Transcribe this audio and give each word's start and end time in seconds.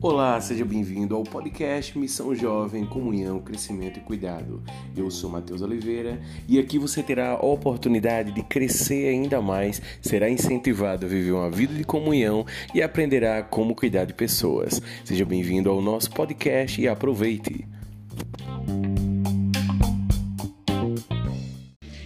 Olá, 0.00 0.40
seja 0.40 0.64
bem-vindo 0.64 1.14
ao 1.14 1.24
podcast 1.24 1.98
Missão 1.98 2.34
Jovem, 2.34 2.86
Comunhão, 2.86 3.40
Crescimento 3.40 3.98
e 3.98 4.00
Cuidado. 4.00 4.62
Eu 4.96 5.10
sou 5.10 5.28
Matheus 5.28 5.60
Oliveira 5.60 6.20
e 6.48 6.58
aqui 6.58 6.78
você 6.78 7.02
terá 7.02 7.32
a 7.32 7.44
oportunidade 7.44 8.32
de 8.32 8.42
crescer 8.42 9.08
ainda 9.08 9.42
mais, 9.42 9.82
será 10.00 10.30
incentivado 10.30 11.04
a 11.04 11.08
viver 11.08 11.32
uma 11.32 11.50
vida 11.50 11.74
de 11.74 11.84
comunhão 11.84 12.46
e 12.72 12.80
aprenderá 12.80 13.42
como 13.42 13.74
cuidar 13.74 14.04
de 14.04 14.14
pessoas. 14.14 14.80
Seja 15.04 15.24
bem-vindo 15.24 15.68
ao 15.68 15.82
nosso 15.82 16.10
podcast 16.12 16.80
e 16.80 16.86
aproveite. 16.88 17.66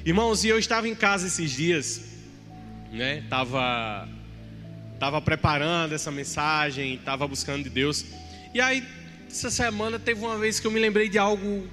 Irmãos, 0.04 0.44
e 0.44 0.48
eu 0.48 0.58
estava 0.58 0.88
em 0.88 0.94
casa 0.94 1.28
esses 1.28 1.50
dias, 1.50 2.11
né? 2.92 3.24
Tava 3.28 4.08
estava 4.94 5.20
preparando 5.20 5.94
essa 5.94 6.12
mensagem, 6.12 6.94
estava 6.94 7.26
buscando 7.26 7.64
de 7.64 7.70
Deus. 7.70 8.06
E 8.54 8.60
aí, 8.60 8.84
essa 9.28 9.50
semana 9.50 9.98
teve 9.98 10.20
uma 10.20 10.38
vez 10.38 10.60
que 10.60 10.66
eu 10.66 10.70
me 10.70 10.78
lembrei 10.78 11.08
de 11.08 11.18
algo, 11.18 11.66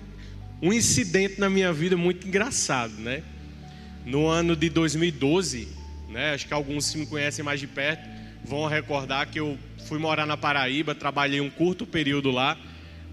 um 0.59 0.73
incidente 0.73 1.39
na 1.39 1.47
minha 1.47 1.71
vida 1.71 1.95
muito 1.95 2.27
engraçado, 2.27 2.94
né? 2.94 3.21
No 4.03 4.25
ano 4.25 4.55
de 4.55 4.67
2012, 4.70 5.67
né? 6.09 6.34
Acho 6.34 6.47
que 6.47 6.53
alguns 6.55 6.89
que 6.89 6.97
me 6.97 7.05
conhecem 7.05 7.45
mais 7.45 7.59
de 7.59 7.67
perto 7.67 8.09
vão 8.44 8.66
recordar 8.66 9.27
que 9.27 9.39
eu 9.39 9.59
fui 9.86 9.99
morar 9.99 10.25
na 10.25 10.36
Paraíba, 10.36 10.95
trabalhei 10.95 11.39
um 11.39 11.52
curto 11.52 11.86
período 11.86 12.31
lá 12.31 12.58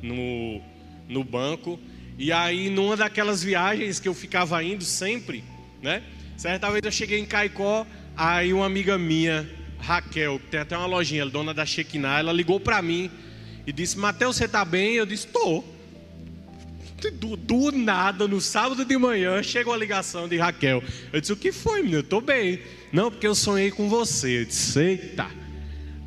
no, 0.00 0.62
no 1.08 1.22
banco. 1.22 1.78
E 2.18 2.32
aí, 2.32 2.70
numa 2.70 2.96
daquelas 2.96 3.42
viagens 3.42 4.00
que 4.00 4.08
eu 4.08 4.14
ficava 4.14 4.64
indo 4.64 4.84
sempre, 4.84 5.44
né? 5.82 6.02
Certa 6.36 6.70
vez 6.70 6.82
eu 6.84 6.92
cheguei 6.92 7.18
em 7.18 7.26
Caicó, 7.26 7.86
aí 8.16 8.52
uma 8.52 8.66
amiga 8.66 8.96
minha 8.96 9.48
Raquel, 9.78 10.38
que 10.38 10.46
tem 10.46 10.60
até 10.60 10.76
uma 10.76 10.86
lojinha, 10.86 11.26
dona 11.26 11.54
da 11.54 11.64
Shekinah, 11.64 12.18
ela 12.18 12.32
ligou 12.32 12.58
para 12.58 12.80
mim 12.82 13.10
e 13.66 13.72
disse: 13.72 13.98
Mateus, 13.98 14.36
você 14.36 14.48
tá 14.48 14.64
bem? 14.64 14.94
Eu 14.94 15.06
disse: 15.06 15.26
Tô. 15.26 15.62
Do, 17.20 17.36
do, 17.36 17.70
nada, 17.70 18.26
no 18.26 18.40
sábado 18.40 18.84
de 18.84 18.96
manhã, 18.96 19.40
chegou 19.42 19.72
a 19.72 19.76
ligação 19.76 20.26
de 20.26 20.36
Raquel. 20.38 20.82
Eu 21.12 21.20
disse: 21.20 21.32
O 21.32 21.36
que 21.36 21.52
foi, 21.52 21.82
menino? 21.82 21.98
Eu 21.98 22.02
tô 22.02 22.20
bem. 22.20 22.60
Não, 22.92 23.10
porque 23.10 23.26
eu 23.26 23.34
sonhei 23.34 23.70
com 23.70 23.88
você. 23.88 24.40
Eu 24.40 24.44
disse: 24.46 24.80
Eita. 24.80 25.28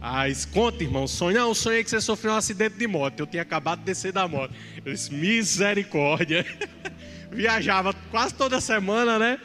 Ah, 0.02 0.24
conta, 0.54 0.84
irmão, 0.84 1.08
sonho. 1.08 1.38
Não, 1.38 1.50
eu 1.50 1.56
sonhei 1.56 1.84
que 1.84 1.90
você 1.90 2.00
sofreu 2.02 2.32
um 2.32 2.38
acidente 2.38 2.78
de 2.78 2.88
moto. 2.88 3.20
Eu 3.20 3.28
tinha 3.28 3.44
acabado 3.44 3.80
de 3.80 3.86
descer 3.86 4.12
da 4.12 4.28
moto. 4.28 4.54
Eu 4.84 4.94
disse: 4.94 5.14
Misericórdia. 5.14 6.46
Viajava 7.32 7.94
quase 8.10 8.34
toda 8.34 8.60
semana, 8.60 9.20
né? 9.20 9.40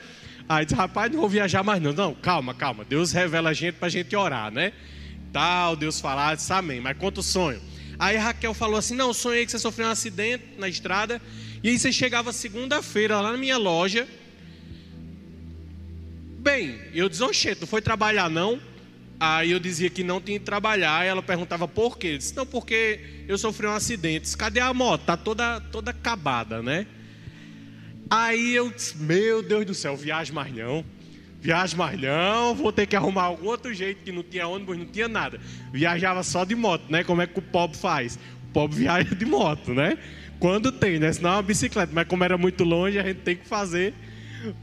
Aí 0.49 0.65
disse, 0.65 0.77
rapaz, 0.77 1.11
não 1.11 1.21
vou 1.21 1.29
viajar 1.29 1.63
mais 1.63 1.81
não. 1.81 1.93
Não, 1.93 2.15
calma, 2.15 2.55
calma. 2.55 2.85
Deus 2.85 3.13
revela 3.13 3.51
a 3.51 3.53
gente 3.53 3.75
para 3.77 3.87
a 3.87 3.91
gente 3.91 4.15
orar, 4.15 4.51
né? 4.51 4.73
Tal, 5.33 5.75
Deus 5.75 6.01
falar, 6.01 6.37
disse 6.37 6.53
amém. 6.53 6.81
Mas 6.81 6.97
conta 6.99 7.21
o 7.21 7.23
sonho. 7.23 7.61
Aí 7.99 8.17
Raquel 8.17 8.53
falou 8.53 8.77
assim, 8.77 8.95
não, 8.95 9.15
sonhei 9.15 9.47
que 9.47 9.53
você 9.53 9.59
sofreu 9.59 9.87
um 9.87 9.91
acidente 9.91 10.45
na 10.59 10.69
estrada. 10.69 11.21
E 11.63 11.71
aí 11.71 11.79
você 11.79 11.91
chegava 11.91 12.33
segunda-feira 12.33 13.21
lá 13.21 13.33
na 13.33 13.39
minha 13.39 13.57
loja. 13.57 14.07
Bem, 16.39 16.79
eu 16.93 17.09
disse, 17.09 17.23
oxê, 17.23 17.57
não 17.59 17.67
foi 17.67 17.81
trabalhar 17.81 18.29
não? 18.29 18.61
Aí 19.19 19.53
eu 19.53 19.59
dizia 19.59 19.89
que 19.89 20.05
não 20.05 20.21
tinha 20.21 20.39
que 20.39 20.45
trabalhar. 20.45 21.07
E 21.07 21.09
ela 21.09 21.23
perguntava 21.23 21.67
por 21.67 21.97
quê? 21.97 22.09
Eu 22.09 22.19
disse, 22.19 22.37
não, 22.37 22.45
porque 22.45 23.25
eu 23.27 23.39
sofri 23.39 23.67
um 23.67 23.73
acidente. 23.73 24.25
Disse, 24.25 24.37
Cadê 24.37 24.61
a 24.61 24.75
moto? 24.75 25.07
Tá 25.07 25.17
toda, 25.17 25.61
toda 25.61 25.91
acabada, 25.91 26.63
né? 26.63 26.87
Aí 28.11 28.55
eu 28.55 28.71
disse, 28.71 28.97
meu 28.97 29.43
Deus 29.43 29.65
do 29.65 29.75
céu, 29.75 29.97
viagem 29.97 30.35
mais 30.35 30.55
não. 30.55 30.85
Viagem 31.41 31.77
mais 31.77 32.01
não, 32.01 32.55
vou 32.55 32.73
ter 32.73 32.87
que 32.87 32.97
arrumar 32.97 33.25
algum 33.25 33.47
outro 33.49 33.73
jeito 33.75 34.03
que 34.03 34.11
não 34.11 34.23
tinha 34.23 34.47
ônibus, 34.47 34.79
não 34.79 34.87
tinha 34.87 35.09
nada. 35.09 35.39
Viajava 35.73 36.23
só 36.23 36.45
de 36.45 36.55
moto, 36.55 36.91
né? 36.91 37.05
Como 37.05 37.21
é 37.21 37.27
que 37.27 37.39
o 37.39 37.43
pobre 37.43 37.77
faz? 37.77 38.19
O 38.49 38.53
pobre 38.53 38.79
viaja 38.81 39.15
de 39.15 39.27
moto, 39.27 39.75
né? 39.75 39.99
Quando 40.39 40.73
tem, 40.73 40.99
né? 40.99 41.13
Senão 41.13 41.31
é 41.31 41.33
uma 41.35 41.43
bicicleta. 41.43 41.93
Mas 41.95 42.09
como 42.09 42.25
era 42.25 42.39
muito 42.39 42.65
longe, 42.65 42.99
a 42.99 43.03
gente 43.03 43.21
tem 43.21 43.37
que 43.37 43.47
fazer 43.47 43.93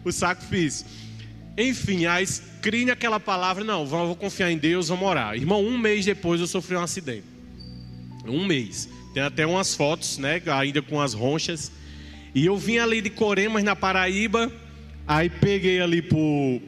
o 0.04 0.12
sacrifício. 0.12 0.86
Enfim, 1.58 2.06
aí 2.06 2.26
crine 2.62 2.92
aquela 2.92 3.20
palavra, 3.20 3.64
não, 3.64 3.86
vou 3.86 4.16
confiar 4.16 4.52
em 4.52 4.58
Deus, 4.58 4.88
vamos 4.88 5.08
orar. 5.08 5.36
Irmão, 5.36 5.64
um 5.64 5.78
mês 5.78 6.06
depois 6.06 6.42
eu 6.42 6.48
sofri 6.48 6.76
um 6.76 6.82
acidente. 6.82 7.26
Um 8.26 8.46
mês. 8.46 8.90
Tem 9.14 9.22
até 9.22 9.46
umas 9.46 9.76
fotos, 9.76 10.18
né? 10.18 10.42
Ainda 10.48 10.82
com 10.82 11.00
as 11.00 11.14
ronchas. 11.14 11.72
E 12.34 12.46
eu 12.46 12.58
vim 12.58 12.78
ali 12.78 13.02
de 13.02 13.09
Coremas, 13.09 13.64
na 13.64 13.75
Paraíba, 13.75 14.52
aí 15.06 15.30
peguei 15.30 15.81
ali 15.81 16.02
por 16.02 16.62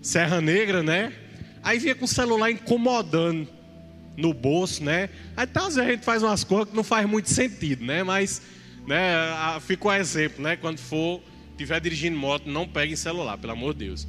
Serra 0.00 0.40
Negra, 0.40 0.82
né? 0.82 1.12
Aí 1.62 1.78
vinha 1.78 1.94
com 1.94 2.04
o 2.04 2.08
celular 2.08 2.50
incomodando 2.50 3.48
no 4.16 4.32
bolso, 4.32 4.84
né? 4.84 5.10
Aí 5.36 5.46
tá, 5.46 5.66
às 5.66 5.74
vezes 5.74 5.88
a 5.90 5.92
gente 5.92 6.04
faz 6.04 6.22
umas 6.22 6.44
coisas 6.44 6.70
que 6.70 6.76
não 6.76 6.84
faz 6.84 7.08
muito 7.08 7.28
sentido, 7.28 7.84
né? 7.84 8.02
Mas, 8.02 8.40
né, 8.86 9.00
fica 9.66 9.88
o 9.88 9.92
exemplo, 9.92 10.42
né? 10.42 10.56
Quando 10.56 10.78
for, 10.78 11.20
tiver 11.58 11.80
dirigindo 11.80 12.16
moto, 12.16 12.48
não 12.48 12.68
pegue 12.68 12.96
celular, 12.96 13.36
pelo 13.36 13.52
amor 13.52 13.74
de 13.74 13.86
Deus. 13.86 14.06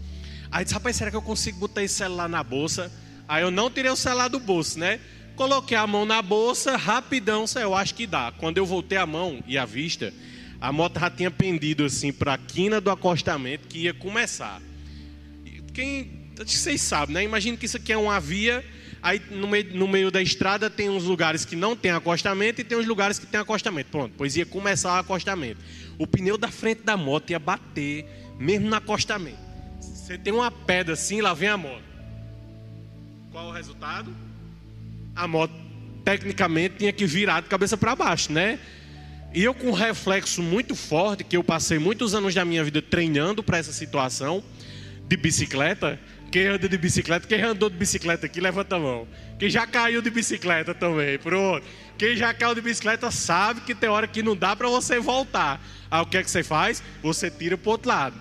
Aí 0.52 0.64
disse, 0.64 0.74
rapaz, 0.74 0.96
será 0.96 1.10
que 1.10 1.18
eu 1.18 1.22
consigo 1.22 1.58
botar 1.58 1.84
esse 1.84 1.96
celular 1.96 2.30
na 2.30 2.44
bolsa? 2.44 2.92
Aí 3.28 3.42
eu 3.42 3.50
não 3.50 3.72
tirei 3.72 3.90
o 3.90 3.96
celular 3.96 4.28
do 4.28 4.40
bolso, 4.40 4.78
né? 4.78 5.00
Coloquei 5.36 5.78
a 5.78 5.88
mão 5.88 6.06
na 6.06 6.22
bolsa, 6.22 6.78
rapidão, 6.78 7.46
eu 7.60 7.74
acho 7.74 7.96
que 7.96 8.06
dá. 8.06 8.32
Quando 8.38 8.58
eu 8.58 8.66
voltei 8.66 8.98
a 8.98 9.06
mão 9.06 9.42
e 9.48 9.58
a 9.58 9.66
vista, 9.66 10.14
a 10.62 10.72
moto 10.72 11.00
já 11.00 11.10
tinha 11.10 11.32
pendido 11.32 11.84
assim 11.84 12.14
para 12.14 12.36
a 12.36 12.38
quina 12.38 12.80
do 12.80 12.92
acostamento 12.92 13.68
que 13.68 13.80
ia 13.80 13.94
começar. 13.96 14.62
Quem, 15.74 16.30
acho 16.36 16.46
que 16.46 16.54
vocês 16.54 16.80
sabem, 16.80 17.16
né? 17.16 17.24
Imagina 17.24 17.58
que 17.58 17.66
isso 17.66 17.78
aqui 17.78 17.92
é 17.92 17.98
uma 17.98 18.20
via, 18.20 18.64
aí 19.02 19.20
no 19.32 19.48
meio, 19.48 19.76
no 19.76 19.88
meio 19.88 20.12
da 20.12 20.22
estrada 20.22 20.70
tem 20.70 20.88
uns 20.88 21.06
lugares 21.06 21.44
que 21.44 21.56
não 21.56 21.76
tem 21.76 21.90
acostamento 21.90 22.62
e 22.62 22.64
tem 22.64 22.78
uns 22.78 22.86
lugares 22.86 23.18
que 23.18 23.26
tem 23.26 23.40
acostamento. 23.40 23.90
Pronto, 23.90 24.14
pois 24.16 24.36
ia 24.36 24.46
começar 24.46 24.98
o 24.98 25.00
acostamento. 25.00 25.60
O 25.98 26.06
pneu 26.06 26.38
da 26.38 26.50
frente 26.50 26.84
da 26.84 26.96
moto 26.96 27.32
ia 27.32 27.40
bater, 27.40 28.06
mesmo 28.38 28.70
no 28.70 28.76
acostamento. 28.76 29.40
Você 29.80 30.16
tem 30.16 30.32
uma 30.32 30.52
pedra 30.52 30.94
assim, 30.94 31.22
lá 31.22 31.34
vem 31.34 31.50
a 31.50 31.58
moto. 31.58 31.84
Qual 33.32 33.48
o 33.48 33.52
resultado? 33.52 34.14
A 35.16 35.28
moto, 35.28 35.54
tecnicamente, 36.06 36.76
tinha 36.78 36.94
que 36.94 37.06
virar 37.08 37.42
de 37.42 37.48
cabeça 37.48 37.76
para 37.76 37.96
baixo, 37.96 38.32
né? 38.32 38.60
E 39.34 39.44
eu 39.44 39.54
com 39.54 39.68
um 39.70 39.74
reflexo 39.74 40.44
muito 40.44 40.76
forte, 40.76 41.24
que 41.24 41.38
eu 41.38 41.44
passei 41.44 41.80
muitos 41.80 42.14
anos 42.14 42.36
da 42.36 42.44
minha 42.44 42.64
vida 42.66 42.82
treinando 42.82 43.42
para 43.42 43.58
essa 43.58 43.72
situação 43.72 44.44
de 45.08 45.16
bicicleta. 45.16 45.98
Quem 46.30 46.48
anda 46.48 46.68
de 46.68 46.78
bicicleta, 46.78 47.26
quem 47.26 47.42
andou 47.42 47.70
de 47.70 47.78
bicicleta 47.78 48.26
aqui, 48.26 48.42
levanta 48.42 48.76
a 48.76 48.80
mão. 48.80 49.08
Quem 49.40 49.50
já 49.50 49.66
caiu 49.66 50.02
de 50.02 50.10
bicicleta 50.10 50.74
também, 50.74 51.18
pronto. 51.18 51.66
Quem 51.98 52.16
já 52.16 52.34
caiu 52.34 52.56
de 52.56 52.62
bicicleta 52.62 53.10
sabe 53.10 53.62
que 53.62 53.74
tem 53.74 53.90
hora 53.90 54.06
que 54.06 54.22
não 54.22 54.36
dá 54.36 54.54
para 54.54 54.68
você 54.68 55.00
voltar. 55.00 55.62
Aí 55.90 56.02
o 56.02 56.06
que 56.06 56.18
é 56.18 56.24
que 56.24 56.32
você 56.32 56.44
faz? 56.44 56.84
Você 57.02 57.32
tira 57.32 57.58
para 57.58 57.72
outro 57.72 57.90
lado. 57.90 58.20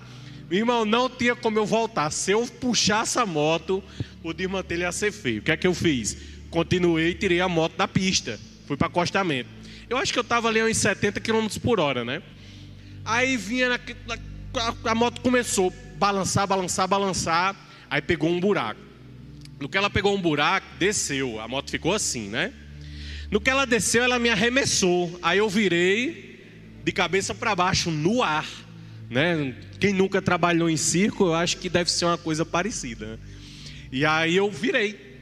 Meu 0.49 0.59
irmão, 0.59 0.85
não 0.85 1.09
tinha 1.09 1.35
como 1.35 1.59
eu 1.59 1.65
voltar. 1.65 2.09
Se 2.11 2.31
eu 2.31 2.45
puxasse 2.45 3.19
a 3.19 3.25
moto, 3.25 3.83
o 4.23 4.33
desmantelho 4.33 4.83
ia 4.83 4.91
ser 4.93 5.11
feio. 5.11 5.39
O 5.39 5.43
que 5.43 5.51
é 5.51 5.57
que 5.57 5.67
eu 5.67 5.73
fiz? 5.73 6.17
Continuei 6.49 7.09
e 7.09 7.15
tirei 7.15 7.41
a 7.41 7.49
moto 7.49 7.75
da 7.75 7.87
pista. 7.87 8.39
Fui 8.65 8.77
para 8.77 8.87
acostamento. 8.87 9.60
Eu 9.91 9.97
acho 9.97 10.13
que 10.13 10.19
eu 10.19 10.21
estava 10.21 10.47
ali 10.47 10.61
a 10.61 10.63
uns 10.63 10.77
70 10.77 11.19
km 11.19 11.47
por 11.61 11.77
hora, 11.77 12.05
né? 12.05 12.21
Aí 13.03 13.35
vinha, 13.35 13.67
na, 13.67 13.77
a, 14.55 14.91
a 14.91 14.95
moto 14.95 15.19
começou 15.19 15.67
a 15.67 15.97
balançar, 15.97 16.47
balançar, 16.47 16.87
balançar. 16.87 17.55
Aí 17.89 18.01
pegou 18.01 18.29
um 18.29 18.39
buraco. 18.39 18.79
No 19.59 19.67
que 19.67 19.77
ela 19.77 19.89
pegou 19.89 20.15
um 20.15 20.21
buraco, 20.21 20.65
desceu. 20.79 21.41
A 21.41 21.47
moto 21.49 21.69
ficou 21.69 21.93
assim, 21.93 22.29
né? 22.29 22.53
No 23.29 23.41
que 23.41 23.49
ela 23.49 23.65
desceu, 23.65 24.01
ela 24.01 24.17
me 24.17 24.29
arremessou. 24.29 25.19
Aí 25.21 25.39
eu 25.39 25.49
virei 25.49 26.41
de 26.85 26.91
cabeça 26.93 27.35
para 27.35 27.53
baixo 27.53 27.91
no 27.91 28.23
ar, 28.23 28.47
né? 29.09 29.53
Quem 29.77 29.91
nunca 29.91 30.21
trabalhou 30.21 30.69
em 30.69 30.77
circo, 30.77 31.25
eu 31.25 31.33
acho 31.33 31.57
que 31.57 31.67
deve 31.67 31.91
ser 31.91 32.05
uma 32.05 32.17
coisa 32.17 32.45
parecida. 32.45 33.07
Né? 33.07 33.19
E 33.91 34.05
aí 34.05 34.37
eu 34.37 34.49
virei. 34.49 35.19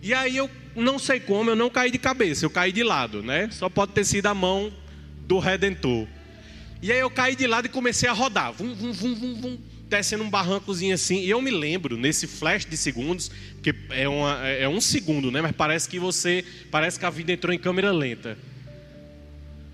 E 0.00 0.14
aí 0.14 0.38
eu 0.38 0.50
não 0.76 0.98
sei 0.98 1.18
como, 1.18 1.50
eu 1.50 1.56
não 1.56 1.70
caí 1.70 1.90
de 1.90 1.98
cabeça, 1.98 2.44
eu 2.44 2.50
caí 2.50 2.70
de 2.70 2.82
lado, 2.82 3.22
né? 3.22 3.48
Só 3.50 3.68
pode 3.68 3.92
ter 3.92 4.04
sido 4.04 4.26
a 4.26 4.34
mão 4.34 4.72
do 5.26 5.38
Redentor. 5.38 6.06
E 6.82 6.92
aí 6.92 6.98
eu 6.98 7.10
caí 7.10 7.34
de 7.34 7.46
lado 7.46 7.66
e 7.66 7.68
comecei 7.68 8.08
a 8.08 8.12
rodar, 8.12 8.52
vum, 8.52 8.74
vum, 8.74 8.92
vum, 8.92 9.14
vum, 9.14 9.40
vum, 9.40 9.58
descendo 9.88 10.22
um 10.22 10.30
barrancozinho 10.30 10.94
assim. 10.94 11.20
E 11.20 11.30
eu 11.30 11.40
me 11.40 11.50
lembro, 11.50 11.96
nesse 11.96 12.26
flash 12.26 12.64
de 12.64 12.76
segundos, 12.76 13.30
que 13.62 13.74
é, 13.90 14.08
uma, 14.08 14.46
é 14.46 14.68
um 14.68 14.80
segundo, 14.80 15.30
né? 15.30 15.40
Mas 15.40 15.52
parece 15.52 15.88
que 15.88 15.98
você, 15.98 16.44
parece 16.70 16.98
que 16.98 17.06
a 17.06 17.10
vida 17.10 17.32
entrou 17.32 17.52
em 17.52 17.58
câmera 17.58 17.90
lenta. 17.90 18.36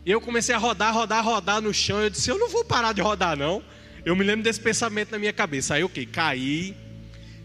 E 0.05 0.11
eu 0.11 0.21
comecei 0.21 0.55
a 0.55 0.59
rodar, 0.59 0.93
rodar, 0.93 1.25
rodar 1.25 1.61
no 1.61 1.73
chão. 1.73 2.01
Eu 2.01 2.11
disse, 2.11 2.31
eu 2.31 2.39
não 2.39 2.49
vou 2.49 2.65
parar 2.65 2.93
de 2.93 3.01
rodar, 3.01 3.37
não. 3.37 3.63
Eu 4.05 4.17
me 4.17 4.25
lembro 4.25 4.43
desse 4.43 4.61
pensamento 4.61 5.13
na 5.13 5.19
minha 5.19 5.33
cabeça. 5.33 5.75
Aí, 5.75 5.85
ok, 5.85 6.07
caí, 6.07 6.75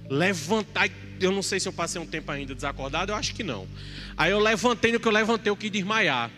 levantar 0.09 0.89
eu 1.19 1.31
não 1.31 1.41
sei 1.41 1.59
se 1.59 1.67
eu 1.67 1.73
passei 1.73 2.01
um 2.01 2.05
tempo 2.05 2.31
ainda 2.31 2.53
desacordado, 2.53 3.11
eu 3.11 3.15
acho 3.15 3.33
que 3.33 3.43
não. 3.43 3.67
Aí 4.15 4.31
eu 4.31 4.39
levantei, 4.39 4.91
no 4.91 4.99
que 4.99 5.07
eu 5.07 5.11
levantei, 5.11 5.49
eu 5.49 5.57
quis 5.57 5.71
desmaiar. 5.71 6.31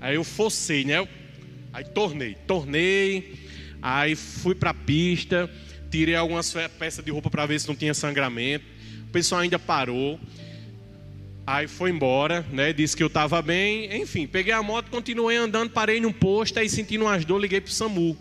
Aí 0.00 0.14
eu 0.14 0.24
forcei, 0.24 0.84
né? 0.84 1.06
Aí 1.72 1.84
tornei, 1.84 2.34
tornei. 2.46 3.34
Aí 3.82 4.16
fui 4.16 4.54
para 4.54 4.70
a 4.70 4.74
pista, 4.74 5.50
tirei 5.90 6.14
algumas 6.14 6.52
peças 6.78 7.04
de 7.04 7.10
roupa 7.10 7.30
para 7.30 7.46
ver 7.46 7.60
se 7.60 7.68
não 7.68 7.74
tinha 7.74 7.94
sangramento. 7.94 8.64
O 9.08 9.12
pessoal 9.12 9.42
ainda 9.42 9.58
parou. 9.58 10.18
Aí 11.46 11.68
foi 11.68 11.90
embora, 11.90 12.44
né? 12.50 12.72
Disse 12.72 12.96
que 12.96 13.02
eu 13.02 13.06
estava 13.06 13.40
bem. 13.40 14.02
Enfim, 14.02 14.26
peguei 14.26 14.52
a 14.52 14.62
moto, 14.62 14.90
continuei 14.90 15.36
andando, 15.36 15.70
parei 15.70 16.00
num 16.00 16.12
posto, 16.12 16.58
aí 16.58 16.68
sentindo 16.68 17.04
umas 17.04 17.24
dores, 17.24 17.42
liguei 17.42 17.60
pro 17.60 17.70
SAMU. 17.70 18.16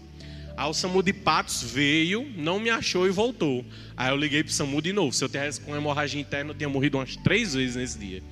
Aí 0.57 0.69
o 0.69 0.73
SAMU 0.73 1.03
de 1.03 1.11
Patos 1.11 1.61
veio, 1.63 2.31
não 2.37 2.59
me 2.59 2.69
achou 2.69 3.05
e 3.05 3.09
voltou. 3.09 3.65
Aí 3.97 4.09
eu 4.09 4.15
liguei 4.15 4.43
pro 4.43 4.53
SAMU 4.53 4.81
de 4.81 4.93
novo. 4.93 5.11
Se 5.11 5.23
eu 5.23 5.27
tivesse 5.27 5.59
com 5.59 5.75
hemorragia 5.75 6.21
interna, 6.21 6.51
eu 6.51 6.55
tinha 6.55 6.69
morrido 6.69 6.97
umas 6.97 7.15
três 7.17 7.53
vezes 7.53 7.75
nesse 7.75 7.99
dia. 7.99 8.23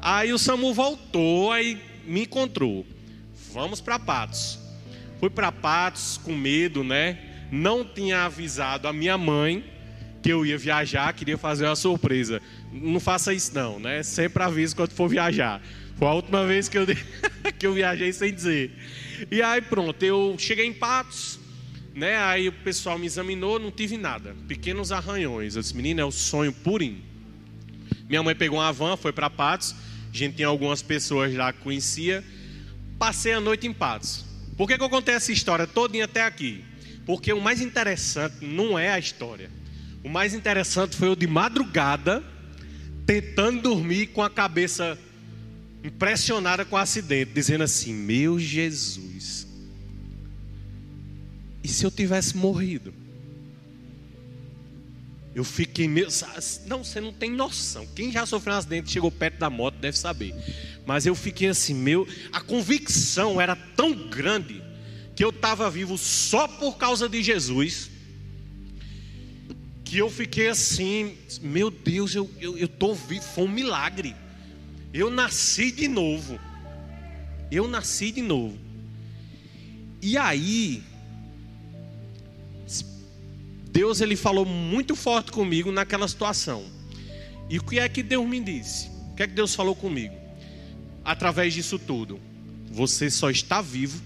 Aí 0.00 0.32
o 0.32 0.38
SAMU 0.38 0.74
voltou, 0.74 1.52
aí 1.52 1.80
me 2.04 2.22
encontrou. 2.22 2.84
Vamos 3.52 3.80
para 3.80 3.98
Patos. 3.98 4.58
Fui 5.20 5.30
para 5.30 5.52
Patos 5.52 6.20
com 6.22 6.34
medo, 6.34 6.82
né? 6.82 7.18
Não 7.52 7.84
tinha 7.84 8.24
avisado 8.24 8.88
a 8.88 8.92
minha 8.92 9.16
mãe 9.16 9.64
que 10.20 10.30
eu 10.30 10.44
ia 10.44 10.58
viajar, 10.58 11.12
queria 11.12 11.38
fazer 11.38 11.66
uma 11.66 11.76
surpresa. 11.76 12.40
Não 12.72 12.98
faça 12.98 13.32
isso 13.32 13.54
não, 13.54 13.78
né? 13.78 14.02
Sempre 14.02 14.42
aviso 14.42 14.74
quando 14.74 14.92
for 14.92 15.08
viajar. 15.08 15.62
Foi 15.96 16.08
a 16.08 16.12
última 16.12 16.44
vez 16.46 16.68
que 16.68 16.78
eu, 16.78 16.86
que 17.58 17.66
eu 17.66 17.74
viajei 17.74 18.12
sem 18.12 18.34
dizer. 18.34 18.72
E 19.30 19.40
aí 19.40 19.60
pronto, 19.60 20.02
eu 20.02 20.34
cheguei 20.38 20.66
em 20.66 20.72
Patos, 20.72 21.38
né? 21.94 22.16
Aí 22.18 22.48
o 22.48 22.52
pessoal 22.52 22.98
me 22.98 23.06
examinou, 23.06 23.58
não 23.58 23.70
tive 23.70 23.96
nada. 23.96 24.34
Pequenos 24.48 24.90
arranhões. 24.90 25.54
Eu 25.54 25.62
disse, 25.62 26.00
é 26.00 26.04
o 26.04 26.10
sonho 26.10 26.52
purinho. 26.52 27.02
Minha 28.08 28.22
mãe 28.22 28.34
pegou 28.34 28.58
uma 28.58 28.72
van, 28.72 28.96
foi 28.96 29.12
para 29.12 29.30
Patos. 29.30 29.74
A 30.12 30.16
gente 30.16 30.36
tinha 30.36 30.48
algumas 30.48 30.82
pessoas 30.82 31.34
lá 31.34 31.52
que 31.52 31.60
conhecia. 31.60 32.24
Passei 32.98 33.32
a 33.32 33.40
noite 33.40 33.66
em 33.66 33.72
Patos. 33.72 34.24
Por 34.56 34.68
que, 34.68 34.76
que 34.76 34.82
eu 34.82 34.90
contei 34.90 35.14
essa 35.14 35.32
história 35.32 35.66
todinha 35.66 36.04
até 36.04 36.22
aqui? 36.22 36.64
Porque 37.06 37.32
o 37.32 37.40
mais 37.40 37.60
interessante 37.60 38.44
não 38.44 38.78
é 38.78 38.90
a 38.90 38.98
história. 38.98 39.50
O 40.02 40.08
mais 40.08 40.34
interessante 40.34 40.96
foi 40.96 41.08
eu 41.08 41.16
de 41.16 41.26
madrugada, 41.26 42.22
tentando 43.06 43.62
dormir 43.62 44.08
com 44.08 44.22
a 44.22 44.30
cabeça 44.30 44.98
impressionada 45.82 46.64
com 46.64 46.76
o 46.76 46.78
acidente, 46.78 47.32
dizendo 47.34 47.64
assim: 47.64 47.92
Meu 47.92 48.38
Jesus, 48.38 49.43
e 51.64 51.68
se 51.68 51.84
eu 51.84 51.90
tivesse 51.90 52.36
morrido? 52.36 52.94
Eu 55.34 55.42
fiquei 55.42 55.88
meio. 55.88 56.06
Não, 56.66 56.84
você 56.84 57.00
não 57.00 57.12
tem 57.12 57.30
noção. 57.30 57.84
Quem 57.96 58.12
já 58.12 58.24
sofreu 58.24 58.54
um 58.54 58.58
acidente 58.58 58.92
chegou 58.92 59.10
perto 59.10 59.38
da 59.38 59.50
moto 59.50 59.74
deve 59.76 59.98
saber. 59.98 60.32
Mas 60.86 61.06
eu 61.06 61.14
fiquei 61.14 61.48
assim, 61.48 61.74
meu. 61.74 62.06
A 62.30 62.40
convicção 62.40 63.40
era 63.40 63.56
tão 63.56 64.08
grande 64.08 64.62
que 65.16 65.24
eu 65.24 65.30
estava 65.30 65.68
vivo 65.68 65.98
só 65.98 66.46
por 66.46 66.76
causa 66.76 67.08
de 67.08 67.20
Jesus 67.22 67.90
que 69.94 69.98
eu 69.98 70.10
fiquei 70.10 70.48
assim, 70.48 71.16
meu 71.40 71.70
Deus, 71.70 72.16
eu, 72.16 72.28
eu, 72.40 72.58
eu 72.58 72.66
tô 72.66 72.94
vivo, 72.94 73.22
foi 73.22 73.44
um 73.44 73.48
milagre. 73.48 74.16
Eu 74.92 75.08
nasci 75.08 75.70
de 75.70 75.86
novo. 75.86 76.40
Eu 77.48 77.68
nasci 77.68 78.10
de 78.10 78.20
novo. 78.20 78.58
E 80.02 80.18
aí, 80.18 80.82
Deus 83.74 84.00
ele 84.00 84.14
falou 84.14 84.46
muito 84.46 84.94
forte 84.94 85.32
comigo 85.32 85.72
naquela 85.72 86.06
situação. 86.06 86.64
E 87.50 87.58
o 87.58 87.64
que 87.64 87.80
é 87.80 87.88
que 87.88 88.04
Deus 88.04 88.24
me 88.24 88.38
disse? 88.38 88.88
O 89.10 89.16
que 89.16 89.24
é 89.24 89.26
que 89.26 89.34
Deus 89.34 89.52
falou 89.52 89.74
comigo? 89.74 90.14
Através 91.04 91.52
disso 91.52 91.76
tudo, 91.76 92.20
você 92.70 93.10
só 93.10 93.30
está 93.30 93.60
vivo 93.60 94.00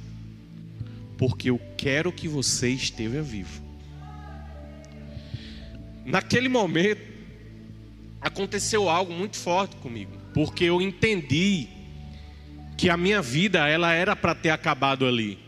porque 1.18 1.50
eu 1.50 1.60
quero 1.76 2.10
que 2.10 2.26
você 2.26 2.70
esteja 2.70 3.20
vivo. 3.20 3.62
Naquele 6.06 6.48
momento, 6.48 7.02
aconteceu 8.22 8.88
algo 8.88 9.12
muito 9.12 9.36
forte 9.36 9.76
comigo, 9.76 10.12
porque 10.32 10.64
eu 10.64 10.80
entendi 10.80 11.68
que 12.78 12.88
a 12.88 12.96
minha 12.96 13.20
vida 13.20 13.68
ela 13.68 13.92
era 13.92 14.16
para 14.16 14.34
ter 14.34 14.48
acabado 14.48 15.04
ali 15.04 15.38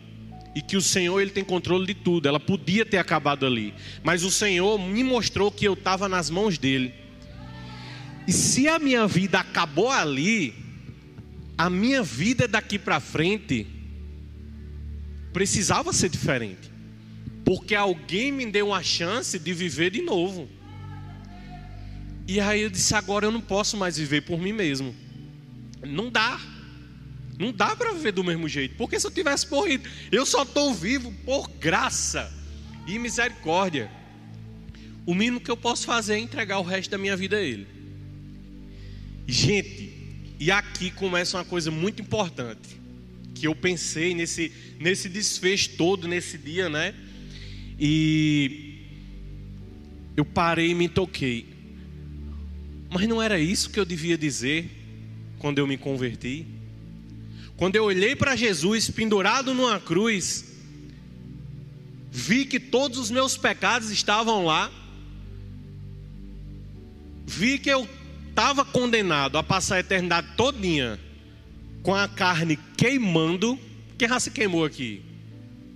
e 0.54 0.60
que 0.60 0.76
o 0.76 0.82
Senhor 0.82 1.20
ele 1.20 1.30
tem 1.30 1.44
controle 1.44 1.86
de 1.86 1.94
tudo. 1.94 2.26
Ela 2.26 2.40
podia 2.40 2.84
ter 2.84 2.98
acabado 2.98 3.46
ali, 3.46 3.74
mas 4.02 4.22
o 4.22 4.30
Senhor 4.30 4.78
me 4.78 5.04
mostrou 5.04 5.50
que 5.50 5.64
eu 5.64 5.74
estava 5.74 6.08
nas 6.08 6.30
mãos 6.30 6.58
dele. 6.58 6.94
E 8.26 8.32
se 8.32 8.68
a 8.68 8.78
minha 8.78 9.06
vida 9.06 9.38
acabou 9.38 9.90
ali, 9.90 10.54
a 11.56 11.68
minha 11.68 12.02
vida 12.02 12.46
daqui 12.46 12.78
para 12.78 13.00
frente 13.00 13.66
precisava 15.32 15.92
ser 15.92 16.08
diferente 16.08 16.70
porque 17.50 17.74
alguém 17.74 18.30
me 18.30 18.46
deu 18.46 18.68
uma 18.68 18.80
chance 18.80 19.36
de 19.36 19.52
viver 19.52 19.90
de 19.90 20.02
novo. 20.02 20.48
E 22.28 22.38
aí 22.38 22.62
eu 22.62 22.70
disse: 22.70 22.94
agora 22.94 23.26
eu 23.26 23.32
não 23.32 23.40
posso 23.40 23.76
mais 23.76 23.96
viver 23.96 24.20
por 24.20 24.38
mim 24.38 24.52
mesmo. 24.52 24.94
Não 25.84 26.10
dá. 26.10 26.38
Não 27.40 27.52
dá 27.52 27.74
para 27.74 27.94
viver 27.94 28.12
do 28.12 28.22
mesmo 28.22 28.46
jeito. 28.46 28.74
Porque 28.76 29.00
se 29.00 29.06
eu 29.06 29.10
tivesse 29.10 29.50
morrido, 29.50 29.88
eu 30.12 30.26
só 30.26 30.42
estou 30.42 30.74
vivo 30.74 31.10
por 31.24 31.48
graça 31.48 32.30
e 32.86 32.98
misericórdia. 32.98 33.90
O 35.06 35.14
mínimo 35.14 35.40
que 35.40 35.50
eu 35.50 35.56
posso 35.56 35.86
fazer 35.86 36.16
é 36.16 36.18
entregar 36.18 36.58
o 36.58 36.62
resto 36.62 36.90
da 36.90 36.98
minha 36.98 37.16
vida 37.16 37.38
a 37.38 37.42
Ele. 37.42 37.66
Gente, 39.26 39.90
e 40.38 40.50
aqui 40.50 40.90
começa 40.90 41.38
uma 41.38 41.44
coisa 41.44 41.70
muito 41.70 42.02
importante 42.02 42.78
que 43.34 43.46
eu 43.46 43.54
pensei 43.54 44.14
nesse, 44.14 44.52
nesse 44.78 45.08
desfecho 45.08 45.70
todo, 45.78 46.06
nesse 46.06 46.36
dia, 46.36 46.68
né? 46.68 46.94
E 47.78 48.84
eu 50.14 50.26
parei 50.26 50.72
e 50.72 50.74
me 50.74 50.90
toquei. 50.90 51.46
Mas 52.90 53.08
não 53.08 53.22
era 53.22 53.40
isso 53.40 53.70
que 53.70 53.80
eu 53.80 53.86
devia 53.86 54.18
dizer 54.18 54.68
quando 55.38 55.58
eu 55.58 55.66
me 55.66 55.78
converti? 55.78 56.59
Quando 57.60 57.76
eu 57.76 57.84
olhei 57.84 58.16
para 58.16 58.34
Jesus 58.34 58.88
pendurado 58.88 59.52
numa 59.52 59.78
cruz, 59.78 60.46
vi 62.10 62.46
que 62.46 62.58
todos 62.58 62.98
os 62.98 63.10
meus 63.10 63.36
pecados 63.36 63.90
estavam 63.90 64.46
lá, 64.46 64.72
vi 67.26 67.58
que 67.58 67.68
eu 67.68 67.86
estava 68.30 68.64
condenado 68.64 69.36
a 69.36 69.42
passar 69.42 69.76
a 69.76 69.80
eternidade 69.80 70.28
todinha 70.38 70.98
com 71.82 71.94
a 71.94 72.08
carne 72.08 72.58
queimando. 72.78 73.58
Quem 73.98 74.08
já 74.08 74.18
se 74.18 74.30
queimou 74.30 74.64
aqui? 74.64 75.02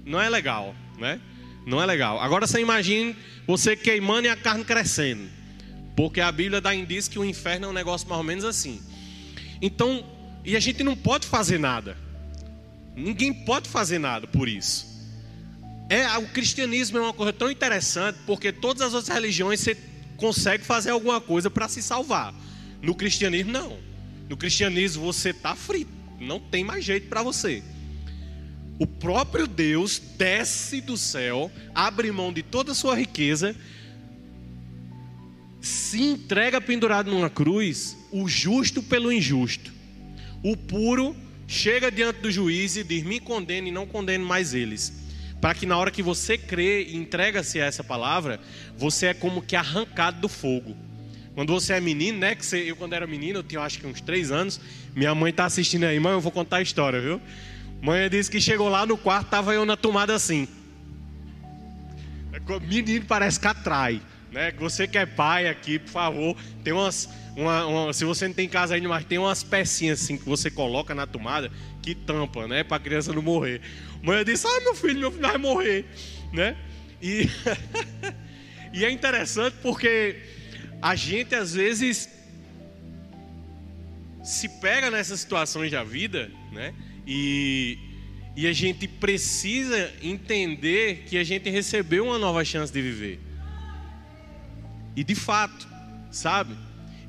Não 0.07 0.19
é 0.19 0.31
legal, 0.31 0.75
né? 0.99 1.21
Não 1.67 1.83
é 1.83 1.85
legal. 1.85 2.19
Agora 2.19 2.47
você 2.47 2.63
imagine 2.63 3.15
você 3.47 3.77
queimando 3.77 4.27
e 4.27 4.31
a 4.31 4.37
carne 4.37 4.65
crescendo. 4.65 5.29
Porque 5.95 6.23
a 6.23 6.33
Bíblia 6.33 6.63
dá 6.63 6.75
indício 6.75 7.13
que 7.13 7.19
o 7.19 7.25
inferno 7.27 7.67
é 7.67 7.69
um 7.69 7.75
negócio 7.75 8.09
mais 8.09 8.19
ou 8.19 8.25
menos 8.25 8.45
assim. 8.47 8.81
Então, 9.61 10.14
e 10.45 10.57
a 10.57 10.61
gente 10.61 10.83
não 10.83 10.97
pode 10.97 11.27
fazer 11.27 11.59
nada. 11.59 11.97
Ninguém 12.95 13.33
pode 13.33 13.69
fazer 13.69 13.99
nada 13.99 14.27
por 14.27 14.49
isso. 14.49 14.93
É, 15.89 16.07
o 16.19 16.29
cristianismo 16.29 16.99
é 16.99 17.01
uma 17.01 17.13
coisa 17.13 17.33
tão 17.33 17.51
interessante 17.51 18.19
porque 18.27 18.53
todas 18.53 18.83
as 18.83 18.95
outras 18.95 19.15
religiões 19.15 19.61
você 19.61 19.77
consegue 20.17 20.65
fazer 20.65 20.91
alguma 20.91 21.21
coisa 21.21 21.51
para 21.51 21.69
se 21.69 21.83
salvar. 21.83 22.35
No 22.81 22.95
cristianismo 22.95 23.53
não. 23.53 23.79
No 24.29 24.37
cristianismo 24.37 25.05
você 25.05 25.31
está 25.31 25.55
frito, 25.55 25.91
não 26.21 26.41
tem 26.41 26.65
mais 26.65 26.85
jeito 26.85 27.09
para 27.09 27.23
você 27.23 27.63
o 28.79 28.87
próprio 28.87 29.47
Deus 29.47 30.01
desce 30.19 30.81
do 30.81 30.97
céu, 30.97 31.51
abre 31.75 32.11
mão 32.11 32.33
de 32.33 32.43
toda 32.43 32.73
a 32.73 32.75
sua 32.75 32.97
riqueza, 32.97 33.55
se 35.61 36.03
entrega 36.03 36.61
pendurado 36.61 37.11
numa 37.11 37.31
cruz, 37.31 37.97
o 38.11 38.29
justo 38.29 38.83
pelo 38.83 39.13
injusto. 39.13 39.73
O 40.45 40.59
puro 40.59 41.17
chega 41.49 41.91
diante 41.91 42.21
do 42.21 42.31
juiz 42.31 42.77
e 42.77 42.85
diz: 42.85 43.03
Me 43.03 43.19
condene 43.19 43.71
e 43.71 43.73
não 43.73 43.87
condene 43.87 44.23
mais 44.23 44.53
eles. 44.53 44.93
Para 45.41 45.55
que 45.55 45.65
na 45.65 45.77
hora 45.77 45.91
que 45.91 46.03
você 46.03 46.37
crê 46.37 46.85
e 46.85 46.97
entrega-se 46.97 47.61
a 47.61 47.65
essa 47.65 47.83
palavra, 47.83 48.39
você 48.77 49.07
é 49.07 49.15
como 49.15 49.41
que 49.41 49.57
arrancado 49.57 50.21
do 50.21 50.29
fogo. 50.29 50.77
Quando 51.35 51.53
você 51.53 51.73
é 51.73 51.81
menino, 51.81 52.19
né? 52.19 52.35
Que 52.35 52.45
você, 52.45 52.59
eu, 52.59 52.77
quando 52.77 52.93
era 52.93 53.07
menino, 53.07 53.39
eu 53.39 53.43
tinha 53.43 53.61
acho 53.63 53.79
que 53.79 53.87
uns 53.87 54.03
três 54.03 54.31
anos. 54.31 54.61
Minha 54.95 55.15
mãe 55.15 55.31
está 55.31 55.47
assistindo 55.47 55.85
aí, 55.85 55.99
mãe, 55.99 56.13
eu 56.13 56.21
vou 56.21 56.31
contar 56.31 56.59
a 56.59 56.63
história, 56.63 57.01
viu? 57.01 57.21
Mãe 57.81 58.09
disse 58.11 58.31
que 58.31 58.41
chegou 58.41 58.69
lá 58.69 58.85
no 58.85 58.99
quarto, 58.99 59.29
tava 59.31 59.55
eu 59.55 59.65
na 59.65 59.77
tomada 59.77 60.15
assim. 60.15 60.47
Menino 62.69 63.07
parece 63.07 63.41
que 63.41 63.47
atrai. 63.47 64.01
Né? 64.31 64.53
Você 64.59 64.87
que 64.87 64.99
é 64.99 65.07
pai 65.07 65.49
aqui, 65.49 65.79
por 65.79 65.91
favor, 65.91 66.37
tem 66.63 66.73
umas. 66.73 67.09
Uma, 67.37 67.67
uma, 67.67 67.93
se 67.93 68.05
você 68.05 68.29
não 68.29 68.35
tem 68.35 68.49
casa 68.49 68.77
ainda, 68.77 68.89
mas 68.89 69.05
tem 69.05 69.19
umas 69.19 69.43
pecinhas 69.43 70.03
assim 70.03 70.17
que 70.17 70.25
você 70.25 70.51
coloca 70.51 70.95
na 70.95 71.07
tomada 71.07 71.51
que 71.83 71.95
tampa, 71.95 72.47
né? 72.47 72.63
Para 72.63 72.77
a 72.77 72.81
criança 72.81 73.13
não 73.13 73.23
morrer. 73.23 73.61
Mãe 74.03 74.25
disse: 74.25 74.47
Ah, 74.47 74.61
meu 74.61 74.75
filho, 74.75 75.01
meu 75.01 75.11
filho 75.11 75.27
vai 75.27 75.39
morrer, 75.39 75.85
né? 76.33 76.57
E, 77.03 77.29
e 78.73 78.85
é 78.85 78.91
interessante 78.91 79.57
porque 79.61 80.17
a 80.81 80.95
gente 80.95 81.35
às 81.35 81.55
vezes 81.55 82.09
se 84.23 84.49
pega 84.49 84.91
nessas 84.91 85.21
situações 85.21 85.71
da 85.71 85.83
vida, 85.83 86.31
né? 86.53 86.73
E, 87.07 87.79
e 88.37 88.47
a 88.47 88.53
gente 88.53 88.89
precisa 88.89 89.93
entender 90.01 91.05
que 91.07 91.19
a 91.19 91.25
gente 91.25 91.51
recebeu 91.51 92.07
uma 92.07 92.19
nova 92.19 92.45
chance 92.45 92.73
de 92.73 92.81
viver. 92.81 93.21
E 94.97 95.03
de 95.03 95.15
fato, 95.15 95.69
sabe? 96.11 96.57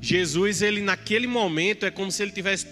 Jesus, 0.00 0.62
ele 0.62 0.80
naquele 0.80 1.26
momento 1.26 1.86
é 1.86 1.90
como 1.90 2.10
se 2.10 2.22
ele 2.22 2.32
tivesse. 2.32 2.66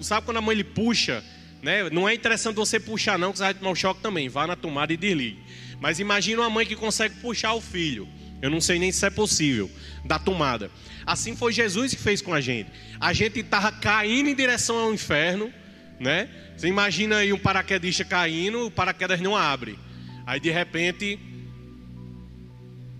Sabe 0.00 0.24
quando 0.24 0.38
a 0.38 0.40
mãe 0.40 0.54
ele 0.54 0.64
puxa? 0.64 1.22
Né? 1.62 1.88
Não 1.90 2.08
é 2.08 2.14
interessante 2.14 2.56
você 2.56 2.80
puxar, 2.80 3.18
não, 3.18 3.32
que 3.32 3.38
você 3.38 3.44
vai 3.44 3.54
tomar 3.54 3.70
um 3.70 3.74
choque 3.74 4.00
também. 4.00 4.28
Vá 4.28 4.46
na 4.46 4.56
tomada 4.56 4.92
e 4.92 4.96
desligue. 4.96 5.38
Mas 5.80 6.00
imagina 6.00 6.42
uma 6.42 6.50
mãe 6.50 6.66
que 6.66 6.76
consegue 6.76 7.16
puxar 7.16 7.54
o 7.54 7.60
filho. 7.60 8.08
Eu 8.42 8.50
não 8.50 8.60
sei 8.60 8.78
nem 8.78 8.90
se 8.90 9.04
é 9.04 9.10
possível, 9.10 9.70
da 10.04 10.18
tomada. 10.18 10.70
Assim 11.06 11.36
foi 11.36 11.52
Jesus 11.52 11.94
que 11.94 12.00
fez 12.00 12.22
com 12.22 12.32
a 12.32 12.40
gente. 12.40 12.70
A 12.98 13.12
gente 13.12 13.40
estava 13.40 13.70
caindo 13.70 14.30
em 14.30 14.34
direção 14.34 14.76
ao 14.76 14.94
inferno, 14.94 15.52
né? 15.98 16.28
Você 16.56 16.68
imagina 16.68 17.18
aí 17.18 17.32
um 17.32 17.38
paraquedista 17.38 18.04
caindo, 18.04 18.66
o 18.66 18.70
paraquedas 18.70 19.20
não 19.20 19.36
abre. 19.36 19.78
Aí 20.26 20.40
de 20.40 20.50
repente, 20.50 21.18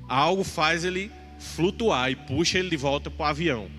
algo 0.09 0.45
faz 0.45 0.85
ele 0.85 1.11
flutuar 1.41 2.11
e 2.11 2.17
puxa 2.17 2.59
ele 2.59 2.71
de 2.71 2.77
volta 2.77 3.11
para 3.11 3.25
o 3.25 3.29
avião. 3.29 3.71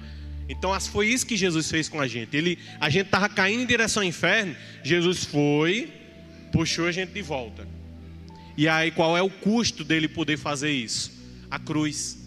Então 0.49 0.77
foi 0.81 1.07
isso 1.07 1.25
que 1.25 1.37
Jesus 1.37 1.69
fez 1.69 1.87
com 1.87 2.01
a 2.01 2.07
gente. 2.07 2.35
Ele, 2.35 2.59
a 2.79 2.89
gente 2.89 3.05
estava 3.05 3.29
caindo 3.29 3.63
em 3.63 3.65
direção 3.65 4.03
ao 4.03 4.09
inferno, 4.09 4.55
Jesus 4.83 5.23
foi, 5.23 5.93
puxou 6.51 6.87
a 6.87 6.91
gente 6.91 7.13
de 7.13 7.21
volta. 7.21 7.65
E 8.57 8.67
aí 8.67 8.91
qual 8.91 9.15
é 9.15 9.21
o 9.21 9.29
custo 9.29 9.83
dele 9.83 10.07
poder 10.07 10.37
fazer 10.37 10.71
isso? 10.71 11.11
A 11.49 11.57
cruz. 11.57 12.17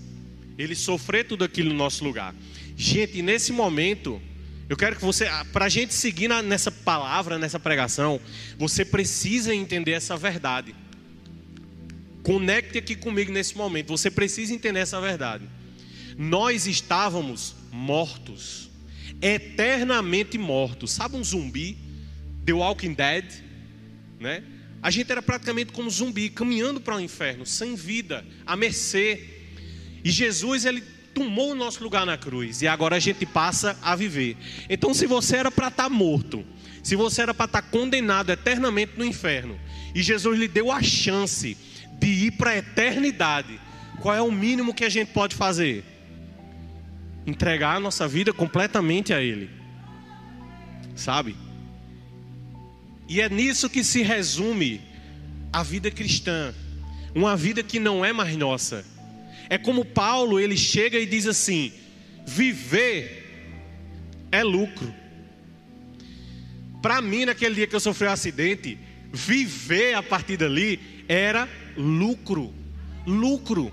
Ele 0.57 0.75
sofrer 0.75 1.27
tudo 1.27 1.45
aquilo 1.45 1.71
no 1.71 1.77
nosso 1.77 2.03
lugar. 2.05 2.35
Gente, 2.77 3.21
nesse 3.21 3.53
momento, 3.53 4.23
eu 4.69 4.77
quero 4.77 4.97
que 4.97 5.05
você, 5.05 5.27
para 5.53 5.67
a 5.67 5.69
gente 5.69 5.93
seguir 5.93 6.29
nessa 6.43 6.71
palavra, 6.71 7.39
nessa 7.39 7.61
pregação, 7.61 8.21
você 8.57 8.85
precisa 8.85 9.55
entender 9.55 9.93
essa 9.93 10.17
verdade. 10.17 10.75
Conecte 12.25 12.79
aqui 12.79 12.97
comigo 12.97 13.31
nesse 13.31 13.55
momento. 13.55 13.89
Você 13.89 14.11
precisa 14.11 14.55
entender 14.55 14.81
essa 14.81 14.99
verdade. 14.99 15.45
Nós 16.17 16.67
estávamos 16.67 17.55
mortos, 17.71 18.71
eternamente 19.21 20.39
mortos. 20.39 20.91
Sabe 20.91 21.17
um 21.17 21.23
zumbi? 21.23 21.77
The 22.47 22.55
Walking 22.55 22.95
Dead, 22.95 23.27
né? 24.19 24.43
A 24.83 24.91
gente 24.91 25.13
era 25.13 25.23
praticamente 25.23 25.73
como 25.73 25.89
zumbi, 25.91 26.31
caminhando 26.31 26.81
para 26.81 26.97
o 26.97 27.01
inferno, 27.01 27.45
sem 27.45 27.75
vida, 27.75 28.25
à 28.47 28.57
mercê. 28.57 29.23
E 30.03 30.11
Jesus, 30.11 30.65
ele 30.65 30.83
tomou 31.15 31.53
o 31.53 31.55
nosso 31.55 31.85
lugar 31.85 32.07
na 32.07 32.17
cruz 32.17 32.63
e 32.63 32.67
agora 32.67 32.97
a 32.97 33.01
gente 33.01 33.27
passa 33.27 33.79
a 33.83 33.95
viver. 33.95 34.37
Então, 34.69 34.95
se 34.95 35.07
você 35.07 35.37
era 35.37 35.51
para 35.51 35.69
estar 35.69 35.85
tá 35.85 35.91
morto, 35.91 36.43
se 36.83 36.97
você 36.97 37.21
era 37.21 37.35
para 37.35 37.45
estar 37.45 37.63
tá 37.63 37.69
condenado 37.69 38.31
eternamente 38.31 38.93
no 38.97 39.05
inferno, 39.05 39.61
e 39.95 40.03
Jesus 40.03 40.39
lhe 40.39 40.49
deu 40.49 40.73
a 40.73 40.83
chance 40.83 41.57
de 42.05 42.27
ir 42.27 42.33
para 42.33 42.51
a 42.51 42.59
eternidade, 42.59 43.59
qual 44.01 44.15
é 44.15 44.21
o 44.21 44.31
mínimo 44.31 44.75
que 44.75 44.85
a 44.85 44.91
gente 44.91 45.13
pode 45.13 45.35
fazer? 45.35 45.83
Entregar 47.27 47.77
a 47.77 47.81
nossa 47.81 48.07
vida 48.07 48.31
completamente 48.31 49.15
a 49.15 49.23
Ele, 49.23 49.49
sabe? 50.95 51.35
E 53.09 53.23
é 53.23 53.29
nisso 53.31 53.71
que 53.71 53.83
se 53.83 54.03
resume 54.03 54.83
a 55.51 55.63
vida 55.63 55.91
cristã, 55.91 56.55
uma 57.15 57.35
vida 57.35 57.63
que 57.63 57.79
não 57.79 58.05
é 58.05 58.13
mais 58.13 58.37
nossa. 58.37 58.85
É 59.49 59.57
como 59.57 59.83
Paulo, 59.85 60.39
ele 60.39 60.57
chega 60.59 60.99
e 60.99 61.07
diz 61.07 61.27
assim: 61.27 61.73
viver 62.27 63.25
é 64.31 64.43
lucro. 64.43 64.95
Para 66.83 67.01
mim, 67.01 67.25
naquele 67.25 67.55
dia 67.55 67.67
que 67.67 67.75
eu 67.75 67.81
sofri 67.81 68.07
um 68.07 68.11
acidente, 68.11 68.79
viver 69.15 69.95
a 69.95 70.03
partir 70.03 70.37
dali 70.37 71.05
era 71.09 71.49
lucro. 71.77 72.53
Lucro. 73.07 73.73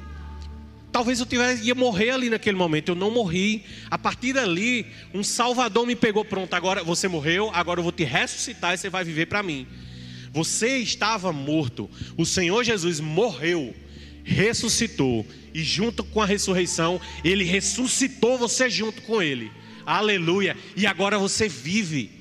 Talvez 0.91 1.19
eu 1.19 1.25
tivesse, 1.25 1.63
ia 1.63 1.73
morrer 1.73 2.11
ali 2.11 2.29
naquele 2.29 2.57
momento, 2.57 2.89
eu 2.89 2.95
não 2.95 3.09
morri. 3.09 3.63
A 3.89 3.97
partir 3.97 4.33
dali, 4.33 4.85
um 5.13 5.23
Salvador 5.23 5.87
me 5.87 5.95
pegou. 5.95 6.23
Pronto, 6.23 6.53
agora 6.53 6.83
você 6.83 7.07
morreu, 7.07 7.49
agora 7.53 7.79
eu 7.79 7.83
vou 7.83 7.91
te 7.91 8.03
ressuscitar 8.03 8.73
e 8.73 8.77
você 8.77 8.89
vai 8.89 9.03
viver 9.03 9.25
para 9.25 9.41
mim. 9.41 9.65
Você 10.31 10.77
estava 10.77 11.33
morto, 11.33 11.89
o 12.17 12.25
Senhor 12.25 12.63
Jesus 12.63 13.01
morreu, 13.01 13.75
ressuscitou, 14.23 15.25
e 15.53 15.61
junto 15.61 16.05
com 16.05 16.21
a 16.21 16.25
ressurreição, 16.25 17.01
Ele 17.21 17.43
ressuscitou 17.43 18.37
você 18.37 18.69
junto 18.69 19.01
com 19.01 19.21
Ele. 19.21 19.51
Aleluia! 19.85 20.55
E 20.77 20.87
agora 20.87 21.17
você 21.17 21.49
vive, 21.49 22.11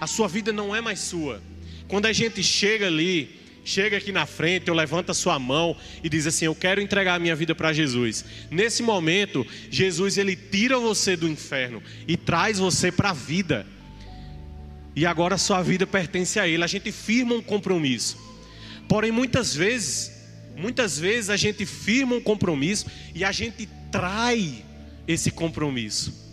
a 0.00 0.06
sua 0.06 0.26
vida 0.26 0.52
não 0.52 0.74
é 0.74 0.80
mais 0.80 1.00
sua. 1.00 1.42
Quando 1.88 2.06
a 2.06 2.12
gente 2.12 2.42
chega 2.42 2.86
ali, 2.86 3.40
chega 3.64 3.96
aqui 3.96 4.12
na 4.12 4.26
frente, 4.26 4.70
ou 4.70 4.76
levanta 4.76 5.12
a 5.12 5.14
sua 5.14 5.38
mão 5.38 5.76
e 6.02 6.08
diz 6.08 6.26
assim: 6.26 6.44
Eu 6.44 6.54
quero 6.54 6.80
entregar 6.80 7.14
a 7.14 7.18
minha 7.18 7.34
vida 7.34 7.54
para 7.54 7.72
Jesus. 7.72 8.24
Nesse 8.50 8.82
momento, 8.82 9.46
Jesus 9.70 10.18
ele 10.18 10.36
tira 10.36 10.78
você 10.78 11.16
do 11.16 11.28
inferno 11.28 11.82
e 12.06 12.16
traz 12.16 12.58
você 12.58 12.92
para 12.92 13.10
a 13.10 13.14
vida. 13.14 13.66
E 14.96 15.04
agora 15.04 15.36
sua 15.36 15.60
vida 15.62 15.86
pertence 15.86 16.38
a 16.38 16.46
Ele. 16.46 16.62
A 16.62 16.68
gente 16.68 16.92
firma 16.92 17.34
um 17.34 17.42
compromisso. 17.42 18.16
Porém, 18.88 19.10
muitas 19.10 19.54
vezes, 19.54 20.12
muitas 20.56 20.98
vezes 20.98 21.30
a 21.30 21.36
gente 21.36 21.66
firma 21.66 22.14
um 22.14 22.20
compromisso 22.20 22.86
e 23.14 23.24
a 23.24 23.32
gente 23.32 23.68
trai 23.90 24.64
esse 25.08 25.30
compromisso. 25.30 26.23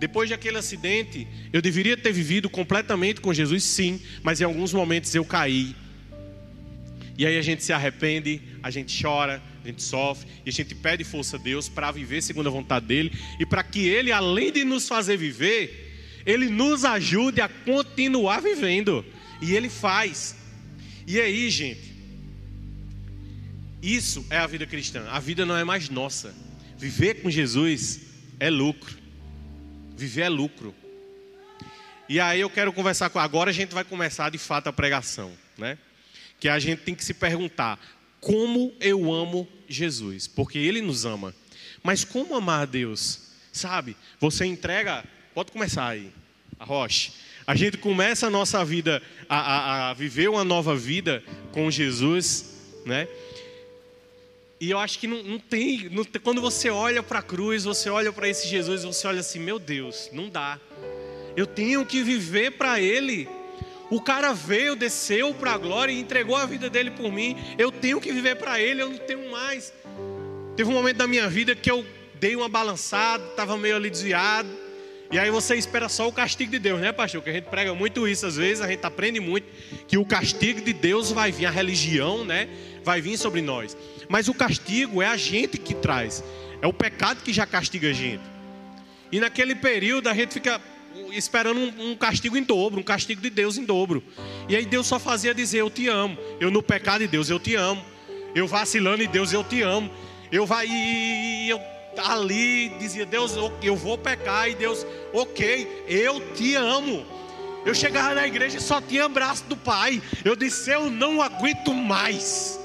Depois 0.00 0.30
daquele 0.30 0.56
acidente, 0.56 1.28
eu 1.52 1.60
deveria 1.60 1.94
ter 1.94 2.10
vivido 2.10 2.48
completamente 2.48 3.20
com 3.20 3.34
Jesus, 3.34 3.62
sim, 3.62 4.00
mas 4.22 4.40
em 4.40 4.44
alguns 4.44 4.72
momentos 4.72 5.14
eu 5.14 5.22
caí. 5.26 5.76
E 7.18 7.26
aí 7.26 7.36
a 7.36 7.42
gente 7.42 7.62
se 7.62 7.70
arrepende, 7.70 8.40
a 8.62 8.70
gente 8.70 8.98
chora, 9.02 9.42
a 9.62 9.66
gente 9.66 9.82
sofre, 9.82 10.26
e 10.46 10.48
a 10.48 10.52
gente 10.52 10.74
pede 10.74 11.04
força 11.04 11.36
a 11.36 11.38
Deus 11.38 11.68
para 11.68 11.90
viver 11.90 12.22
segundo 12.22 12.46
a 12.46 12.50
vontade 12.50 12.86
dEle, 12.86 13.12
e 13.38 13.44
para 13.44 13.62
que 13.62 13.86
Ele, 13.86 14.10
além 14.10 14.50
de 14.50 14.64
nos 14.64 14.88
fazer 14.88 15.18
viver, 15.18 16.22
Ele 16.24 16.48
nos 16.48 16.82
ajude 16.82 17.42
a 17.42 17.48
continuar 17.50 18.40
vivendo. 18.40 19.04
E 19.42 19.52
Ele 19.52 19.68
faz. 19.68 20.34
E 21.06 21.20
aí, 21.20 21.50
gente, 21.50 21.94
isso 23.82 24.24
é 24.30 24.38
a 24.38 24.46
vida 24.46 24.64
cristã. 24.64 25.06
A 25.10 25.20
vida 25.20 25.44
não 25.44 25.58
é 25.58 25.62
mais 25.62 25.90
nossa. 25.90 26.34
Viver 26.78 27.20
com 27.20 27.30
Jesus 27.30 28.00
é 28.38 28.48
lucro. 28.48 28.99
Viver 30.00 30.22
é 30.22 30.28
lucro. 30.30 30.74
E 32.08 32.18
aí 32.18 32.40
eu 32.40 32.48
quero 32.48 32.72
conversar 32.72 33.10
com. 33.10 33.18
Agora 33.18 33.50
a 33.50 33.52
gente 33.52 33.74
vai 33.74 33.84
começar 33.84 34.30
de 34.30 34.38
fato 34.38 34.68
a 34.68 34.72
pregação, 34.72 35.30
né? 35.58 35.76
que 36.40 36.48
a 36.48 36.58
gente 36.58 36.80
tem 36.80 36.94
que 36.94 37.04
se 37.04 37.12
perguntar: 37.12 37.78
como 38.18 38.72
eu 38.80 39.12
amo 39.12 39.46
Jesus? 39.68 40.26
Porque 40.26 40.58
Ele 40.58 40.80
nos 40.80 41.04
ama. 41.04 41.34
Mas 41.82 42.02
como 42.02 42.34
amar 42.34 42.62
a 42.62 42.64
Deus? 42.64 43.28
Sabe? 43.52 43.94
Você 44.18 44.46
entrega. 44.46 45.04
Pode 45.34 45.52
começar 45.52 45.86
aí, 45.86 46.10
a 46.58 46.64
Roche. 46.64 47.12
A 47.46 47.54
gente 47.54 47.76
começa 47.76 48.26
a 48.26 48.30
nossa 48.30 48.64
vida, 48.64 49.02
a, 49.28 49.38
a, 49.38 49.90
a 49.90 49.94
viver 49.94 50.30
uma 50.30 50.44
nova 50.44 50.74
vida 50.74 51.22
com 51.52 51.70
Jesus, 51.70 52.54
né? 52.86 53.06
E 54.60 54.70
eu 54.70 54.78
acho 54.78 54.98
que 54.98 55.06
não, 55.06 55.22
não, 55.22 55.38
tem, 55.38 55.88
não 55.90 56.04
Quando 56.22 56.40
você 56.40 56.68
olha 56.68 57.02
para 57.02 57.20
a 57.20 57.22
cruz, 57.22 57.64
você 57.64 57.88
olha 57.88 58.12
para 58.12 58.28
esse 58.28 58.46
Jesus, 58.46 58.84
você 58.84 59.06
olha 59.06 59.20
assim: 59.20 59.38
meu 59.38 59.58
Deus, 59.58 60.10
não 60.12 60.28
dá. 60.28 60.60
Eu 61.34 61.46
tenho 61.46 61.86
que 61.86 62.02
viver 62.02 62.52
para 62.52 62.78
Ele. 62.78 63.26
O 63.90 64.00
cara 64.00 64.32
veio, 64.32 64.76
desceu 64.76 65.34
para 65.34 65.52
a 65.52 65.58
glória 65.58 65.92
e 65.92 65.98
entregou 65.98 66.36
a 66.36 66.46
vida 66.46 66.70
dele 66.70 66.92
por 66.92 67.10
mim. 67.10 67.36
Eu 67.58 67.72
tenho 67.72 68.00
que 68.00 68.12
viver 68.12 68.36
para 68.36 68.60
ele, 68.60 68.80
eu 68.80 68.88
não 68.88 68.98
tenho 68.98 69.28
mais. 69.32 69.72
Teve 70.54 70.70
um 70.70 70.72
momento 70.72 70.98
da 70.98 71.08
minha 71.08 71.28
vida 71.28 71.56
que 71.56 71.68
eu 71.68 71.84
dei 72.14 72.36
uma 72.36 72.48
balançada, 72.48 73.24
estava 73.24 73.56
meio 73.56 73.74
ali 73.74 73.90
desviado. 73.90 74.48
E 75.10 75.18
aí 75.18 75.28
você 75.28 75.56
espera 75.56 75.88
só 75.88 76.06
o 76.06 76.12
castigo 76.12 76.52
de 76.52 76.60
Deus, 76.60 76.80
né, 76.80 76.92
pastor? 76.92 77.20
Que 77.20 77.30
a 77.30 77.32
gente 77.32 77.46
prega 77.46 77.74
muito 77.74 78.06
isso 78.06 78.24
às 78.26 78.36
vezes, 78.36 78.60
a 78.60 78.68
gente 78.68 78.86
aprende 78.86 79.18
muito 79.18 79.48
que 79.88 79.98
o 79.98 80.04
castigo 80.04 80.60
de 80.60 80.72
Deus 80.72 81.10
vai 81.10 81.32
vir, 81.32 81.46
a 81.46 81.50
religião, 81.50 82.24
né, 82.24 82.48
vai 82.84 83.00
vir 83.00 83.18
sobre 83.18 83.42
nós. 83.42 83.76
Mas 84.10 84.26
o 84.26 84.34
castigo 84.34 85.00
é 85.00 85.06
a 85.06 85.16
gente 85.16 85.56
que 85.56 85.72
traz. 85.72 86.24
É 86.60 86.66
o 86.66 86.72
pecado 86.72 87.22
que 87.22 87.32
já 87.32 87.46
castiga 87.46 87.90
a 87.90 87.92
gente. 87.92 88.24
E 89.12 89.20
naquele 89.20 89.54
período 89.54 90.08
a 90.08 90.14
gente 90.14 90.34
fica 90.34 90.60
esperando 91.12 91.60
um, 91.60 91.92
um, 91.92 91.96
castigo 91.96 92.36
em 92.36 92.42
dobro, 92.42 92.80
um 92.80 92.82
castigo 92.82 93.22
de 93.22 93.30
Deus 93.30 93.56
em 93.56 93.64
dobro. 93.64 94.02
E 94.48 94.56
aí 94.56 94.66
Deus 94.66 94.88
só 94.88 94.98
fazia 94.98 95.32
dizer: 95.32 95.58
Eu 95.58 95.70
te 95.70 95.86
amo. 95.86 96.18
Eu 96.40 96.50
no 96.50 96.60
pecado 96.60 97.02
de 97.02 97.06
Deus, 97.06 97.30
eu 97.30 97.38
te 97.38 97.54
amo. 97.54 97.84
Eu 98.34 98.48
vacilando 98.48 99.00
em 99.00 99.08
Deus, 99.08 99.32
eu 99.32 99.44
te 99.44 99.62
amo. 99.62 99.88
Eu 100.32 100.44
vai 100.44 100.66
e 100.68 101.48
eu 101.48 101.60
ali 101.98 102.70
dizia: 102.80 103.06
Deus, 103.06 103.36
eu 103.62 103.76
vou 103.76 103.96
pecar. 103.96 104.50
E 104.50 104.56
Deus, 104.56 104.84
ok, 105.12 105.84
eu 105.86 106.20
te 106.34 106.56
amo. 106.56 107.06
Eu 107.64 107.76
chegava 107.76 108.12
na 108.12 108.26
igreja 108.26 108.58
e 108.58 108.60
só 108.60 108.80
tinha 108.80 109.04
abraço 109.04 109.44
do 109.44 109.56
Pai. 109.56 110.02
Eu 110.24 110.34
disse: 110.34 110.68
Eu 110.68 110.90
não 110.90 111.22
aguento 111.22 111.72
mais. 111.72 112.59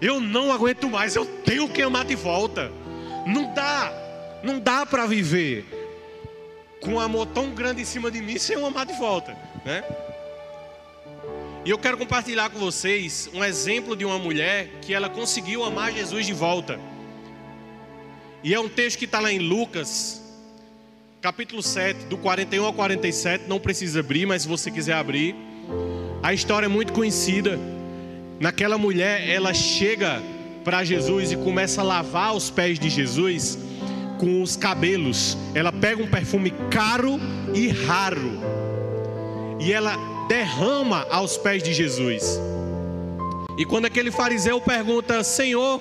Eu 0.00 0.20
não 0.20 0.52
aguento 0.52 0.88
mais. 0.88 1.14
Eu 1.14 1.24
tenho 1.24 1.68
que 1.68 1.82
amar 1.82 2.04
de 2.04 2.14
volta. 2.14 2.70
Não 3.26 3.52
dá, 3.54 3.92
não 4.42 4.58
dá 4.58 4.84
para 4.84 5.06
viver 5.06 5.64
com 6.80 6.94
um 6.94 7.00
amor 7.00 7.26
tão 7.26 7.50
grande 7.50 7.80
em 7.80 7.84
cima 7.84 8.10
de 8.10 8.20
mim 8.20 8.38
sem 8.38 8.56
eu 8.56 8.66
amar 8.66 8.84
de 8.84 8.92
volta, 8.92 9.36
né? 9.64 9.82
E 11.64 11.70
eu 11.70 11.78
quero 11.78 11.96
compartilhar 11.96 12.50
com 12.50 12.58
vocês 12.58 13.30
um 13.32 13.42
exemplo 13.42 13.96
de 13.96 14.04
uma 14.04 14.18
mulher 14.18 14.68
que 14.82 14.92
ela 14.92 15.08
conseguiu 15.08 15.64
amar 15.64 15.92
Jesus 15.92 16.26
de 16.26 16.34
volta. 16.34 16.78
E 18.42 18.52
é 18.52 18.60
um 18.60 18.68
texto 18.68 18.98
que 18.98 19.06
está 19.06 19.18
lá 19.18 19.32
em 19.32 19.38
Lucas, 19.38 20.22
capítulo 21.22 21.62
7, 21.62 22.04
do 22.04 22.18
41 22.18 22.66
ao 22.66 22.74
47. 22.74 23.44
Não 23.48 23.58
precisa 23.58 24.00
abrir, 24.00 24.26
mas 24.26 24.42
se 24.42 24.48
você 24.48 24.70
quiser 24.70 24.92
abrir. 24.92 25.34
A 26.22 26.34
história 26.34 26.66
é 26.66 26.68
muito 26.68 26.92
conhecida. 26.92 27.58
Naquela 28.44 28.76
mulher, 28.76 29.26
ela 29.26 29.54
chega 29.54 30.22
para 30.62 30.84
Jesus 30.84 31.32
e 31.32 31.36
começa 31.36 31.80
a 31.80 31.84
lavar 31.84 32.36
os 32.36 32.50
pés 32.50 32.78
de 32.78 32.90
Jesus 32.90 33.58
com 34.18 34.42
os 34.42 34.54
cabelos. 34.54 35.34
Ela 35.54 35.72
pega 35.72 36.02
um 36.02 36.06
perfume 36.06 36.52
caro 36.70 37.18
e 37.54 37.68
raro 37.68 38.38
e 39.58 39.72
ela 39.72 39.96
derrama 40.28 41.06
aos 41.10 41.38
pés 41.38 41.62
de 41.62 41.72
Jesus. 41.72 42.38
E 43.56 43.64
quando 43.64 43.86
aquele 43.86 44.10
fariseu 44.10 44.60
pergunta: 44.60 45.24
Senhor, 45.24 45.80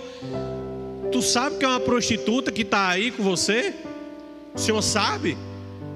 tu 1.11 1.21
sabe 1.21 1.57
que 1.57 1.65
é 1.65 1.67
uma 1.67 1.81
prostituta 1.81 2.49
que 2.49 2.61
está 2.61 2.87
aí 2.87 3.11
com 3.11 3.23
você? 3.23 3.73
O 4.55 4.57
senhor 4.57 4.81
sabe? 4.81 5.37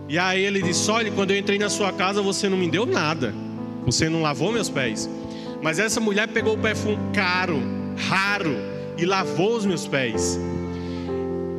E 0.10 0.20
aí 0.20 0.44
ele 0.44 0.62
disse: 0.62 0.92
Olha, 0.92 1.10
quando 1.14 1.32
eu 1.32 1.38
entrei 1.38 1.58
na 1.58 1.70
sua 1.70 1.94
casa, 1.94 2.22
você 2.22 2.50
não 2.50 2.58
me 2.58 2.70
deu 2.70 2.86
nada, 2.86 3.34
você 3.86 4.10
não 4.10 4.22
lavou 4.22 4.52
meus 4.52 4.68
pés. 4.68 5.10
Mas 5.62 5.80
essa 5.80 6.00
mulher 6.00 6.28
pegou 6.28 6.56
o 6.56 6.58
perfume 6.58 6.98
caro, 7.14 7.62
raro, 8.08 8.56
e 8.98 9.06
lavou 9.06 9.56
os 9.56 9.66
meus 9.66 9.88
pés. 9.88 10.40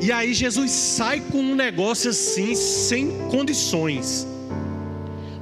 E 0.00 0.12
aí 0.12 0.32
Jesus 0.32 0.70
sai 0.70 1.20
com 1.20 1.38
um 1.38 1.54
negócio 1.54 2.10
assim, 2.10 2.54
sem 2.54 3.10
condições. 3.28 4.26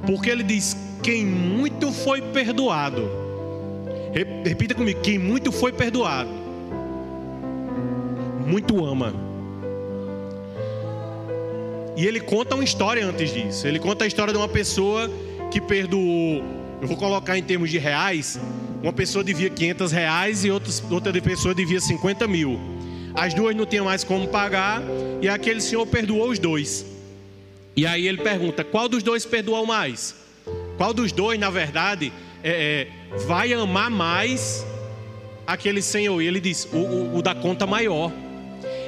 Porque 0.05 0.29
ele 0.29 0.43
diz: 0.43 0.75
quem 1.03 1.25
muito 1.25 1.91
foi 1.91 2.21
perdoado. 2.21 3.09
Repita 4.43 4.73
comigo: 4.73 4.99
quem 5.01 5.19
muito 5.19 5.51
foi 5.51 5.71
perdoado, 5.71 6.29
muito 8.45 8.83
ama. 8.83 9.13
E 11.95 12.05
ele 12.05 12.19
conta 12.19 12.55
uma 12.55 12.63
história 12.63 13.05
antes 13.05 13.33
disso. 13.33 13.67
Ele 13.67 13.79
conta 13.79 14.05
a 14.05 14.07
história 14.07 14.31
de 14.31 14.37
uma 14.37 14.47
pessoa 14.47 15.09
que 15.51 15.59
perdoou. 15.59 16.56
Eu 16.81 16.87
vou 16.87 16.97
colocar 16.97 17.37
em 17.37 17.43
termos 17.43 17.69
de 17.69 17.77
reais. 17.77 18.39
Uma 18.81 18.93
pessoa 18.93 19.23
devia 19.23 19.49
500 19.49 19.91
reais 19.91 20.45
e 20.45 20.51
outra 20.51 20.71
pessoa 21.21 21.53
devia 21.53 21.79
50 21.79 22.27
mil. 22.27 22.59
As 23.15 23.33
duas 23.33 23.55
não 23.55 23.65
tinham 23.65 23.85
mais 23.85 24.03
como 24.03 24.27
pagar 24.27 24.83
e 25.19 25.27
aquele 25.27 25.59
senhor 25.59 25.87
perdoou 25.87 26.29
os 26.29 26.37
dois. 26.37 26.85
E 27.75 27.85
aí 27.87 28.07
ele 28.07 28.19
pergunta: 28.19 28.63
qual 28.63 28.87
dos 28.87 29.01
dois 29.01 29.25
perdoou 29.25 29.65
mais? 29.65 30.15
Qual 30.77 30.93
dos 30.93 31.11
dois, 31.11 31.39
na 31.39 31.49
verdade, 31.49 32.13
é, 32.43 32.87
é, 33.11 33.17
vai 33.25 33.51
amar 33.53 33.89
mais 33.89 34.63
aquele 35.47 35.81
senhor? 35.81 36.21
E 36.21 36.27
ele 36.27 36.39
diz: 36.39 36.67
o, 36.71 36.77
o, 36.77 37.17
o 37.17 37.21
da 37.23 37.33
conta 37.33 37.65
maior. 37.65 38.11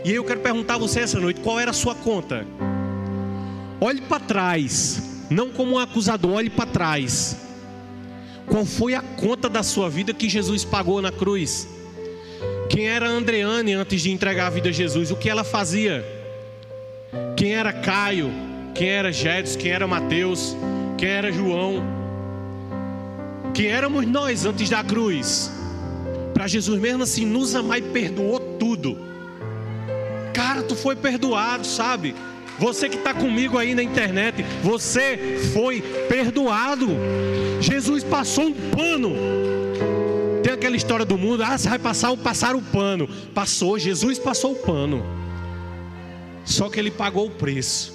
E 0.05 0.10
aí 0.10 0.15
eu 0.15 0.24
quero 0.24 0.41
perguntar 0.41 0.75
a 0.75 0.77
você 0.77 1.00
essa 1.00 1.19
noite: 1.19 1.41
qual 1.41 1.60
era 1.60 1.72
a 1.72 1.74
sua 1.74 1.96
conta? 1.96 2.46
Olhe 3.81 4.01
para 4.01 4.19
trás, 4.19 5.25
não 5.29 5.50
como 5.50 5.74
um 5.74 5.79
acusador, 5.79 6.34
olhe 6.34 6.51
para 6.51 6.67
trás. 6.67 7.49
Qual 8.50 8.65
foi 8.65 8.96
a 8.96 9.01
conta 9.01 9.48
da 9.48 9.62
sua 9.62 9.89
vida 9.89 10.13
que 10.13 10.27
Jesus 10.27 10.65
pagou 10.65 11.01
na 11.01 11.12
cruz? 11.12 11.68
Quem 12.70 12.88
era 12.88 13.08
Andreane 13.08 13.74
antes 13.74 14.01
de 14.01 14.12
entregar 14.12 14.48
a 14.48 14.50
vida 14.50 14.70
a 14.70 14.72
Jesus? 14.72 15.12
O 15.12 15.15
que 15.15 15.29
ela 15.29 15.44
fazia? 15.44 16.06
Quem 17.38 17.53
era 17.53 17.72
Caio? 17.72 18.32
Quem 18.74 18.89
era 18.89 19.12
Jedson? 19.12 19.60
Quem 19.60 19.72
era 19.72 19.88
Mateus? 19.88 20.56
Quem 20.98 21.10
era 21.10 21.32
João? 21.32 21.84
Quem 23.53 23.68
éramos 23.68 24.06
nós 24.08 24.46
antes 24.46 24.70
da 24.70 24.84
cruz? 24.84 25.51
Para 26.34 26.48
Jesus 26.48 26.79
mesmo 26.79 27.03
assim 27.03 27.25
nos 27.25 27.53
amar 27.53 27.79
e 27.79 27.82
perdoou 27.84 28.39
tudo. 28.39 28.98
Cara, 30.34 30.63
tu 30.63 30.75
foi 30.75 30.96
perdoado, 30.96 31.68
sabe? 31.68 32.15
Você 32.58 32.89
que 32.89 32.98
está 32.98 33.13
comigo 33.13 33.58
aí 33.58 33.74
na 33.74 33.84
internet, 33.84 34.43
você 34.63 35.39
foi 35.54 35.82
perdoado. 36.10 36.88
Jesus 37.60 38.04
passou 38.04 38.45
um 38.45 38.54
pano 38.54 39.15
tem 40.50 40.54
aquela 40.54 40.76
história 40.76 41.06
do 41.06 41.17
mundo, 41.17 41.43
ah, 41.43 41.58
você 41.58 41.69
vai 41.69 41.80
passar, 41.80 42.15
passar 42.17 42.56
o 42.56 42.62
pano. 42.62 43.08
Passou, 43.36 43.78
Jesus 43.78 44.17
passou 44.17 44.54
o 44.54 44.56
pano. 44.56 45.06
Só 46.45 46.69
que 46.69 46.80
ele 46.80 46.89
pagou 46.89 47.28
o 47.28 47.30
preço 47.30 47.93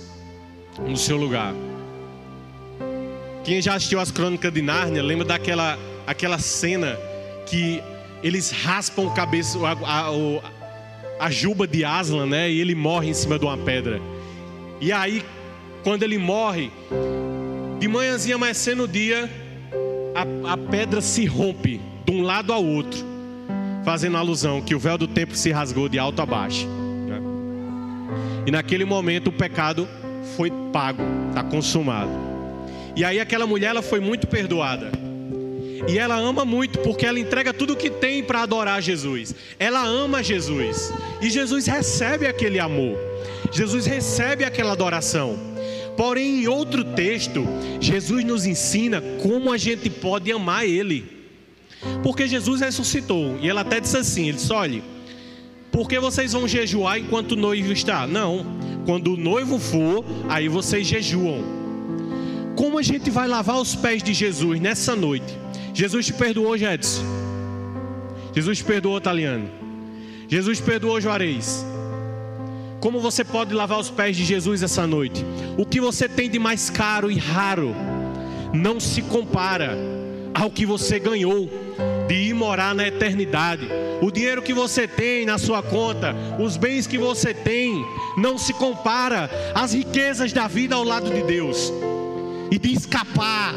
no 0.79 0.96
seu 0.96 1.16
lugar. 1.16 1.55
Quem 3.42 3.61
já 3.61 3.74
assistiu 3.74 3.98
as 3.98 4.11
crônicas 4.11 4.53
de 4.53 4.62
Nárnia, 4.62 5.03
lembra 5.03 5.24
daquela 5.24 5.79
aquela 6.07 6.38
cena 6.38 6.98
que 7.46 7.83
eles 8.22 8.50
raspam 8.50 9.07
o 9.07 9.14
cabeça, 9.14 9.59
a, 9.59 9.72
a, 9.72 11.27
a, 11.27 11.31
juba 11.31 11.66
de 11.66 11.85
Aslan, 11.85 12.27
né? 12.27 12.50
E 12.50 12.61
ele 12.61 12.74
morre 12.74 13.09
em 13.09 13.14
cima 13.14 13.38
de 13.38 13.44
uma 13.44 13.57
pedra. 13.57 14.00
E 14.81 14.92
aí, 14.92 15.24
quando 15.83 16.03
ele 16.03 16.18
morre, 16.18 16.70
de 17.79 17.88
manhãzinha 17.88 18.37
amanhecendo 18.37 18.85
o 18.85 18.88
dia, 18.88 19.31
a, 20.14 20.53
a 20.53 20.57
pedra 20.57 21.00
se 21.00 21.27
rompe 21.27 21.81
de 22.07 22.12
um 22.12 22.22
lado 22.22 22.53
ao 22.53 22.64
outro, 22.64 23.05
fazendo 23.85 24.16
alusão 24.16 24.62
que 24.62 24.74
o 24.74 24.79
véu 24.79 24.96
do 24.96 25.09
templo 25.09 25.37
se 25.37 25.50
rasgou 25.50 25.88
de 25.88 25.98
alto 25.98 26.22
a 26.22 26.27
baixo. 26.27 26.66
Né? 26.66 27.20
E 28.46 28.50
naquele 28.50 28.85
momento 28.85 29.29
o 29.29 29.33
pecado 29.33 29.88
foi 30.37 30.50
pago, 30.72 31.03
está 31.29 31.42
consumado. 31.42 32.12
E 32.96 33.05
aí 33.05 33.18
aquela 33.18 33.46
mulher 33.46 33.68
ela 33.68 33.83
foi 33.83 34.00
muito 34.00 34.27
perdoada. 34.27 34.92
E 35.87 35.98
ela 35.98 36.16
ama 36.16 36.44
muito 36.44 36.79
porque 36.79 37.05
ela 37.05 37.18
entrega 37.18 37.53
tudo 37.53 37.74
o 37.74 37.77
que 37.77 37.90
tem 37.90 38.22
para 38.22 38.42
adorar 38.42 38.81
Jesus. 38.81 39.35
Ela 39.59 39.85
ama 39.85 40.22
Jesus. 40.22 40.92
E 41.20 41.29
Jesus 41.29 41.66
recebe 41.66 42.27
aquele 42.27 42.59
amor. 42.59 42.96
Jesus 43.53 43.85
recebe 43.85 44.44
aquela 44.44 44.72
adoração. 44.72 45.54
Porém, 45.96 46.42
em 46.42 46.48
outro 46.48 46.85
texto, 46.85 47.46
Jesus 47.80 48.24
nos 48.24 48.46
ensina 48.46 49.00
como 49.22 49.52
a 49.52 49.57
gente 49.57 49.88
pode 49.88 50.30
amar 50.33 50.66
Ele. 50.66 51.04
Porque 52.02 52.26
Jesus 52.26 52.61
ressuscitou. 52.61 53.38
E 53.40 53.48
ela 53.48 53.61
até 53.61 53.80
disse 53.80 53.96
assim: 53.96 54.28
Ele 54.28 54.37
disse, 54.37 54.52
olhe, 54.52 54.83
por 55.70 55.88
que 55.88 55.98
vocês 55.98 56.33
vão 56.33 56.48
jejuar 56.48 56.98
enquanto 56.98 57.33
o 57.33 57.37
noivo 57.37 57.72
está? 57.72 58.07
Não, 58.07 58.44
quando 58.87 59.14
o 59.14 59.16
noivo 59.16 59.59
for, 59.59 60.04
aí 60.28 60.48
vocês 60.48 60.87
jejuam. 60.87 61.42
Como 62.57 62.78
a 62.78 62.83
gente 62.83 63.11
vai 63.11 63.26
lavar 63.26 63.61
os 63.61 63.74
pés 63.74 64.02
de 64.02 64.14
Jesus 64.14 64.61
nessa 64.61 64.94
noite? 64.94 65.37
Jesus 65.72 66.07
te 66.07 66.12
perdoou, 66.12 66.57
Jedson. 66.57 67.02
Jesus 68.35 68.59
te 68.59 68.64
perdoou, 68.64 69.00
Taliano. 69.00 69.48
Jesus 70.28 70.59
te 70.59 70.64
perdoou, 70.64 71.00
Juarez. 71.00 71.64
Como 72.85 73.01
você 73.01 73.25
pode 73.25 73.55
lavar 73.55 73.81
os 73.81 73.88
pés 73.88 74.14
de 74.14 74.27
Jesus 74.27 74.62
essa 74.62 74.87
noite? 74.87 75.25
O 75.57 75.64
que 75.64 75.81
você 75.81 76.07
tem 76.07 76.29
de 76.29 76.38
mais 76.38 76.68
caro 76.68 77.11
e 77.11 77.16
raro 77.16 77.75
não 78.53 78.79
se 78.79 79.01
compara 79.01 79.75
ao 80.35 80.51
que 80.51 80.66
você 80.66 80.99
ganhou 80.99 81.49
de 82.07 82.14
ir 82.14 82.35
morar 82.35 82.75
na 82.75 82.87
eternidade. 82.87 83.66
O 84.03 84.11
dinheiro 84.11 84.42
que 84.42 84.53
você 84.53 84.87
tem 84.87 85.25
na 85.25 85.38
sua 85.38 85.62
conta, 85.62 86.14
os 86.38 86.59
bens 86.59 86.87
que 86.87 86.99
você 86.99 87.33
tem, 87.33 87.83
não 88.18 88.37
se 88.37 88.53
compara 88.53 89.31
às 89.55 89.73
riquezas 89.73 90.31
da 90.35 90.47
vida 90.47 90.75
ao 90.75 90.85
lado 90.85 91.11
de 91.11 91.23
Deus 91.23 91.73
e 92.51 92.59
de 92.59 92.70
escapar 92.70 93.55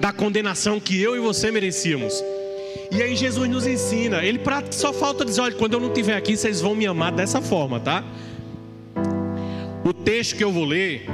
da 0.00 0.12
condenação 0.12 0.78
que 0.78 1.02
eu 1.02 1.16
e 1.16 1.18
você 1.18 1.50
merecíamos. 1.50 2.14
E 2.92 3.02
aí 3.02 3.16
Jesus 3.16 3.50
nos 3.50 3.66
ensina, 3.66 4.24
ele 4.24 4.40
só 4.70 4.92
falta 4.92 5.24
dizer, 5.24 5.40
olha, 5.40 5.56
quando 5.56 5.72
eu 5.72 5.80
não 5.80 5.88
estiver 5.88 6.16
aqui, 6.16 6.36
vocês 6.36 6.60
vão 6.60 6.76
me 6.76 6.86
amar 6.86 7.10
dessa 7.10 7.42
forma, 7.42 7.80
tá? 7.80 8.04
O 9.88 9.92
texto 9.94 10.36
que 10.36 10.44
eu 10.44 10.52
vou 10.52 10.66
ler 10.66 11.06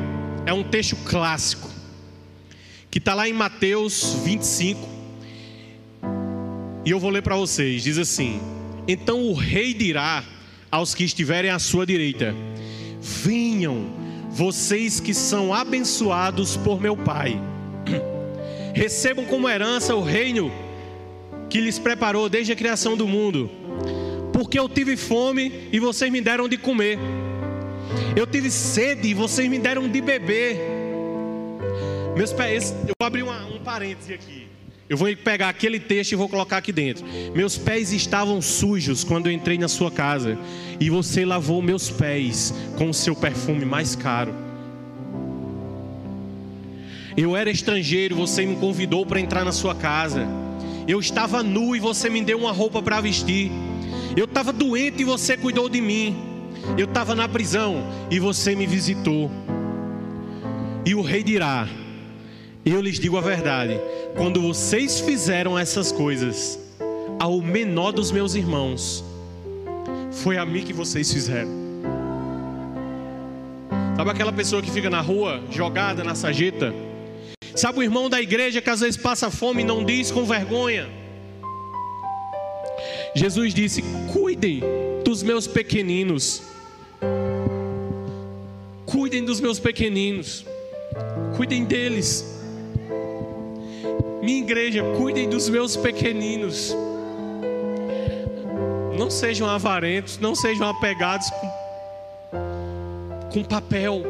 é 0.45 0.53
um 0.53 0.65
texto 0.65 0.97
clássico, 1.05 1.71
que 2.91 2.99
está 2.99 3.15
lá 3.15 3.29
em 3.29 3.33
Mateus 3.33 4.17
25, 4.25 4.81
e 6.85 6.91
eu 6.91 6.99
vou 6.99 7.09
ler 7.09 7.23
para 7.23 7.37
vocês: 7.37 7.85
diz 7.85 7.99
assim: 7.99 8.41
Então 8.89 9.29
o 9.29 9.33
rei 9.33 9.73
dirá 9.73 10.25
aos 10.73 10.93
que 10.93 11.05
estiverem 11.05 11.53
à 11.53 11.61
sua 11.61 11.87
direita: 11.87 12.35
Venham, 13.01 13.93
vocês 14.31 14.99
que 14.99 15.15
são 15.15 15.55
abençoados 15.55 16.57
por 16.57 16.81
meu 16.81 16.97
Pai. 16.97 17.41
Recebam 18.75 19.25
como 19.25 19.49
herança 19.49 19.95
o 19.95 20.03
reino 20.03 20.51
que 21.49 21.61
lhes 21.61 21.79
preparou 21.79 22.29
desde 22.29 22.51
a 22.51 22.57
criação 22.57 22.97
do 22.97 23.07
mundo. 23.07 23.49
Porque 24.33 24.59
eu 24.59 24.69
tive 24.69 24.97
fome 24.97 25.69
e 25.71 25.79
vocês 25.79 26.11
me 26.11 26.21
deram 26.21 26.49
de 26.49 26.59
comer. 26.59 26.99
Eu 28.17 28.27
tive 28.29 28.49
sede 28.49 29.09
e 29.09 29.15
vocês 29.15 29.49
me 29.49 29.59
deram 29.59 29.89
de 29.89 30.01
beber. 30.01 30.57
Meus 32.17 32.33
pés, 32.33 32.73
eu 32.87 32.95
vou 32.99 33.07
abrir 33.07 33.23
uma, 33.23 33.45
um 33.47 33.59
parêntese 33.59 34.15
aqui. 34.15 34.47
Eu 34.89 34.97
vou 34.97 35.09
pegar 35.17 35.49
aquele 35.49 35.81
texto 35.81 36.13
e 36.13 36.17
vou 36.17 36.29
colocar 36.29 36.59
aqui 36.59 36.71
dentro. 36.71 37.05
Meus 37.35 37.59
pés 37.59 37.93
estavam 37.93 38.41
sujos 38.41 39.03
quando 39.03 39.27
eu 39.27 39.33
entrei 39.33 39.59
na 39.59 39.67
sua 39.67 39.91
casa, 39.91 40.39
e 40.79 40.89
você 40.91 41.25
lavou 41.25 41.61
meus 41.61 41.91
pés 41.91 42.55
com 42.79 42.89
o 42.89 42.95
seu 42.95 43.17
perfume 43.17 43.65
mais 43.65 43.97
caro. 43.97 44.33
Eu 47.17 47.37
era 47.37 47.51
estrangeiro, 47.51 48.15
você 48.15 48.47
me 48.47 48.57
convidou 48.57 49.05
para 49.05 49.19
entrar 49.19 49.45
na 49.45 49.53
sua 49.53 49.75
casa. 49.75 50.27
Eu 50.87 51.01
estava 51.01 51.43
nu 51.43 51.75
e 51.75 51.81
você 51.81 52.09
me 52.09 52.23
deu 52.23 52.39
uma 52.39 52.53
roupa 52.53 52.81
para 52.81 53.01
vestir. 53.01 53.51
Eu 54.17 54.27
estava 54.27 54.53
doente 54.53 55.03
e 55.03 55.05
você 55.05 55.37
cuidou 55.37 55.69
de 55.69 55.81
mim. 55.81 56.34
Eu 56.77 56.87
estava 56.87 57.15
na 57.15 57.29
prisão 57.29 57.85
e 58.11 58.19
você 58.19 58.55
me 58.55 58.67
visitou. 58.67 59.31
E 60.85 60.95
o 60.95 61.03
rei 61.03 61.23
dirá: 61.23 61.69
Eu 62.65 62.81
lhes 62.81 62.99
digo 62.99 63.17
a 63.17 63.21
verdade, 63.21 63.79
quando 64.17 64.41
vocês 64.41 65.01
fizeram 65.01 65.59
essas 65.59 65.93
coisas 65.93 66.59
ao 67.21 67.41
menor 67.41 67.93
dos 67.93 68.11
meus 68.11 68.35
irmãos, 68.35 69.05
foi 70.11 70.37
a 70.37 70.45
mim 70.45 70.63
que 70.63 70.73
vocês 70.73 71.13
fizeram. 71.13 71.51
Sabe 73.97 74.11
aquela 74.11 74.33
pessoa 74.33 74.61
que 74.61 74.71
fica 74.71 74.91
na 74.91 75.01
rua, 75.01 75.43
jogada 75.51 76.03
na 76.03 76.15
sarjeta? 76.15 76.75
Sabe 77.55 77.79
o 77.79 77.83
irmão 77.83 78.11
da 78.11 78.21
igreja 78.21 78.61
que 78.61 78.69
às 78.69 78.81
vezes 78.81 78.97
passa 78.97 79.31
fome 79.31 79.63
e 79.63 79.65
não 79.65 79.85
diz 79.85 80.11
com 80.11 80.25
vergonha? 80.25 80.89
Jesus 83.15 83.55
disse: 83.55 83.83
Cuidem 84.13 84.61
dos 85.05 85.23
meus 85.23 85.47
pequeninos. 85.47 86.54
Cuidem 88.95 89.25
dos 89.25 89.41
meus 89.41 89.59
pequeninos. 89.59 90.47
Cuidem 91.37 91.65
deles. 91.65 92.25
Minha 94.23 94.39
igreja, 94.39 94.85
cuidem 94.97 95.29
dos 95.29 95.49
meus 95.49 95.77
pequeninos. 95.77 96.73
Não 98.97 99.11
sejam 99.11 99.49
avarentos, 99.49 100.19
não 100.19 100.37
sejam 100.37 100.71
apegados 100.71 101.29
com, 101.29 101.51
com 103.33 103.43
papel 103.43 104.01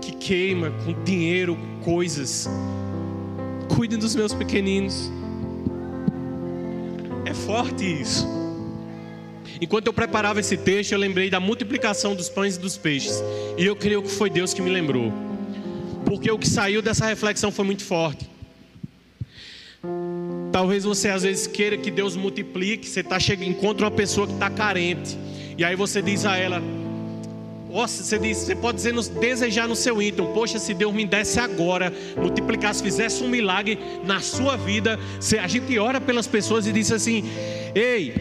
que 0.00 0.12
queima, 0.12 0.70
com 0.82 1.04
dinheiro, 1.04 1.56
com 1.56 1.84
coisas. 1.92 2.48
Cuidem 3.76 3.98
dos 3.98 4.16
meus 4.16 4.32
pequeninos. 4.32 5.12
É 7.26 7.34
forte 7.34 8.00
isso. 8.00 8.39
Enquanto 9.60 9.88
eu 9.88 9.92
preparava 9.92 10.40
esse 10.40 10.56
texto, 10.56 10.92
eu 10.92 10.98
lembrei 10.98 11.28
da 11.28 11.38
multiplicação 11.38 12.14
dos 12.14 12.28
pães 12.28 12.56
e 12.56 12.58
dos 12.58 12.76
peixes. 12.78 13.22
E 13.58 13.64
eu 13.64 13.76
creio 13.76 14.02
que 14.02 14.08
foi 14.10 14.30
Deus 14.30 14.54
que 14.54 14.62
me 14.62 14.70
lembrou. 14.70 15.12
Porque 16.06 16.30
o 16.30 16.38
que 16.38 16.48
saiu 16.48 16.80
dessa 16.80 17.06
reflexão 17.06 17.52
foi 17.52 17.64
muito 17.64 17.84
forte. 17.84 18.28
Talvez 20.50 20.84
você 20.84 21.08
às 21.08 21.22
vezes 21.22 21.46
queira 21.46 21.76
que 21.76 21.90
Deus 21.90 22.16
multiplique. 22.16 22.88
Você 22.88 23.02
tá 23.02 23.18
encontra 23.40 23.84
uma 23.84 23.90
pessoa 23.90 24.26
que 24.26 24.32
está 24.32 24.48
carente. 24.48 25.16
E 25.58 25.64
aí 25.64 25.76
você 25.76 26.00
diz 26.00 26.24
a 26.24 26.36
ela: 26.36 26.62
você, 27.70 28.18
diz, 28.18 28.38
você 28.38 28.56
pode 28.56 28.78
dizer, 28.78 28.94
desejar 29.20 29.68
no 29.68 29.76
seu 29.76 30.02
íntimo, 30.02 30.32
poxa, 30.32 30.58
se 30.58 30.74
Deus 30.74 30.92
me 30.92 31.06
desse 31.06 31.38
agora, 31.38 31.92
multiplicasse, 32.16 32.82
fizesse 32.82 33.22
um 33.22 33.28
milagre 33.28 33.78
na 34.04 34.20
sua 34.20 34.56
vida. 34.56 34.98
A 35.40 35.46
gente 35.46 35.78
ora 35.78 36.00
pelas 36.00 36.26
pessoas 36.26 36.66
e 36.66 36.72
diz 36.72 36.90
assim: 36.90 37.24
Ei, 37.74 38.14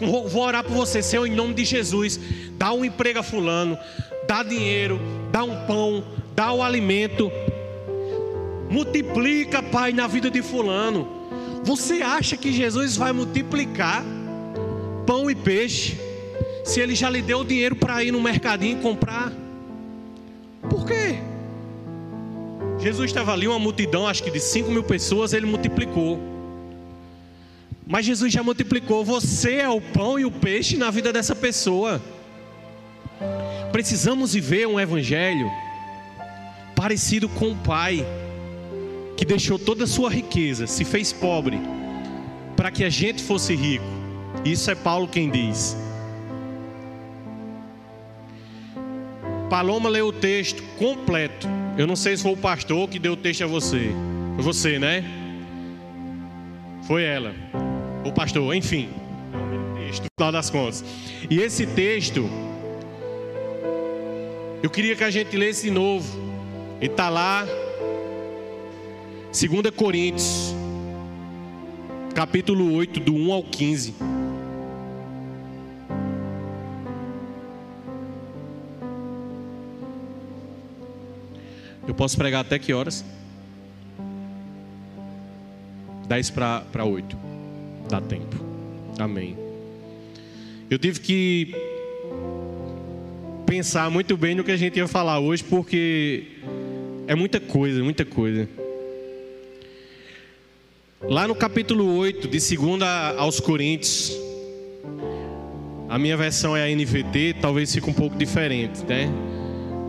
vou 0.00 0.42
orar 0.42 0.64
por 0.64 0.72
você, 0.72 1.02
Senhor, 1.02 1.26
em 1.26 1.34
nome 1.34 1.54
de 1.54 1.64
Jesus. 1.64 2.18
Dá 2.56 2.72
um 2.72 2.84
emprego 2.84 3.18
a 3.18 3.22
fulano, 3.22 3.78
dá 4.26 4.42
dinheiro, 4.42 5.00
dá 5.30 5.44
um 5.44 5.66
pão, 5.66 6.04
dá 6.34 6.52
o 6.52 6.58
um 6.58 6.62
alimento. 6.62 7.30
Multiplica, 8.70 9.62
Pai, 9.62 9.92
na 9.92 10.06
vida 10.06 10.30
de 10.30 10.42
fulano. 10.42 11.08
Você 11.64 12.02
acha 12.02 12.36
que 12.36 12.52
Jesus 12.52 12.96
vai 12.96 13.12
multiplicar 13.12 14.04
pão 15.06 15.30
e 15.30 15.34
peixe? 15.34 15.98
Se 16.64 16.80
ele 16.80 16.94
já 16.94 17.10
lhe 17.10 17.20
deu 17.20 17.42
dinheiro 17.44 17.76
para 17.76 18.02
ir 18.04 18.12
no 18.12 18.20
mercadinho 18.20 18.78
comprar? 18.78 19.32
Por 20.68 20.86
quê? 20.86 21.18
Jesus 22.78 23.10
estava 23.10 23.32
ali, 23.32 23.46
uma 23.46 23.58
multidão, 23.58 24.06
acho 24.06 24.22
que 24.22 24.30
de 24.30 24.40
5 24.40 24.70
mil 24.70 24.82
pessoas, 24.82 25.32
ele 25.32 25.46
multiplicou. 25.46 26.29
Mas 27.90 28.06
Jesus 28.06 28.32
já 28.32 28.40
multiplicou. 28.40 29.04
Você 29.04 29.56
é 29.56 29.68
o 29.68 29.80
pão 29.80 30.16
e 30.16 30.24
o 30.24 30.30
peixe 30.30 30.76
na 30.76 30.92
vida 30.92 31.12
dessa 31.12 31.34
pessoa. 31.34 32.00
Precisamos 33.72 34.32
viver 34.32 34.68
um 34.68 34.78
evangelho 34.78 35.50
parecido 36.76 37.28
com 37.28 37.50
o 37.50 37.56
Pai, 37.56 38.06
que 39.16 39.24
deixou 39.24 39.58
toda 39.58 39.84
a 39.84 39.86
sua 39.88 40.08
riqueza, 40.08 40.68
se 40.68 40.84
fez 40.84 41.12
pobre, 41.12 41.60
para 42.56 42.70
que 42.70 42.84
a 42.84 42.88
gente 42.88 43.24
fosse 43.24 43.56
rico. 43.56 43.84
Isso 44.44 44.70
é 44.70 44.74
Paulo 44.76 45.08
quem 45.08 45.28
diz. 45.28 45.76
Paloma 49.50 49.88
leu 49.88 50.06
o 50.06 50.12
texto 50.12 50.62
completo. 50.78 51.48
Eu 51.76 51.88
não 51.88 51.96
sei 51.96 52.16
se 52.16 52.22
foi 52.22 52.32
o 52.32 52.36
pastor 52.36 52.88
que 52.88 53.00
deu 53.00 53.14
o 53.14 53.16
texto 53.16 53.42
a 53.42 53.48
você. 53.48 53.90
Foi 54.36 54.44
você, 54.44 54.78
né? 54.78 55.04
Foi 56.86 57.02
ela. 57.02 57.34
O 58.04 58.12
pastor, 58.12 58.54
enfim. 58.54 58.88
Texto, 59.76 60.04
no 60.04 60.08
final 60.18 60.32
das 60.32 60.50
contas. 60.50 60.84
E 61.28 61.40
esse 61.40 61.66
texto, 61.66 62.28
eu 64.62 64.70
queria 64.70 64.96
que 64.96 65.04
a 65.04 65.10
gente 65.10 65.36
lesse 65.36 65.68
de 65.68 65.70
novo. 65.70 66.18
E 66.80 66.86
está 66.86 67.10
lá, 67.10 67.46
2 69.32 69.74
Coríntios, 69.76 70.54
capítulo 72.14 72.72
8, 72.74 73.00
do 73.00 73.14
1 73.14 73.32
ao 73.32 73.42
15. 73.42 73.94
Eu 81.86 81.94
posso 81.94 82.16
pregar 82.16 82.40
até 82.40 82.58
que 82.58 82.72
horas? 82.72 83.04
10 86.08 86.30
para 86.30 86.84
8. 86.84 87.29
Dá 87.90 88.00
tempo. 88.00 88.36
Amém. 88.98 89.36
Eu 90.70 90.78
tive 90.78 91.00
que 91.00 91.54
pensar 93.44 93.90
muito 93.90 94.16
bem 94.16 94.36
no 94.36 94.44
que 94.44 94.52
a 94.52 94.56
gente 94.56 94.76
ia 94.76 94.86
falar 94.86 95.18
hoje, 95.18 95.42
porque 95.42 96.24
é 97.08 97.16
muita 97.16 97.40
coisa, 97.40 97.82
muita 97.82 98.04
coisa. 98.04 98.48
Lá 101.02 101.26
no 101.26 101.34
capítulo 101.34 101.96
8, 101.96 102.28
de 102.28 102.38
2 102.38 102.82
aos 103.16 103.40
Coríntios, 103.40 104.16
a 105.88 105.98
minha 105.98 106.16
versão 106.16 106.56
é 106.56 106.62
a 106.62 106.76
NVT, 106.76 107.36
talvez 107.40 107.74
fique 107.74 107.90
um 107.90 107.92
pouco 107.92 108.16
diferente, 108.16 108.84
né? 108.86 109.10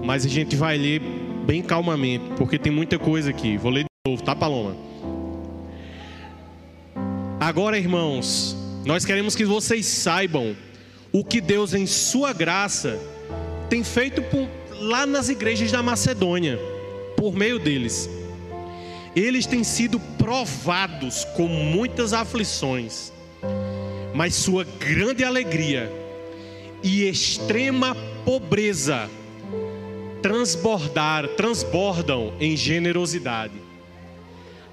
Mas 0.04 0.26
a 0.26 0.30
gente 0.30 0.56
vai 0.56 0.76
ler 0.76 1.00
bem 1.46 1.62
calmamente, 1.62 2.26
porque 2.38 2.58
tem 2.58 2.72
muita 2.72 2.98
coisa 2.98 3.30
aqui. 3.30 3.58
Vou 3.58 3.72
ler 3.72 3.84
de 3.84 4.10
novo, 4.10 4.24
tá, 4.24 4.36
Paloma? 4.36 4.91
Agora, 7.42 7.76
irmãos, 7.76 8.56
nós 8.86 9.04
queremos 9.04 9.36
que 9.36 9.44
vocês 9.44 9.88
saibam 9.88 10.56
o 11.12 11.26
que 11.26 11.42
Deus, 11.42 11.74
em 11.74 11.88
Sua 11.88 12.34
graça, 12.34 13.00
tem 13.68 13.84
feito 13.84 14.22
por, 14.22 14.48
lá 14.80 15.08
nas 15.08 15.28
igrejas 15.28 15.72
da 15.72 15.82
Macedônia, 15.82 16.60
por 17.18 17.34
meio 17.34 17.58
deles. 17.58 18.08
Eles 19.16 19.48
têm 19.48 19.64
sido 19.64 20.00
provados 20.20 21.26
com 21.36 21.48
muitas 21.48 22.14
aflições, 22.14 23.12
mas 24.14 24.36
sua 24.36 24.64
grande 24.64 25.24
alegria 25.24 25.92
e 26.84 27.10
extrema 27.10 27.98
pobreza 28.24 29.10
transbordar, 30.22 31.28
transbordam 31.30 32.36
em 32.40 32.56
generosidade. 32.56 33.56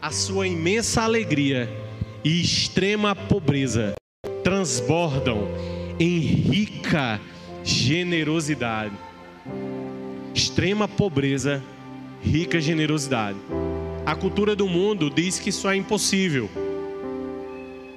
A 0.03 0.11
sua 0.11 0.47
imensa 0.47 1.01
alegria 1.01 1.88
e 2.25 2.41
extrema 2.41 3.15
pobreza 3.15 3.95
transbordam 4.43 5.49
em 5.99 6.19
rica 6.19 7.21
generosidade. 7.65 8.95
Extrema 10.35 10.87
pobreza, 10.87 11.63
rica 12.23 12.61
generosidade. 12.61 13.39
A 14.07 14.15
cultura 14.15 14.55
do 14.57 14.69
mundo 14.69 15.11
diz 15.11 15.39
que 15.39 15.51
isso 15.51 15.69
é 15.69 15.77
impossível. 15.77 16.49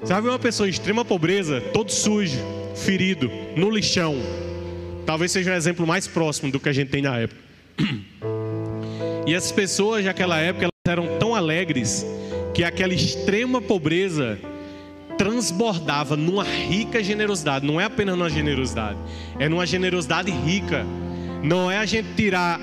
Sabe 0.03 0.27
uma 0.27 0.39
pessoa 0.39 0.67
em 0.67 0.71
extrema 0.71 1.05
pobreza, 1.05 1.61
todo 1.73 1.91
sujo, 1.91 2.39
ferido, 2.75 3.29
no 3.55 3.69
lixão, 3.69 4.15
Talvez 5.05 5.31
seja 5.31 5.51
o 5.51 5.53
exemplo 5.53 5.85
mais 5.85 6.07
próximo 6.07 6.51
do 6.51 6.59
que 6.59 6.69
a 6.69 6.73
gente 6.73 6.89
tem 6.89 7.01
na 7.01 7.17
época. 7.17 7.41
E 9.27 9.35
as 9.35 9.51
pessoas 9.51 10.03
daquela 10.03 10.39
época 10.39 10.65
elas 10.65 10.73
eram 10.87 11.19
tão 11.19 11.35
alegres 11.35 12.03
que 12.61 12.65
aquela 12.65 12.93
extrema 12.93 13.59
pobreza 13.59 14.37
transbordava 15.17 16.15
numa 16.15 16.43
rica 16.43 17.03
generosidade. 17.03 17.65
Não 17.65 17.81
é 17.81 17.85
apenas 17.85 18.15
numa 18.15 18.29
generosidade, 18.29 18.99
é 19.39 19.49
numa 19.49 19.65
generosidade 19.65 20.29
rica. 20.29 20.85
Não 21.41 21.71
é 21.71 21.79
a 21.79 21.87
gente 21.87 22.13
tirar 22.13 22.59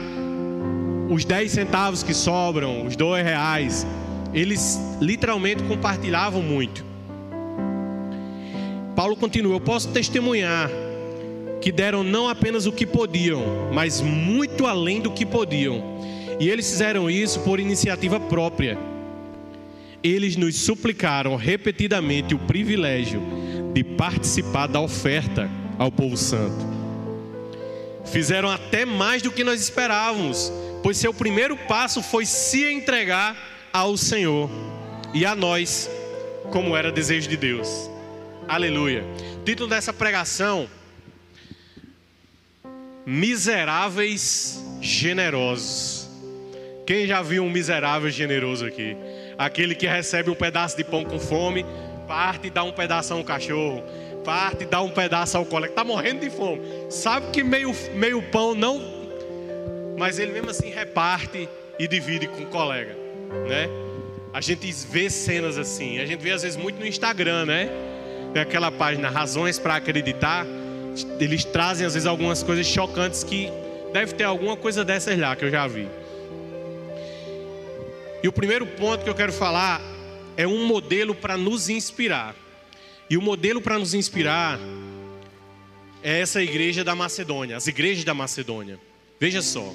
os 1.10 1.24
10 1.24 1.50
centavos 1.50 2.04
que 2.04 2.14
sobram, 2.14 2.86
os 2.86 2.94
2 2.94 3.24
reais. 3.24 3.84
Eles 4.32 4.78
literalmente 5.00 5.64
compartilhavam 5.64 6.42
muito. 6.42 6.84
Paulo 8.94 9.16
continua: 9.16 9.56
Eu 9.56 9.60
posso 9.60 9.88
testemunhar 9.88 10.70
que 11.60 11.72
deram 11.72 12.04
não 12.04 12.28
apenas 12.28 12.66
o 12.66 12.72
que 12.72 12.86
podiam, 12.86 13.42
mas 13.72 14.00
muito 14.00 14.64
além 14.64 15.00
do 15.00 15.10
que 15.10 15.26
podiam. 15.26 15.82
E 16.38 16.48
eles 16.48 16.70
fizeram 16.70 17.10
isso 17.10 17.40
por 17.40 17.58
iniciativa 17.58 18.20
própria. 18.20 18.78
Eles 20.02 20.36
nos 20.36 20.56
suplicaram 20.56 21.34
repetidamente 21.36 22.34
o 22.34 22.38
privilégio 22.38 23.20
de 23.72 23.82
participar 23.82 24.66
da 24.66 24.80
oferta 24.80 25.50
ao 25.78 25.90
povo 25.90 26.16
santo. 26.16 26.66
Fizeram 28.04 28.48
até 28.48 28.84
mais 28.84 29.22
do 29.22 29.30
que 29.30 29.44
nós 29.44 29.60
esperávamos, 29.60 30.52
pois 30.82 30.96
seu 30.96 31.12
primeiro 31.12 31.56
passo 31.56 32.02
foi 32.02 32.24
se 32.24 32.64
entregar 32.64 33.36
ao 33.72 33.96
Senhor 33.96 34.50
e 35.12 35.26
a 35.26 35.34
nós, 35.34 35.90
como 36.50 36.76
era 36.76 36.90
desejo 36.90 37.28
de 37.28 37.36
Deus. 37.36 37.68
Aleluia. 38.46 39.04
O 39.40 39.44
título 39.44 39.68
dessa 39.68 39.92
pregação: 39.92 40.68
Miseráveis 43.04 44.64
Generosos. 44.80 46.08
Quem 46.86 47.06
já 47.06 47.20
viu 47.20 47.44
um 47.44 47.50
miserável 47.50 48.08
generoso 48.08 48.64
aqui? 48.64 48.96
Aquele 49.38 49.76
que 49.76 49.86
recebe 49.86 50.30
um 50.30 50.34
pedaço 50.34 50.76
de 50.76 50.82
pão 50.82 51.04
com 51.04 51.18
fome, 51.18 51.64
parte 52.08 52.48
e 52.48 52.50
dá 52.50 52.64
um 52.64 52.72
pedaço 52.72 53.14
a 53.14 53.16
um 53.16 53.22
cachorro, 53.22 53.84
parte 54.24 54.64
e 54.64 54.66
dá 54.66 54.82
um 54.82 54.90
pedaço 54.90 55.36
ao 55.36 55.46
colega, 55.46 55.72
está 55.72 55.84
morrendo 55.84 56.20
de 56.20 56.30
fome. 56.30 56.60
Sabe 56.90 57.30
que 57.30 57.44
meio, 57.44 57.72
meio 57.94 58.20
pão 58.20 58.54
não. 58.54 58.98
Mas 59.96 60.18
ele 60.18 60.32
mesmo 60.32 60.50
assim 60.50 60.70
reparte 60.70 61.48
e 61.78 61.86
divide 61.86 62.26
com 62.26 62.42
o 62.42 62.46
colega, 62.46 62.96
né? 63.48 63.68
A 64.32 64.40
gente 64.40 64.70
vê 64.90 65.08
cenas 65.08 65.56
assim, 65.56 66.00
a 66.00 66.06
gente 66.06 66.20
vê 66.20 66.32
às 66.32 66.42
vezes 66.42 66.56
muito 66.56 66.78
no 66.78 66.86
Instagram, 66.86 67.46
né? 67.46 67.70
Tem 68.32 68.42
aquela 68.42 68.70
página 68.70 69.08
Razões 69.08 69.58
para 69.58 69.76
Acreditar. 69.76 70.46
Eles 71.18 71.44
trazem 71.44 71.86
às 71.86 71.94
vezes 71.94 72.06
algumas 72.06 72.42
coisas 72.42 72.66
chocantes 72.66 73.22
que 73.22 73.50
deve 73.92 74.14
ter 74.14 74.24
alguma 74.24 74.56
coisa 74.56 74.84
dessas 74.84 75.18
lá 75.18 75.34
que 75.34 75.44
eu 75.44 75.50
já 75.50 75.66
vi. 75.66 75.88
E 78.22 78.28
o 78.28 78.32
primeiro 78.32 78.66
ponto 78.66 79.04
que 79.04 79.10
eu 79.10 79.14
quero 79.14 79.32
falar 79.32 79.80
é 80.36 80.46
um 80.46 80.66
modelo 80.66 81.14
para 81.14 81.36
nos 81.36 81.68
inspirar. 81.68 82.34
E 83.08 83.16
o 83.16 83.22
modelo 83.22 83.60
para 83.60 83.78
nos 83.78 83.94
inspirar 83.94 84.58
é 86.02 86.20
essa 86.20 86.42
igreja 86.42 86.84
da 86.84 86.94
Macedônia, 86.94 87.56
as 87.56 87.66
igrejas 87.66 88.04
da 88.04 88.14
Macedônia. 88.14 88.78
Veja 89.18 89.42
só. 89.42 89.72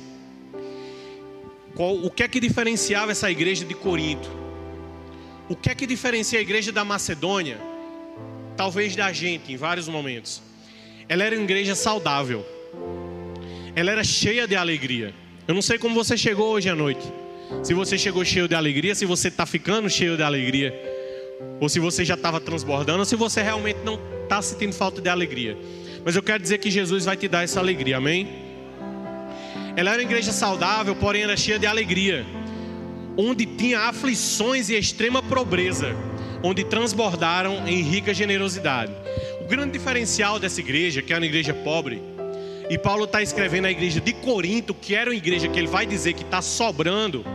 Qual, 1.75 1.95
o 1.95 2.09
que 2.09 2.23
é 2.23 2.27
que 2.27 2.39
diferenciava 2.39 3.11
essa 3.11 3.31
igreja 3.31 3.65
de 3.65 3.73
Corinto? 3.73 4.29
O 5.49 5.55
que 5.55 5.69
é 5.69 5.75
que 5.75 5.87
diferencia 5.87 6.39
a 6.39 6.41
igreja 6.41 6.71
da 6.71 6.85
Macedônia? 6.85 7.59
Talvez 8.55 8.95
da 8.95 9.11
gente 9.11 9.51
em 9.51 9.57
vários 9.57 9.87
momentos. 9.87 10.41
Ela 11.09 11.23
era 11.23 11.35
uma 11.35 11.43
igreja 11.43 11.75
saudável. 11.75 12.45
Ela 13.75 13.91
era 13.91 14.03
cheia 14.03 14.47
de 14.47 14.55
alegria. 14.55 15.13
Eu 15.47 15.55
não 15.55 15.61
sei 15.61 15.77
como 15.77 15.95
você 15.95 16.15
chegou 16.15 16.51
hoje 16.51 16.69
à 16.69 16.75
noite. 16.75 17.22
Se 17.61 17.73
você 17.73 17.97
chegou 17.97 18.23
cheio 18.25 18.47
de 18.47 18.55
alegria, 18.55 18.95
se 18.95 19.05
você 19.05 19.27
está 19.27 19.45
ficando 19.45 19.89
cheio 19.89 20.17
de 20.17 20.23
alegria, 20.23 20.73
ou 21.59 21.69
se 21.69 21.79
você 21.79 22.03
já 22.03 22.15
estava 22.15 22.39
transbordando, 22.39 22.99
ou 22.99 23.05
se 23.05 23.15
você 23.15 23.41
realmente 23.41 23.79
não 23.85 23.99
está 24.23 24.41
sentindo 24.41 24.73
falta 24.73 25.01
de 25.01 25.09
alegria. 25.09 25.57
Mas 26.03 26.15
eu 26.15 26.23
quero 26.23 26.41
dizer 26.41 26.57
que 26.57 26.69
Jesus 26.69 27.05
vai 27.05 27.15
te 27.15 27.27
dar 27.27 27.43
essa 27.43 27.59
alegria, 27.59 27.97
amém? 27.97 28.27
Ela 29.75 29.91
era 29.91 30.01
uma 30.01 30.09
igreja 30.09 30.31
saudável, 30.31 30.95
porém 30.95 31.23
era 31.23 31.37
cheia 31.37 31.57
de 31.57 31.65
alegria, 31.65 32.25
onde 33.17 33.45
tinha 33.45 33.79
aflições 33.81 34.69
e 34.69 34.75
extrema 34.75 35.23
pobreza, 35.23 35.95
onde 36.43 36.63
transbordaram 36.63 37.67
em 37.67 37.81
rica 37.81 38.13
generosidade. 38.13 38.91
O 39.41 39.47
grande 39.47 39.71
diferencial 39.71 40.39
dessa 40.39 40.59
igreja, 40.59 41.01
que 41.01 41.13
é 41.13 41.17
uma 41.17 41.25
igreja 41.25 41.53
pobre, 41.53 42.01
e 42.69 42.77
Paulo 42.77 43.05
está 43.05 43.21
escrevendo 43.21 43.65
a 43.65 43.71
igreja 43.71 43.99
de 43.99 44.13
Corinto, 44.13 44.73
que 44.73 44.95
era 44.95 45.09
uma 45.09 45.15
igreja 45.15 45.47
que 45.47 45.59
ele 45.59 45.67
vai 45.67 45.85
dizer 45.85 46.13
que 46.13 46.23
está 46.23 46.41
sobrando, 46.41 47.25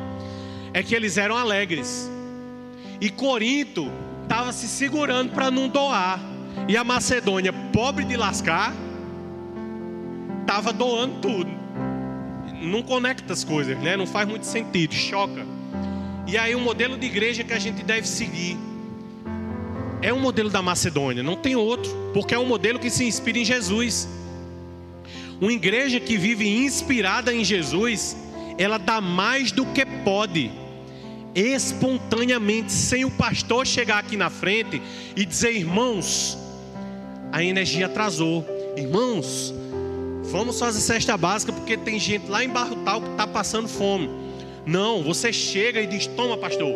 é 0.78 0.82
que 0.82 0.94
eles 0.94 1.16
eram 1.16 1.36
alegres. 1.36 2.08
E 3.00 3.10
Corinto 3.10 3.90
estava 4.22 4.52
se 4.52 4.68
segurando 4.68 5.32
para 5.32 5.50
não 5.50 5.68
doar. 5.68 6.20
E 6.68 6.76
a 6.76 6.84
Macedônia, 6.84 7.52
pobre 7.72 8.04
de 8.04 8.16
lascar, 8.16 8.72
estava 10.40 10.72
doando 10.72 11.16
tudo. 11.20 11.50
Não 12.62 12.80
conecta 12.80 13.32
as 13.32 13.42
coisas, 13.42 13.76
né? 13.78 13.96
Não 13.96 14.06
faz 14.06 14.28
muito 14.28 14.46
sentido, 14.46 14.94
choca. 14.94 15.44
E 16.28 16.38
aí 16.38 16.54
o 16.54 16.60
modelo 16.60 16.96
de 16.96 17.06
igreja 17.06 17.42
que 17.42 17.52
a 17.52 17.58
gente 17.58 17.82
deve 17.82 18.06
seguir 18.06 18.56
é 20.00 20.14
um 20.14 20.20
modelo 20.20 20.48
da 20.48 20.62
Macedônia, 20.62 21.24
não 21.24 21.34
tem 21.34 21.56
outro, 21.56 21.90
porque 22.14 22.36
é 22.36 22.38
um 22.38 22.46
modelo 22.46 22.78
que 22.78 22.88
se 22.88 23.02
inspira 23.02 23.40
em 23.40 23.44
Jesus. 23.44 24.08
Uma 25.40 25.52
igreja 25.52 25.98
que 25.98 26.16
vive 26.16 26.48
inspirada 26.48 27.34
em 27.34 27.44
Jesus, 27.44 28.16
ela 28.56 28.78
dá 28.78 29.00
mais 29.00 29.50
do 29.50 29.66
que 29.66 29.84
pode, 30.04 30.52
espontaneamente, 31.34 32.72
sem 32.72 33.04
o 33.04 33.10
pastor 33.10 33.66
chegar 33.66 33.98
aqui 33.98 34.16
na 34.16 34.30
frente 34.30 34.80
e 35.16 35.24
dizer: 35.24 35.52
irmãos, 35.52 36.38
a 37.32 37.42
energia 37.42 37.86
atrasou, 37.86 38.44
irmãos, 38.76 39.54
vamos 40.24 40.58
fazer 40.58 40.80
cesta 40.80 41.16
básica 41.16 41.52
porque 41.52 41.76
tem 41.76 41.98
gente 41.98 42.28
lá 42.28 42.42
em 42.44 42.48
Barro 42.48 42.76
Tal 42.84 43.00
que 43.00 43.10
está 43.10 43.26
passando 43.26 43.68
fome. 43.68 44.10
Não, 44.66 45.02
você 45.02 45.32
chega 45.32 45.80
e 45.80 45.86
diz: 45.86 46.06
toma, 46.06 46.36
pastor, 46.36 46.72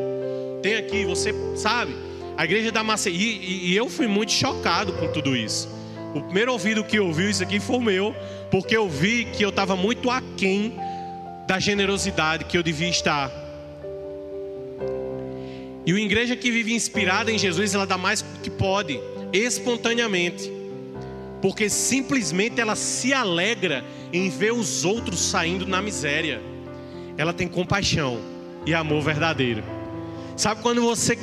tem 0.63 0.77
aqui, 0.77 1.05
você 1.05 1.35
sabe. 1.57 1.95
A 2.37 2.45
igreja 2.45 2.73
da 2.73 2.83
e, 3.07 3.11
e, 3.11 3.71
e 3.73 3.77
eu 3.77 3.89
fui 3.89 4.07
muito 4.07 4.33
chocado 4.33 4.93
com 4.95 5.09
tudo 5.09 5.37
isso. 5.37 5.69
O 6.15 6.21
primeiro 6.23 6.53
ouvido 6.53 6.85
que 6.85 6.99
ouviu 6.99 7.29
isso 7.29 7.43
aqui 7.43 7.59
foi 7.61 7.77
o 7.77 7.81
meu, 7.81 8.15
porque 8.51 8.77
eu 8.77 8.89
vi 8.89 9.25
que 9.27 9.43
eu 9.43 9.49
estava 9.49 9.77
muito 9.77 10.11
aquém 10.11 10.75
da 11.47 11.59
generosidade 11.59 12.45
que 12.45 12.57
eu 12.57 12.63
devia 12.63 12.89
estar. 12.89 13.42
E 15.85 15.93
a 15.93 15.99
igreja 15.99 16.37
que 16.37 16.51
vive 16.51 16.73
inspirada 16.73 17.33
em 17.33 17.39
Jesus, 17.39 17.75
ela 17.75 17.87
dá 17.87 17.99
mais 17.99 18.23
do 18.23 18.41
que 18.41 18.51
pode, 18.51 19.01
espontaneamente, 19.33 20.51
porque 21.41 21.69
simplesmente 21.69 22.61
ela 22.61 22.77
se 22.77 23.13
alegra 23.13 23.85
em 24.13 24.29
ver 24.29 24.53
os 24.53 24.85
outros 24.85 25.21
saindo 25.21 25.67
na 25.67 25.83
miséria. 25.83 26.41
Ela 27.19 27.33
tem 27.33 27.49
compaixão 27.49 28.21
e 28.65 28.73
amor 28.73 29.03
verdadeiro. 29.03 29.65
Sabe 30.37 30.63
quando 30.63 30.83
você 30.83 31.19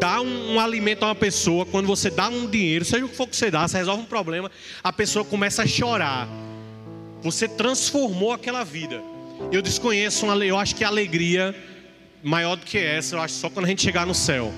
dá 0.00 0.20
um, 0.20 0.54
um, 0.54 0.60
alimento 0.60 1.02
a 1.04 1.08
uma 1.08 1.14
pessoa, 1.14 1.66
quando 1.66 1.86
você 1.86 2.10
dá 2.10 2.28
um 2.28 2.46
dinheiro, 2.46 2.84
seja 2.84 3.04
o 3.04 3.08
que 3.08 3.14
for 3.14 3.28
que 3.28 3.36
você 3.36 3.50
dá, 3.50 3.68
você 3.68 3.76
resolve 3.76 4.02
um 4.02 4.06
problema, 4.06 4.50
a 4.82 4.92
pessoa 4.92 5.24
começa 5.24 5.62
a 5.62 5.66
chorar. 5.66 6.26
Você 7.22 7.46
transformou 7.46 8.32
aquela 8.32 8.64
vida. 8.64 9.02
Eu 9.52 9.60
desconheço 9.60 10.26
uma 10.26 10.44
eu 10.44 10.58
acho 10.58 10.74
que 10.74 10.82
a 10.82 10.88
alegria 10.88 11.54
maior 12.22 12.56
do 12.56 12.64
que 12.64 12.78
essa, 12.78 13.16
eu 13.16 13.20
acho 13.20 13.34
só 13.34 13.50
quando 13.50 13.66
a 13.66 13.68
gente 13.68 13.82
chegar 13.82 14.06
no 14.06 14.14
céu. 14.14 14.52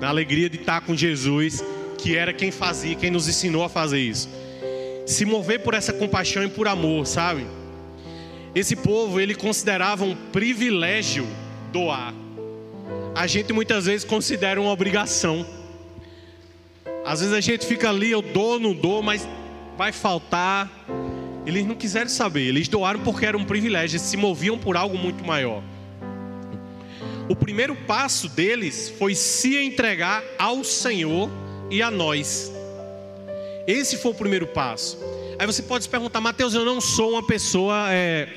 Na 0.00 0.08
alegria 0.08 0.50
de 0.50 0.58
estar 0.58 0.80
com 0.80 0.96
Jesus, 0.96 1.62
que 1.98 2.16
era 2.16 2.32
quem 2.32 2.50
fazia, 2.50 2.94
quem 2.94 3.10
nos 3.10 3.28
ensinou 3.28 3.64
a 3.64 3.68
fazer 3.68 4.00
isso. 4.00 4.28
Se 5.06 5.24
mover 5.24 5.60
por 5.60 5.74
essa 5.74 5.92
compaixão 5.92 6.42
e 6.44 6.48
por 6.48 6.66
amor, 6.66 7.06
sabe? 7.06 7.46
Esse 8.54 8.76
povo, 8.76 9.20
ele 9.20 9.34
considerava 9.34 10.04
um 10.04 10.14
privilégio 10.14 11.26
doar 11.72 12.14
a 13.14 13.26
gente 13.26 13.52
muitas 13.52 13.86
vezes 13.86 14.04
considera 14.04 14.60
uma 14.60 14.70
obrigação. 14.70 15.46
Às 17.04 17.20
vezes 17.20 17.34
a 17.34 17.40
gente 17.40 17.66
fica 17.66 17.90
ali, 17.90 18.10
eu 18.10 18.22
dou, 18.22 18.58
não 18.58 18.72
dou, 18.72 19.02
mas 19.02 19.28
vai 19.76 19.92
faltar. 19.92 20.70
Eles 21.44 21.66
não 21.66 21.74
quiseram 21.74 22.08
saber, 22.08 22.42
eles 22.42 22.68
doaram 22.68 23.00
porque 23.00 23.26
era 23.26 23.36
um 23.36 23.44
privilégio, 23.44 23.96
eles 23.96 24.06
se 24.06 24.16
moviam 24.16 24.56
por 24.56 24.76
algo 24.76 24.96
muito 24.96 25.24
maior. 25.24 25.62
O 27.32 27.34
primeiro 27.34 27.74
passo 27.74 28.28
deles 28.28 28.92
foi 28.98 29.14
se 29.14 29.56
entregar 29.56 30.22
ao 30.38 30.62
Senhor 30.62 31.30
e 31.70 31.80
a 31.80 31.90
nós. 31.90 32.52
Esse 33.66 33.96
foi 33.96 34.10
o 34.10 34.14
primeiro 34.14 34.46
passo. 34.48 34.98
Aí 35.38 35.46
você 35.46 35.62
pode 35.62 35.84
se 35.84 35.88
perguntar, 35.88 36.20
Mateus, 36.20 36.52
eu 36.52 36.62
não 36.62 36.78
sou 36.78 37.12
uma 37.12 37.26
pessoa. 37.26 37.86
É 37.90 38.28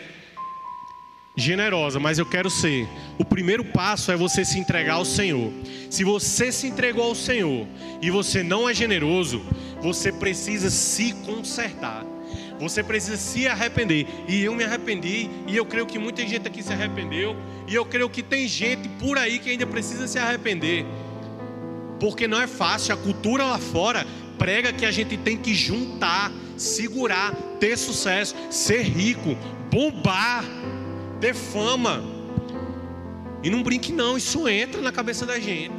generosa, 1.35 1.99
mas 1.99 2.19
eu 2.19 2.25
quero 2.25 2.49
ser. 2.49 2.87
O 3.19 3.25
primeiro 3.25 3.65
passo 3.65 4.13
é 4.13 4.15
você 4.15 4.45
se 4.45 4.57
entregar 4.57 4.93
ao 4.93 5.03
Senhor. 5.03 5.51
Se 5.89 6.05
você 6.05 6.49
se 6.49 6.65
entregou 6.65 7.03
ao 7.03 7.15
Senhor 7.15 7.67
e 8.01 8.09
você 8.09 8.43
não 8.43 8.69
é 8.69 8.73
generoso, 8.73 9.41
você 9.81 10.09
precisa 10.09 10.69
se 10.69 11.11
consertar. 11.25 12.14
Você 12.59 12.83
precisa 12.83 13.17
se 13.17 13.47
arrepender. 13.47 14.07
E 14.27 14.43
eu 14.43 14.55
me 14.55 14.63
arrependi, 14.63 15.29
e 15.47 15.55
eu 15.55 15.65
creio 15.65 15.85
que 15.85 15.99
muita 15.99 16.25
gente 16.25 16.47
aqui 16.47 16.63
se 16.63 16.71
arrependeu, 16.71 17.35
e 17.67 17.75
eu 17.75 17.85
creio 17.85 18.09
que 18.09 18.23
tem 18.23 18.47
gente 18.47 18.87
por 18.89 19.17
aí 19.17 19.39
que 19.39 19.49
ainda 19.49 19.65
precisa 19.65 20.07
se 20.07 20.17
arrepender. 20.17 20.85
Porque 21.99 22.27
não 22.27 22.41
é 22.41 22.47
fácil, 22.47 22.93
a 22.93 22.97
cultura 22.97 23.43
lá 23.43 23.57
fora 23.57 24.05
prega 24.37 24.73
que 24.73 24.85
a 24.85 24.91
gente 24.91 25.17
tem 25.17 25.37
que 25.37 25.53
juntar, 25.53 26.31
segurar, 26.57 27.33
ter 27.59 27.77
sucesso, 27.77 28.35
ser 28.49 28.81
rico, 28.83 29.37
bombar 29.71 30.43
ter 31.19 31.33
fama. 31.33 32.03
E 33.41 33.49
não 33.49 33.63
brinque, 33.63 33.91
não, 33.91 34.17
isso 34.17 34.47
entra 34.47 34.81
na 34.81 34.91
cabeça 34.91 35.25
da 35.25 35.39
gente. 35.39 35.73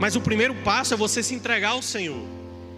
Mas 0.00 0.16
o 0.16 0.20
primeiro 0.20 0.54
passo 0.56 0.94
é 0.94 0.96
você 0.96 1.22
se 1.22 1.34
entregar 1.34 1.70
ao 1.70 1.82
Senhor. 1.82 2.35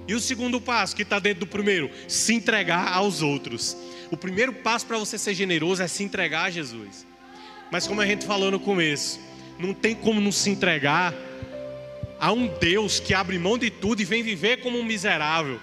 E 0.08 0.14
o 0.14 0.20
segundo 0.20 0.58
passo, 0.58 0.96
que 0.96 1.02
está 1.02 1.18
dentro 1.18 1.40
do 1.40 1.46
primeiro, 1.46 1.90
se 2.08 2.32
entregar 2.32 2.94
aos 2.94 3.20
outros. 3.20 3.76
O 4.10 4.16
primeiro 4.16 4.54
passo 4.54 4.86
para 4.86 4.96
você 4.96 5.18
ser 5.18 5.34
generoso 5.34 5.82
é 5.82 5.86
se 5.86 6.02
entregar 6.02 6.44
a 6.44 6.50
Jesus. 6.50 7.06
Mas 7.70 7.86
como 7.86 8.00
a 8.00 8.06
gente 8.06 8.24
falou 8.24 8.50
no 8.50 8.58
começo, 8.58 9.20
não 9.58 9.74
tem 9.74 9.94
como 9.94 10.18
não 10.18 10.32
se 10.32 10.48
entregar 10.48 11.14
a 12.18 12.32
um 12.32 12.46
Deus 12.58 12.98
que 12.98 13.12
abre 13.12 13.38
mão 13.38 13.58
de 13.58 13.68
tudo 13.68 14.00
e 14.00 14.04
vem 14.06 14.22
viver 14.22 14.62
como 14.62 14.78
um 14.78 14.82
miserável 14.82 15.60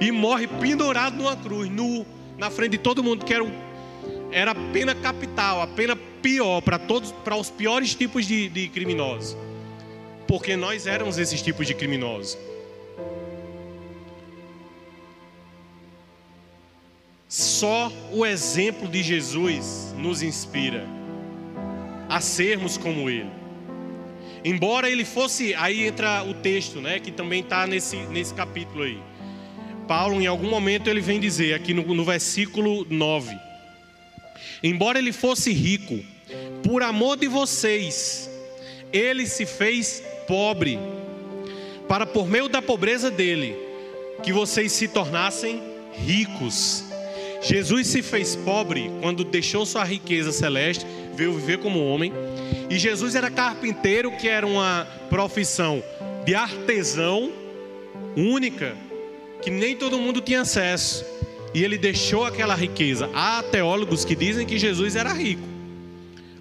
e 0.00 0.12
morre 0.12 0.46
pendurado 0.46 1.16
numa 1.16 1.36
cruz, 1.36 1.68
nu, 1.68 2.06
na 2.38 2.50
frente 2.50 2.72
de 2.72 2.78
todo 2.78 3.02
mundo, 3.02 3.24
que 3.24 3.34
era, 3.34 3.44
era 4.30 4.50
a 4.52 4.54
pena 4.72 4.94
capital, 4.94 5.60
a 5.60 5.66
pena 5.66 5.96
pior 6.22 6.60
para 6.60 6.78
todos, 6.78 7.10
para 7.10 7.34
os 7.34 7.50
piores 7.50 7.96
tipos 7.96 8.26
de, 8.26 8.48
de 8.48 8.68
criminosos, 8.68 9.36
porque 10.28 10.56
nós 10.56 10.86
éramos 10.86 11.18
esses 11.18 11.42
tipos 11.42 11.66
de 11.66 11.74
criminosos. 11.74 12.38
Só 17.32 17.90
o 18.12 18.26
exemplo 18.26 18.86
de 18.86 19.02
Jesus 19.02 19.94
nos 19.96 20.20
inspira 20.20 20.86
a 22.06 22.20
sermos 22.20 22.76
como 22.76 23.08
Ele. 23.08 23.30
Embora 24.44 24.90
ele 24.90 25.02
fosse, 25.02 25.54
aí 25.54 25.86
entra 25.86 26.24
o 26.24 26.34
texto, 26.34 26.78
né, 26.78 27.00
que 27.00 27.10
também 27.10 27.40
está 27.40 27.66
nesse, 27.66 27.96
nesse 27.96 28.34
capítulo 28.34 28.82
aí. 28.82 28.98
Paulo, 29.88 30.20
em 30.20 30.26
algum 30.26 30.50
momento, 30.50 30.90
ele 30.90 31.00
vem 31.00 31.18
dizer, 31.18 31.54
aqui 31.54 31.72
no, 31.72 31.94
no 31.94 32.04
versículo 32.04 32.86
9: 32.90 33.34
Embora 34.62 34.98
ele 34.98 35.10
fosse 35.10 35.54
rico, 35.54 36.04
por 36.62 36.82
amor 36.82 37.16
de 37.16 37.28
vocês, 37.28 38.28
ele 38.92 39.26
se 39.26 39.46
fez 39.46 40.02
pobre, 40.28 40.78
para 41.88 42.04
por 42.04 42.28
meio 42.28 42.50
da 42.50 42.60
pobreza 42.60 43.10
dele, 43.10 43.56
que 44.22 44.34
vocês 44.34 44.70
se 44.72 44.86
tornassem 44.86 45.62
ricos. 45.94 46.91
Jesus 47.42 47.88
se 47.88 48.02
fez 48.02 48.36
pobre 48.36 48.90
quando 49.00 49.24
deixou 49.24 49.66
sua 49.66 49.82
riqueza 49.82 50.30
celeste, 50.30 50.86
veio 51.14 51.34
viver 51.34 51.58
como 51.58 51.84
homem. 51.84 52.12
E 52.70 52.78
Jesus 52.78 53.16
era 53.16 53.30
carpinteiro, 53.30 54.12
que 54.12 54.28
era 54.28 54.46
uma 54.46 54.86
profissão 55.10 55.82
de 56.24 56.34
artesão 56.34 57.32
única, 58.16 58.76
que 59.42 59.50
nem 59.50 59.76
todo 59.76 59.98
mundo 59.98 60.20
tinha 60.20 60.42
acesso. 60.42 61.04
E 61.52 61.62
ele 61.62 61.76
deixou 61.76 62.24
aquela 62.24 62.54
riqueza. 62.54 63.10
Há 63.12 63.42
teólogos 63.42 64.04
que 64.04 64.14
dizem 64.14 64.46
que 64.46 64.58
Jesus 64.58 64.94
era 64.94 65.12
rico. 65.12 65.42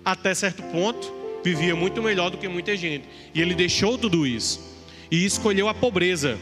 Até 0.06 0.34
certo 0.34 0.64
ponto, 0.64 1.12
vivia 1.44 1.76
muito 1.76 2.02
melhor 2.02 2.30
do 2.30 2.38
que 2.38 2.48
muita 2.48 2.78
gente. 2.78 3.10
E 3.34 3.42
ele 3.42 3.56
deixou 3.56 3.98
tudo 3.98 4.26
isso. 4.26 4.80
E 5.10 5.26
escolheu 5.26 5.68
a 5.68 5.74
pobreza. 5.74 6.38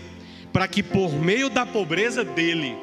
Para 0.52 0.68
que 0.68 0.84
por 0.84 1.14
meio 1.14 1.50
da 1.50 1.66
pobreza 1.66 2.24
dele, 2.24 2.76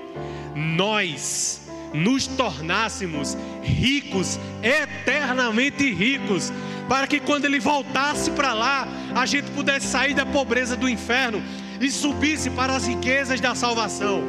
nós 0.54 1.65
nos 1.92 2.26
tornássemos 2.26 3.36
ricos, 3.62 4.38
eternamente 4.62 5.92
ricos, 5.92 6.52
para 6.88 7.06
que 7.06 7.20
quando 7.20 7.44
ele 7.44 7.58
voltasse 7.58 8.30
para 8.30 8.52
lá, 8.52 8.86
a 9.14 9.26
gente 9.26 9.50
pudesse 9.50 9.86
sair 9.86 10.14
da 10.14 10.24
pobreza 10.24 10.76
do 10.76 10.88
inferno 10.88 11.42
e 11.80 11.90
subisse 11.90 12.50
para 12.50 12.76
as 12.76 12.86
riquezas 12.86 13.40
da 13.40 13.54
salvação, 13.54 14.22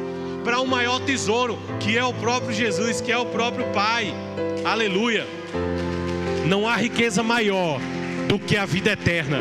para 0.44 0.60
o 0.60 0.66
maior 0.66 1.00
tesouro, 1.00 1.58
que 1.80 1.96
é 1.96 2.04
o 2.04 2.12
próprio 2.14 2.54
Jesus, 2.54 3.00
que 3.00 3.12
é 3.12 3.18
o 3.18 3.26
próprio 3.26 3.66
Pai. 3.72 4.12
Aleluia. 4.64 5.26
Não 6.46 6.68
há 6.68 6.76
riqueza 6.76 7.22
maior 7.22 7.80
do 8.28 8.38
que 8.38 8.56
a 8.56 8.66
vida 8.66 8.92
eterna. 8.92 9.38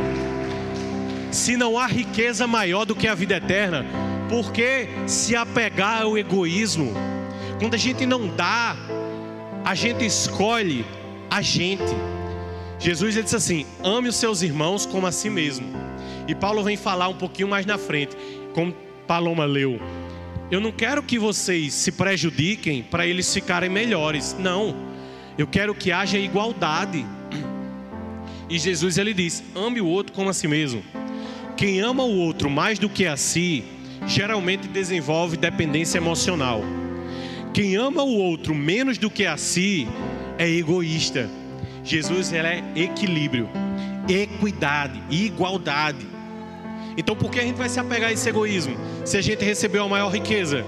Se 1.31 1.57
não 1.57 1.77
há 1.77 1.85
riqueza 1.87 2.47
maior 2.47 2.85
do 2.85 2.95
que 2.95 3.07
a 3.07 3.15
vida 3.15 3.35
eterna, 3.35 3.85
por 4.29 4.51
que 4.51 4.87
se 5.05 5.35
apegar 5.35 6.01
ao 6.03 6.17
egoísmo? 6.17 6.93
Quando 7.59 7.73
a 7.73 7.77
gente 7.77 8.05
não 8.05 8.27
dá, 8.27 8.75
a 9.65 9.73
gente 9.73 10.05
escolhe 10.05 10.85
a 11.29 11.41
gente. 11.41 11.83
Jesus 12.79 13.15
disse 13.15 13.35
assim: 13.35 13.65
ame 13.83 14.09
os 14.09 14.15
seus 14.15 14.41
irmãos 14.41 14.85
como 14.85 15.07
a 15.07 15.11
si 15.11 15.29
mesmo. 15.29 15.67
E 16.27 16.35
Paulo 16.35 16.63
vem 16.63 16.77
falar 16.77 17.07
um 17.07 17.15
pouquinho 17.15 17.47
mais 17.47 17.65
na 17.65 17.77
frente, 17.77 18.15
como 18.53 18.73
Paloma 19.07 19.45
leu. 19.45 19.79
Eu 20.51 20.61
não 20.61 20.71
quero 20.71 21.01
que 21.01 21.17
vocês 21.17 21.73
se 21.73 21.91
prejudiquem 21.91 22.83
para 22.83 23.05
eles 23.05 23.33
ficarem 23.33 23.69
melhores. 23.69 24.35
Não. 24.39 24.75
Eu 25.37 25.47
quero 25.47 25.73
que 25.73 25.91
haja 25.91 26.17
igualdade. 26.17 27.05
E 28.49 28.59
Jesus 28.59 28.97
ele 28.97 29.13
diz: 29.13 29.43
ame 29.55 29.81
o 29.81 29.87
outro 29.87 30.13
como 30.13 30.29
a 30.29 30.33
si 30.33 30.47
mesmo. 30.47 30.83
Quem 31.55 31.81
ama 31.81 32.03
o 32.03 32.19
outro 32.19 32.51
mais 32.51 32.77
do 32.77 32.87
que 32.87 33.07
a 33.07 33.17
si, 33.17 33.63
geralmente 34.05 34.67
desenvolve 34.67 35.35
dependência 35.35 35.97
emocional. 35.97 36.61
Quem 37.57 37.75
ama 37.75 38.03
o 38.03 38.15
outro 38.19 38.53
menos 38.53 38.99
do 38.99 39.09
que 39.09 39.25
a 39.25 39.35
si 39.35 39.87
é 40.37 40.47
egoísta. 40.47 41.27
Jesus 41.83 42.31
é 42.31 42.63
equilíbrio, 42.75 43.49
equidade, 44.07 45.01
igualdade. 45.09 46.05
Então 46.95 47.15
por 47.15 47.31
que 47.31 47.39
a 47.39 47.41
gente 47.41 47.55
vai 47.55 47.67
se 47.67 47.79
apegar 47.79 48.11
a 48.11 48.13
esse 48.13 48.29
egoísmo? 48.29 48.77
Se 49.03 49.17
a 49.17 49.23
gente 49.23 49.43
recebeu 49.43 49.85
a 49.85 49.89
maior 49.89 50.09
riqueza. 50.09 50.63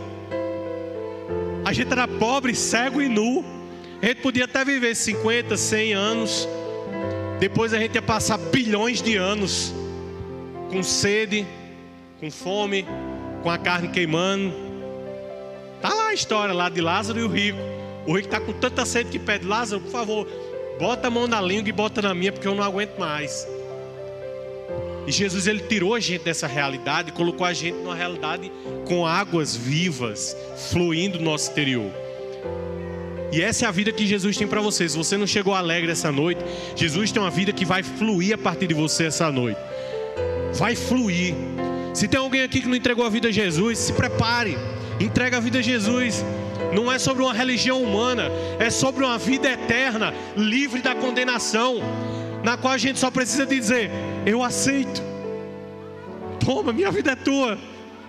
A 1.63 1.71
gente 1.73 1.91
era 1.91 2.07
pobre, 2.07 2.55
cego 2.55 2.99
e 2.99 3.07
nu. 3.07 3.45
A 4.01 4.07
gente 4.07 4.21
podia 4.21 4.45
até 4.45 4.65
viver 4.65 4.95
50, 4.95 5.55
100 5.55 5.93
anos. 5.93 6.49
Depois 7.39 7.71
a 7.71 7.77
gente 7.77 7.93
ia 7.93 8.01
passar 8.01 8.39
bilhões 8.39 8.99
de 8.99 9.15
anos 9.15 9.71
com 10.71 10.81
sede, 10.81 11.45
com 12.19 12.31
fome, 12.31 12.83
com 13.43 13.51
a 13.51 13.59
carne 13.59 13.89
queimando 13.89 14.68
a 16.09 16.13
história 16.13 16.53
lá 16.53 16.69
de 16.69 16.81
Lázaro 16.81 17.19
e 17.19 17.23
o 17.23 17.27
rico. 17.27 17.59
O 18.05 18.15
rico 18.15 18.27
está 18.27 18.39
com 18.39 18.53
tanta 18.53 18.85
sede 18.85 19.09
que 19.09 19.19
pede, 19.19 19.45
Lázaro, 19.45 19.81
por 19.81 19.91
favor, 19.91 20.27
bota 20.79 21.07
a 21.07 21.11
mão 21.11 21.27
na 21.27 21.39
língua 21.39 21.69
e 21.69 21.71
bota 21.71 22.01
na 22.01 22.13
minha, 22.13 22.31
porque 22.31 22.47
eu 22.47 22.55
não 22.55 22.63
aguento 22.63 22.97
mais. 22.97 23.47
E 25.05 25.11
Jesus 25.11 25.47
ele 25.47 25.59
tirou 25.59 25.95
a 25.95 25.99
gente 25.99 26.23
dessa 26.23 26.47
realidade, 26.47 27.11
colocou 27.11 27.45
a 27.45 27.53
gente 27.53 27.75
numa 27.77 27.95
realidade 27.95 28.51
com 28.87 29.05
águas 29.05 29.55
vivas 29.55 30.35
fluindo 30.71 31.17
no 31.17 31.25
nosso 31.25 31.49
exterior. 31.49 31.91
E 33.31 33.41
essa 33.41 33.65
é 33.65 33.67
a 33.67 33.71
vida 33.71 33.91
que 33.91 34.07
Jesus 34.07 34.35
tem 34.37 34.47
para 34.47 34.61
você. 34.61 34.89
Se 34.89 34.97
você 34.97 35.15
não 35.17 35.27
chegou 35.27 35.53
alegre 35.53 35.91
essa 35.91 36.11
noite, 36.11 36.41
Jesus 36.75 37.11
tem 37.11 37.21
uma 37.21 37.29
vida 37.29 37.51
que 37.51 37.65
vai 37.65 37.83
fluir 37.83 38.33
a 38.33 38.37
partir 38.37 38.67
de 38.67 38.73
você 38.73 39.05
essa 39.05 39.31
noite. 39.31 39.59
Vai 40.53 40.75
fluir. 40.75 41.35
Se 41.93 42.07
tem 42.07 42.19
alguém 42.19 42.41
aqui 42.41 42.61
que 42.61 42.67
não 42.67 42.75
entregou 42.75 43.05
a 43.05 43.09
vida 43.09 43.27
a 43.27 43.31
Jesus, 43.31 43.77
se 43.77 43.93
prepare. 43.93 44.57
Entrega 44.99 45.37
a 45.37 45.39
vida 45.39 45.59
a 45.59 45.61
Jesus. 45.61 46.23
Não 46.73 46.91
é 46.91 46.99
sobre 46.99 47.23
uma 47.23 47.33
religião 47.33 47.81
humana, 47.81 48.29
é 48.59 48.69
sobre 48.69 49.03
uma 49.03 49.17
vida 49.17 49.49
eterna, 49.49 50.13
livre 50.35 50.81
da 50.81 50.93
condenação, 50.93 51.77
na 52.43 52.57
qual 52.57 52.73
a 52.73 52.77
gente 52.77 52.99
só 52.99 53.09
precisa 53.09 53.45
dizer: 53.45 53.89
Eu 54.25 54.43
aceito. 54.43 55.01
Toma, 56.45 56.73
minha 56.73 56.91
vida 56.91 57.11
é 57.11 57.15
tua, 57.15 57.57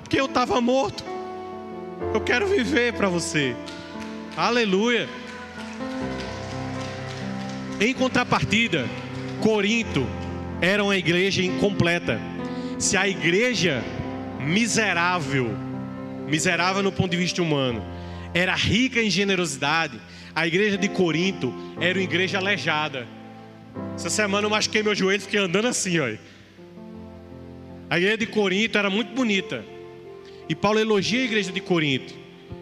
porque 0.02 0.20
eu 0.20 0.26
estava 0.26 0.60
morto. 0.60 1.04
Eu 2.14 2.20
quero 2.20 2.46
viver 2.46 2.92
para 2.94 3.08
você. 3.08 3.54
Aleluia. 4.36 5.08
Em 7.80 7.94
contrapartida, 7.94 8.86
Corinto 9.40 10.06
era 10.60 10.82
uma 10.82 10.96
igreja 10.96 11.42
incompleta. 11.42 12.20
Se 12.78 12.96
a 12.96 13.08
igreja 13.08 13.82
miserável, 14.38 15.50
miserável 16.30 16.82
no 16.82 16.92
ponto 16.92 17.10
de 17.10 17.16
vista 17.16 17.42
humano, 17.42 17.84
era 18.32 18.54
rica 18.54 19.02
em 19.02 19.10
generosidade, 19.10 20.00
a 20.34 20.46
igreja 20.46 20.78
de 20.78 20.88
Corinto 20.88 21.52
era 21.80 21.98
uma 21.98 22.04
igreja 22.04 22.38
aleijada. 22.38 23.06
Essa 23.94 24.08
semana 24.08 24.46
eu 24.46 24.50
machuquei 24.50 24.82
meu 24.82 24.94
joelho 24.94 25.18
e 25.18 25.24
fiquei 25.24 25.40
andando 25.40 25.66
assim, 25.66 25.98
olha. 25.98 26.20
A 27.88 27.98
igreja 27.98 28.18
de 28.18 28.26
Corinto 28.26 28.78
era 28.78 28.88
muito 28.88 29.12
bonita. 29.12 29.64
E 30.48 30.54
Paulo 30.54 30.78
elogia 30.78 31.20
a 31.20 31.24
igreja 31.24 31.50
de 31.50 31.60
Corinto, 31.60 32.14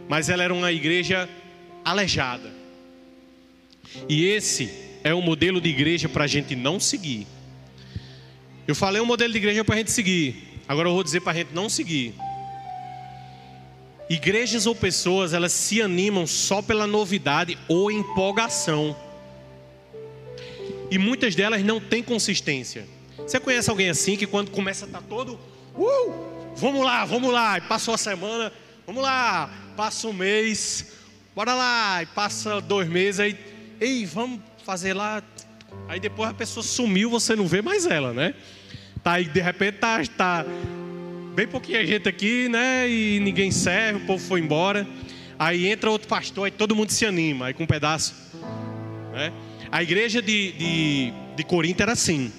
mas 0.08 0.28
ela 0.30 0.42
era 0.42 0.54
uma 0.54 0.72
igreja 0.72 1.28
aleijada. 1.84 2.50
E 4.08 4.26
esse 4.26 4.70
é 5.04 5.12
o 5.12 5.20
modelo 5.20 5.60
de 5.60 5.68
igreja 5.68 6.08
para 6.08 6.24
a 6.24 6.26
gente 6.26 6.56
não 6.56 6.80
seguir. 6.80 7.26
Eu 8.66 8.74
falei 8.74 9.00
um 9.00 9.06
modelo 9.06 9.32
de 9.32 9.38
igreja 9.38 9.64
para 9.64 9.74
a 9.74 9.78
gente 9.78 9.90
seguir. 9.90 10.60
Agora 10.66 10.88
eu 10.88 10.92
vou 10.92 11.02
dizer 11.02 11.20
para 11.20 11.32
a 11.32 11.36
gente 11.36 11.54
não 11.54 11.68
seguir. 11.68 12.14
Igrejas 14.08 14.66
ou 14.66 14.74
pessoas, 14.74 15.34
elas 15.34 15.52
se 15.52 15.82
animam 15.82 16.26
só 16.26 16.62
pela 16.62 16.86
novidade 16.86 17.58
ou 17.68 17.90
empolgação. 17.90 18.96
E 20.90 20.96
muitas 20.96 21.34
delas 21.34 21.62
não 21.62 21.78
têm 21.78 22.02
consistência. 22.02 22.86
Você 23.18 23.38
conhece 23.38 23.68
alguém 23.68 23.90
assim 23.90 24.16
que 24.16 24.26
quando 24.26 24.50
começa 24.50 24.86
a 24.86 24.88
estar 24.88 25.02
tá 25.02 25.06
todo, 25.06 25.38
uh, 25.76 26.54
vamos 26.56 26.82
lá, 26.84 27.04
vamos 27.04 27.30
lá, 27.30 27.58
e 27.58 27.60
passou 27.60 27.92
a 27.92 27.98
semana, 27.98 28.50
vamos 28.86 29.02
lá, 29.02 29.50
passa 29.76 30.08
um 30.08 30.14
mês, 30.14 30.92
bora 31.36 31.54
lá, 31.54 32.02
e 32.02 32.06
passa 32.06 32.60
dois 32.62 32.88
meses, 32.88 33.20
aí, 33.20 33.38
ei, 33.78 34.06
vamos 34.06 34.40
fazer 34.64 34.94
lá. 34.94 35.22
Aí 35.86 36.00
depois 36.00 36.30
a 36.30 36.34
pessoa 36.34 36.64
sumiu, 36.64 37.10
você 37.10 37.36
não 37.36 37.46
vê 37.46 37.60
mais 37.60 37.84
ela, 37.84 38.14
né? 38.14 38.34
Tá 39.02 39.12
aí, 39.12 39.26
de 39.26 39.40
repente 39.40 39.78
tá, 39.78 40.02
tá 40.16 40.46
bem 41.34 41.46
pouquinha 41.46 41.86
gente 41.86 42.08
aqui, 42.08 42.48
né? 42.48 42.88
E 42.88 43.20
ninguém 43.20 43.50
serve, 43.50 44.02
o 44.02 44.06
povo 44.06 44.24
foi 44.24 44.40
embora. 44.40 44.86
Aí 45.38 45.66
entra 45.66 45.90
outro 45.90 46.08
pastor, 46.08 46.46
aí 46.46 46.50
todo 46.50 46.74
mundo 46.74 46.90
se 46.90 47.06
anima, 47.06 47.46
aí 47.46 47.54
com 47.54 47.62
um 47.62 47.66
pedaço. 47.66 48.14
Né? 49.12 49.32
A 49.70 49.82
igreja 49.82 50.20
de, 50.20 50.52
de, 50.52 51.12
de 51.36 51.44
Corinto 51.44 51.82
era 51.82 51.92
assim. 51.92 52.32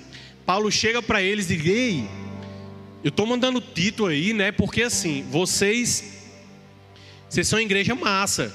Paulo 0.46 0.72
chega 0.72 1.02
para 1.02 1.22
eles 1.22 1.50
e 1.50 1.56
diz: 1.56 1.66
Ei, 1.66 2.10
Eu 3.04 3.10
estou 3.10 3.26
mandando 3.26 3.62
título 3.62 4.10
aí, 4.10 4.34
né? 4.34 4.52
Porque 4.52 4.84
assim, 4.84 5.24
vocês, 5.30 6.26
vocês 7.30 7.48
são 7.48 7.60
igreja 7.60 7.96
massa. 7.96 8.54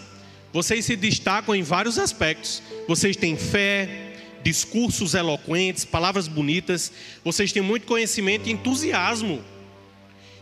Vocês 0.53 0.85
se 0.85 0.95
destacam 0.95 1.55
em 1.55 1.63
vários 1.63 1.99
aspectos. 1.99 2.63
Vocês 2.87 3.17
têm 3.17 3.37
fé, 3.37 4.13
discursos 4.45 5.15
eloquentes, 5.15 5.85
palavras 5.85 6.29
bonitas. 6.29 6.93
Vocês 7.25 7.51
têm 7.51 7.63
muito 7.63 7.87
conhecimento 7.87 8.49
e 8.49 8.53
entusiasmo. 8.53 9.43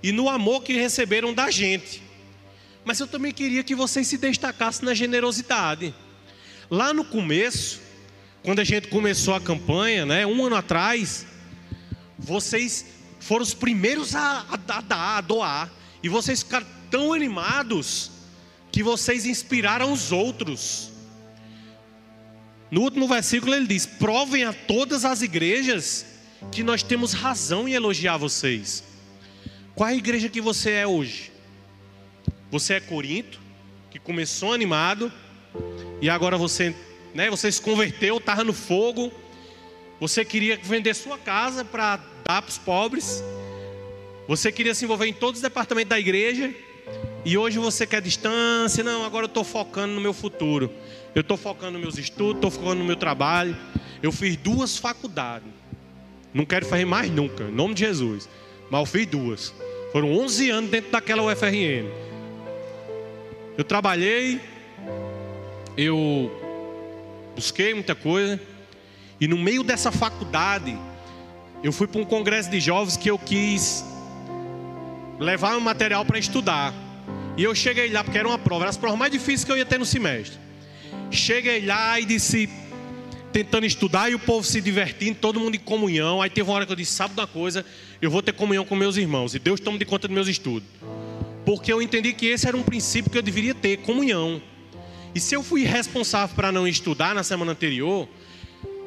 E 0.02 0.12
no 0.12 0.28
amor 0.28 0.62
que 0.62 0.72
receberam 0.72 1.32
da 1.32 1.50
gente. 1.50 2.02
Mas 2.84 2.98
eu 2.98 3.06
também 3.06 3.32
queria 3.32 3.62
que 3.62 3.74
vocês 3.74 4.08
se 4.08 4.18
destacassem 4.18 4.84
na 4.84 4.94
generosidade. 4.94 5.94
Lá 6.68 6.92
no 6.92 7.04
começo, 7.04 7.80
quando 8.42 8.58
a 8.58 8.64
gente 8.64 8.88
começou 8.88 9.34
a 9.34 9.40
campanha, 9.40 10.04
né, 10.04 10.26
um 10.26 10.44
ano 10.44 10.56
atrás, 10.56 11.26
vocês 12.18 12.86
foram 13.20 13.42
os 13.42 13.54
primeiros 13.54 14.16
a, 14.16 14.44
a, 14.50 14.54
a 14.54 14.80
dar, 14.80 15.18
a 15.18 15.20
doar. 15.20 15.70
E 16.02 16.08
vocês 16.08 16.42
ficaram 16.42 16.66
tão 16.90 17.12
animados 17.12 18.10
que 18.72 18.82
vocês 18.82 19.26
inspiraram 19.26 19.92
os 19.92 20.10
outros. 20.10 20.90
No 22.70 22.80
último 22.80 23.06
versículo 23.06 23.54
ele 23.54 23.66
diz: 23.66 23.86
provem 23.86 24.44
a 24.44 24.52
todas 24.52 25.04
as 25.04 25.22
igrejas 25.22 26.06
que 26.50 26.62
nós 26.62 26.82
temos 26.82 27.12
razão 27.12 27.68
em 27.68 27.74
elogiar 27.74 28.16
vocês. 28.16 28.82
Qual 29.82 29.90
é 29.90 29.94
a 29.94 29.96
igreja 29.96 30.28
que 30.28 30.40
você 30.40 30.70
é 30.70 30.86
hoje? 30.86 31.32
Você 32.52 32.74
é 32.74 32.80
Corinto, 32.80 33.40
que 33.90 33.98
começou 33.98 34.52
animado 34.52 35.12
e 36.00 36.08
agora 36.08 36.38
você, 36.38 36.72
né, 37.12 37.28
você 37.28 37.50
se 37.50 37.60
converteu, 37.60 38.18
estava 38.18 38.44
no 38.44 38.52
fogo. 38.52 39.12
Você 39.98 40.24
queria 40.24 40.56
vender 40.56 40.94
sua 40.94 41.18
casa 41.18 41.64
para 41.64 41.96
dar 42.24 42.42
para 42.42 42.48
os 42.48 42.58
pobres. 42.58 43.24
Você 44.28 44.52
queria 44.52 44.72
se 44.72 44.84
envolver 44.84 45.06
em 45.06 45.12
todos 45.12 45.38
os 45.38 45.42
departamentos 45.42 45.88
da 45.88 45.98
igreja. 45.98 46.54
E 47.24 47.36
hoje 47.36 47.58
você 47.58 47.84
quer 47.84 48.00
distância. 48.00 48.84
Não, 48.84 49.04
agora 49.04 49.24
eu 49.24 49.28
estou 49.28 49.42
focando 49.42 49.94
no 49.94 50.00
meu 50.00 50.12
futuro. 50.12 50.72
Eu 51.12 51.22
estou 51.22 51.36
focando 51.36 51.72
nos 51.72 51.80
meus 51.80 51.98
estudos, 51.98 52.36
estou 52.36 52.52
focando 52.52 52.76
no 52.76 52.84
meu 52.84 52.94
trabalho. 52.94 53.56
Eu 54.00 54.12
fiz 54.12 54.36
duas 54.36 54.76
faculdades. 54.76 55.48
Não 56.32 56.44
quero 56.44 56.66
fazer 56.66 56.84
mais 56.84 57.10
nunca, 57.10 57.42
em 57.42 57.52
nome 57.52 57.74
de 57.74 57.80
Jesus. 57.80 58.28
Mas 58.70 58.80
eu 58.80 58.86
fiz 58.86 59.06
duas. 59.06 59.52
Foram 59.92 60.10
11 60.10 60.50
anos 60.50 60.70
dentro 60.70 60.90
daquela 60.90 61.22
UFRN. 61.22 61.86
Eu 63.58 63.62
trabalhei, 63.62 64.40
eu 65.76 66.32
busquei 67.36 67.74
muita 67.74 67.94
coisa. 67.94 68.40
E 69.20 69.28
no 69.28 69.36
meio 69.36 69.62
dessa 69.62 69.92
faculdade, 69.92 70.76
eu 71.62 71.70
fui 71.72 71.86
para 71.86 72.00
um 72.00 72.04
congresso 72.06 72.50
de 72.50 72.58
jovens 72.58 72.96
que 72.96 73.10
eu 73.10 73.18
quis 73.18 73.84
levar 75.18 75.58
um 75.58 75.60
material 75.60 76.06
para 76.06 76.18
estudar. 76.18 76.72
E 77.36 77.44
eu 77.44 77.54
cheguei 77.54 77.90
lá 77.90 78.02
porque 78.02 78.18
era 78.18 78.26
uma 78.26 78.38
prova, 78.38 78.64
era 78.64 78.70
as 78.70 78.78
provas 78.78 78.98
mais 78.98 79.12
difíceis 79.12 79.44
que 79.44 79.52
eu 79.52 79.58
ia 79.58 79.66
ter 79.66 79.78
no 79.78 79.84
semestre. 79.84 80.38
Cheguei 81.10 81.66
lá 81.66 82.00
e 82.00 82.06
disse, 82.06 82.48
tentando 83.32 83.64
estudar 83.64 84.10
e 84.10 84.14
o 84.14 84.18
povo 84.18 84.46
se 84.46 84.60
divertindo, 84.60 85.18
todo 85.18 85.40
mundo 85.40 85.56
em 85.56 85.60
comunhão. 85.60 86.20
Aí 86.20 86.28
teve 86.28 86.48
uma 86.48 86.54
hora 86.54 86.66
que 86.66 86.72
eu 86.72 86.76
disse: 86.76 86.92
sabe 86.92 87.14
uma 87.14 87.26
coisa? 87.26 87.64
Eu 88.00 88.10
vou 88.10 88.22
ter 88.22 88.32
comunhão 88.32 88.64
com 88.64 88.76
meus 88.76 88.96
irmãos 88.96 89.34
e 89.34 89.38
Deus 89.38 89.58
toma 89.58 89.78
de 89.78 89.84
conta 89.84 90.06
dos 90.06 90.14
meus 90.14 90.28
estudos. 90.28 90.68
Porque 91.44 91.72
eu 91.72 91.82
entendi 91.82 92.12
que 92.12 92.26
esse 92.26 92.46
era 92.46 92.56
um 92.56 92.62
princípio 92.62 93.10
que 93.10 93.18
eu 93.18 93.22
deveria 93.22 93.54
ter 93.54 93.78
comunhão. 93.78 94.40
E 95.14 95.20
se 95.20 95.34
eu 95.34 95.42
fui 95.42 95.64
responsável 95.64 96.34
para 96.36 96.52
não 96.52 96.66
estudar 96.68 97.14
na 97.14 97.22
semana 97.22 97.52
anterior, 97.52 98.08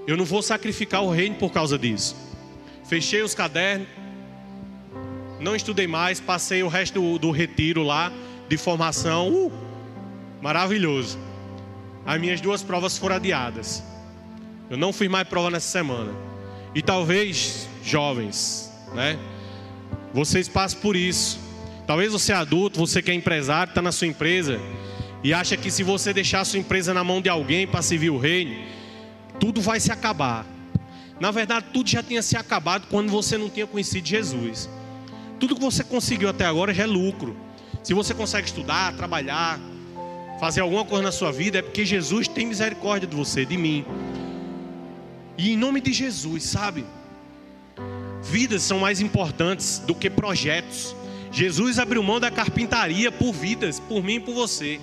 eu 0.07 0.15
não 0.15 0.25
vou 0.25 0.41
sacrificar 0.41 1.03
o 1.03 1.11
reino 1.11 1.35
por 1.35 1.51
causa 1.51 1.77
disso. 1.77 2.15
Fechei 2.87 3.21
os 3.21 3.35
cadernos, 3.35 3.87
não 5.39 5.55
estudei 5.55 5.87
mais, 5.87 6.19
passei 6.19 6.63
o 6.63 6.67
resto 6.67 7.01
do, 7.01 7.19
do 7.19 7.31
retiro 7.31 7.83
lá 7.83 8.11
de 8.47 8.57
formação. 8.57 9.29
Uh, 9.29 9.51
maravilhoso. 10.41 11.19
As 12.05 12.19
minhas 12.19 12.39
duas 12.39 12.63
provas 12.63 12.97
foram 12.97 13.15
adiadas. 13.15 13.83
Eu 14.69 14.77
não 14.77 14.91
fiz 14.91 15.09
mais 15.09 15.27
prova 15.27 15.49
nessa 15.49 15.67
semana. 15.67 16.11
E 16.73 16.81
talvez, 16.81 17.67
jovens, 17.83 18.71
né? 18.93 19.17
Vocês 20.13 20.47
passem 20.47 20.79
por 20.79 20.95
isso. 20.95 21.39
Talvez 21.85 22.11
você 22.11 22.31
é 22.31 22.35
adulto, 22.35 22.79
você 22.79 23.01
que 23.01 23.11
é 23.11 23.13
empresário, 23.13 23.71
está 23.71 23.81
na 23.81 23.91
sua 23.91 24.07
empresa 24.07 24.59
e 25.23 25.33
acha 25.33 25.57
que 25.57 25.71
se 25.71 25.83
você 25.83 26.13
deixar 26.13 26.41
a 26.41 26.45
sua 26.45 26.59
empresa 26.59 26.93
na 26.93 27.03
mão 27.03 27.19
de 27.19 27.29
alguém 27.29 27.65
para 27.65 27.81
servir 27.81 28.09
o 28.09 28.17
reino, 28.17 28.55
tudo 29.39 29.59
vai 29.59 29.79
se 29.79 29.91
acabar. 29.91 30.45
Na 31.19 31.31
verdade, 31.31 31.67
tudo 31.73 31.89
já 31.89 32.03
tinha 32.03 32.21
se 32.21 32.37
acabado 32.37 32.87
quando 32.89 33.09
você 33.09 33.37
não 33.37 33.49
tinha 33.49 33.65
conhecido 33.65 34.07
Jesus. 34.07 34.69
Tudo 35.39 35.55
que 35.55 35.61
você 35.61 35.83
conseguiu 35.83 36.29
até 36.29 36.45
agora 36.45 36.73
já 36.73 36.83
é 36.83 36.85
lucro. 36.85 37.35
Se 37.83 37.93
você 37.93 38.13
consegue 38.13 38.47
estudar, 38.47 38.95
trabalhar, 38.95 39.59
fazer 40.39 40.61
alguma 40.61 40.85
coisa 40.85 41.03
na 41.03 41.11
sua 41.11 41.31
vida, 41.31 41.59
é 41.59 41.61
porque 41.61 41.85
Jesus 41.85 42.27
tem 42.27 42.45
misericórdia 42.45 43.07
de 43.07 43.15
você, 43.15 43.45
de 43.45 43.57
mim. 43.57 43.85
E 45.37 45.51
em 45.51 45.57
nome 45.57 45.81
de 45.81 45.91
Jesus, 45.91 46.43
sabe? 46.43 46.85
Vidas 48.21 48.63
são 48.63 48.79
mais 48.79 49.01
importantes 49.01 49.79
do 49.79 49.93
que 49.93 50.09
projetos. 50.09 50.95
Jesus 51.31 51.77
abriu 51.79 52.01
mão 52.01 52.19
da 52.19 52.31
carpintaria 52.31 53.11
por 53.11 53.33
vidas, 53.33 53.79
por 53.79 54.03
mim 54.03 54.15
e 54.15 54.19
por 54.19 54.33
você. 54.33 54.79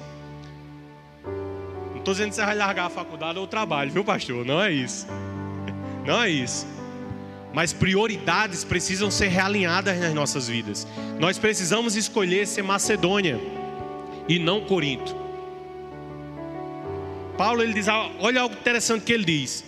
Não 1.24 1.98
estou 1.98 2.14
dizendo 2.14 2.30
que 2.30 2.36
você 2.36 2.44
vai 2.44 2.54
largar 2.54 2.86
a 2.86 2.90
faculdade 2.90 3.38
ou 3.38 3.44
o 3.44 3.48
trabalho, 3.48 3.90
viu, 3.90 4.04
pastor? 4.04 4.44
Não 4.44 4.60
é 4.60 4.70
isso. 4.70 5.06
Não 6.06 6.22
é 6.22 6.28
isso. 6.28 6.66
Mas 7.54 7.72
prioridades 7.72 8.64
precisam 8.64 9.10
ser 9.10 9.28
realinhadas 9.28 9.98
nas 10.00 10.14
nossas 10.14 10.48
vidas. 10.48 10.86
Nós 11.18 11.38
precisamos 11.38 11.96
escolher 11.96 12.46
ser 12.46 12.62
Macedônia 12.62 13.38
e 14.28 14.38
não 14.38 14.62
Corinto. 14.62 15.14
Paulo 17.36 17.62
ele 17.62 17.74
diz, 17.74 17.86
olha 18.18 18.40
algo 18.40 18.54
interessante 18.54 19.04
que 19.04 19.12
ele 19.12 19.24
diz. 19.24 19.64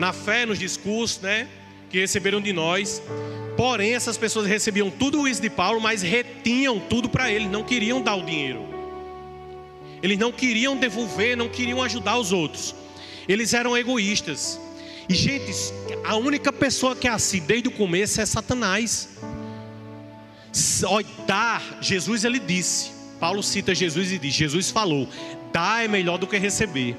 Na 0.00 0.14
fé, 0.14 0.46
nos 0.46 0.58
discursos, 0.58 1.20
né, 1.20 1.46
que 1.90 2.00
receberam 2.00 2.40
de 2.40 2.54
nós. 2.54 3.02
Porém, 3.54 3.94
essas 3.94 4.16
pessoas 4.16 4.46
recebiam 4.46 4.90
tudo 4.90 5.28
isso 5.28 5.42
de 5.42 5.50
Paulo, 5.50 5.78
mas 5.78 6.00
retinham 6.00 6.80
tudo 6.80 7.06
para 7.06 7.30
ele, 7.30 7.46
não 7.46 7.62
queriam 7.62 8.00
dar 8.00 8.14
o 8.14 8.24
dinheiro. 8.24 8.66
Eles 10.02 10.18
não 10.18 10.32
queriam 10.32 10.74
devolver, 10.74 11.36
não 11.36 11.50
queriam 11.50 11.82
ajudar 11.82 12.16
os 12.16 12.32
outros. 12.32 12.74
Eles 13.28 13.52
eram 13.52 13.76
egoístas. 13.76 14.58
E, 15.06 15.14
gente, 15.14 15.52
a 16.02 16.16
única 16.16 16.50
pessoa 16.50 16.96
que 16.96 17.06
é 17.06 17.10
assim 17.10 17.40
desde 17.40 17.68
o 17.68 17.72
começo 17.72 18.22
é 18.22 18.24
Satanás. 18.24 19.10
Dar, 21.26 21.62
Jesus 21.82 22.24
ele 22.24 22.38
disse. 22.38 22.92
Paulo 23.20 23.42
cita 23.42 23.74
Jesus 23.74 24.10
e 24.12 24.18
diz: 24.18 24.32
Jesus 24.32 24.70
falou: 24.70 25.06
dar 25.52 25.84
é 25.84 25.88
melhor 25.88 26.16
do 26.16 26.26
que 26.26 26.38
receber. 26.38 26.96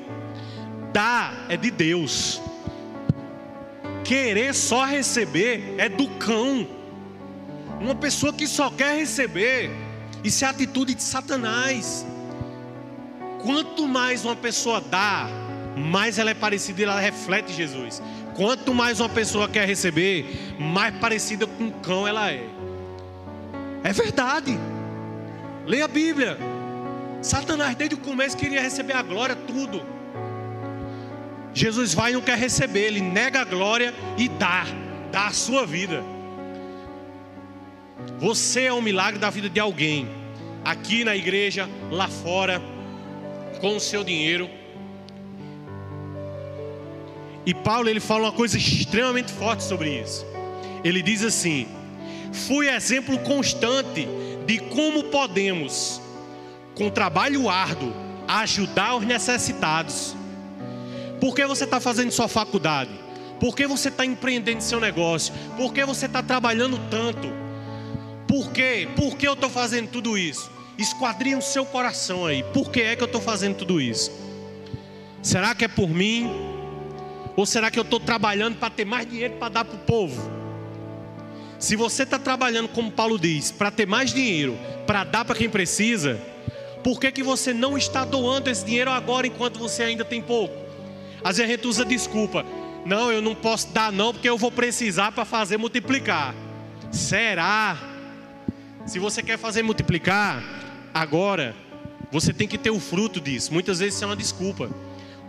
Dar 0.94 1.48
é 1.50 1.58
de 1.58 1.72
Deus. 1.72 2.40
Querer 4.04 4.54
só 4.54 4.86
receber 4.86 5.76
é 5.78 5.88
do 5.88 6.08
cão. 6.16 6.68
Uma 7.80 7.96
pessoa 7.96 8.32
que 8.34 8.48
só 8.48 8.70
quer 8.70 8.98
receber, 8.98 9.72
isso 10.24 10.46
é 10.46 10.48
atitude 10.48 10.94
de 10.94 11.04
Satanás. 11.04 12.06
Quanto 13.42 13.88
mais 13.88 14.24
uma 14.24 14.36
pessoa 14.36 14.80
dá, 14.80 15.28
mais 15.76 16.20
ela 16.20 16.30
é 16.30 16.34
parecida 16.34 16.82
e 16.82 16.84
ela 16.84 17.00
reflete 17.00 17.54
Jesus. 17.54 18.02
Quanto 18.36 18.74
mais 18.74 19.00
uma 19.00 19.10
pessoa 19.10 19.50
quer 19.50 19.68
receber, 19.68 20.56
mais 20.60 20.96
parecida 20.96 21.48
com 21.48 21.66
um 21.66 21.72
cão 21.72 22.08
ela 22.08 22.32
é. 22.32 22.48
É 23.84 23.92
verdade. 23.92 24.58
Leia 25.66 25.86
a 25.86 25.88
Bíblia. 25.88 26.38
Satanás 27.22 27.76
desde 27.76 27.96
o 27.96 28.00
começo 28.00 28.38
queria 28.38 28.62
receber 28.62 28.94
a 28.94 29.02
glória, 29.02 29.36
tudo. 29.36 29.82
Jesus 31.54 31.94
vai 31.94 32.12
e 32.12 32.14
não 32.14 32.22
quer 32.22 32.38
receber, 32.38 32.88
ele 32.88 33.02
nega 33.02 33.42
a 33.42 33.46
glória 33.46 33.94
e 34.18 34.30
dá, 34.30 34.66
dá 35.12 35.28
a 35.28 35.32
sua 35.32 35.66
vida. 35.66 36.04
Você 38.20 38.64
é 38.64 38.74
um 38.74 38.82
milagre 38.82 39.20
da 39.20 39.30
vida 39.30 39.50
de 39.50 39.60
alguém, 39.60 40.08
aqui 40.64 41.04
na 41.04 41.16
igreja, 41.16 41.70
lá 41.90 42.08
fora, 42.08 42.62
com 43.60 43.76
o 43.76 43.80
seu 43.80 44.04
dinheiro. 44.04 44.50
E 47.46 47.54
Paulo 47.54 47.90
ele 47.90 48.00
fala 48.00 48.24
uma 48.24 48.32
coisa 48.32 48.58
extremamente 48.58 49.32
forte 49.32 49.64
sobre 49.64 50.02
isso. 50.02 50.26
Ele 50.84 51.02
diz 51.02 51.24
assim: 51.24 51.68
Fui 52.32 52.70
exemplo 52.70 53.18
constante 53.20 54.08
de 54.46 54.60
como 54.60 55.06
podemos, 55.06 56.02
com 56.76 56.90
trabalho 56.90 57.50
árduo, 57.50 57.94
ajudar 58.28 58.96
os 58.96 59.06
necessitados. 59.06 60.16
Por 61.22 61.36
que 61.36 61.46
você 61.46 61.66
está 61.66 61.80
fazendo 61.80 62.12
sua 62.12 62.28
faculdade? 62.28 62.90
Por 63.40 63.56
que 63.56 63.68
você 63.68 63.90
está 63.90 64.04
empreendendo 64.04 64.62
seu 64.62 64.80
negócio? 64.80 65.32
Por 65.56 65.72
que 65.72 65.86
você 65.86 66.08
está 66.08 66.24
trabalhando 66.24 66.80
tanto? 66.90 67.32
Por 68.28 68.52
quê? 68.52 68.88
Por 68.96 69.16
que 69.16 69.28
eu 69.28 69.34
estou 69.34 69.50
fazendo 69.50 69.88
tudo 69.90 70.18
isso? 70.18 70.50
Esquadrinha 70.80 71.38
o 71.38 71.42
seu 71.42 71.64
coração 71.64 72.26
aí. 72.26 72.44
Por 72.52 72.72
que 72.72 72.82
é 72.82 72.96
que 72.96 73.04
eu 73.04 73.06
estou 73.06 73.22
fazendo 73.22 73.56
tudo 73.56 73.80
isso? 73.80 74.12
Será 75.22 75.54
que 75.54 75.64
é 75.64 75.68
por 75.68 75.88
mim? 75.88 76.28
Ou 77.36 77.46
será 77.46 77.70
que 77.70 77.78
eu 77.78 77.84
estou 77.84 78.00
trabalhando 78.00 78.58
para 78.58 78.72
ter 78.72 78.86
mais 78.86 79.08
dinheiro 79.08 79.36
para 79.36 79.50
dar 79.50 79.66
para 79.66 79.76
o 79.76 79.80
povo? 79.80 80.20
Se 81.60 81.76
você 81.76 82.02
está 82.02 82.18
trabalhando, 82.18 82.70
como 82.70 82.92
Paulo 82.92 83.20
diz, 83.20 83.52
para 83.52 83.70
ter 83.70 83.86
mais 83.86 84.12
dinheiro, 84.12 84.58
para 84.88 85.04
dar 85.04 85.24
para 85.24 85.36
quem 85.36 85.48
precisa, 85.48 86.20
por 86.84 87.00
que, 87.00 87.12
que 87.12 87.22
você 87.22 87.54
não 87.54 87.78
está 87.78 88.04
doando 88.04 88.50
esse 88.50 88.66
dinheiro 88.66 88.90
agora 88.90 89.28
enquanto 89.28 89.60
você 89.60 89.84
ainda 89.84 90.04
tem 90.04 90.20
pouco? 90.20 90.71
Às 91.24 91.38
vezes 91.38 91.52
a 91.52 91.56
gente 91.56 91.68
usa 91.68 91.86
desculpa. 91.86 92.46
Não, 92.86 93.12
eu 93.12 93.22
não 93.22 93.36
posso 93.36 93.70
dar 93.70 93.92
não, 93.92 94.12
porque 94.14 94.28
eu 94.28 94.38
vou 94.38 94.52
precisar 94.52 95.12
para 95.12 95.24
fazer 95.24 95.58
multiplicar. 95.58 96.34
Será? 96.92 97.78
Se 98.86 98.98
você 99.00 99.22
quer 99.22 99.38
fazer 99.38 99.62
multiplicar, 99.62 100.44
agora 100.94 101.56
você 102.12 102.34
tem 102.34 102.48
que 102.48 102.58
ter 102.58 102.72
o 102.72 102.80
fruto 102.80 103.22
disso. 103.22 103.54
Muitas 103.54 103.80
vezes 103.80 103.96
isso 103.96 104.04
é 104.04 104.08
uma 104.08 104.16
desculpa. 104.16 104.70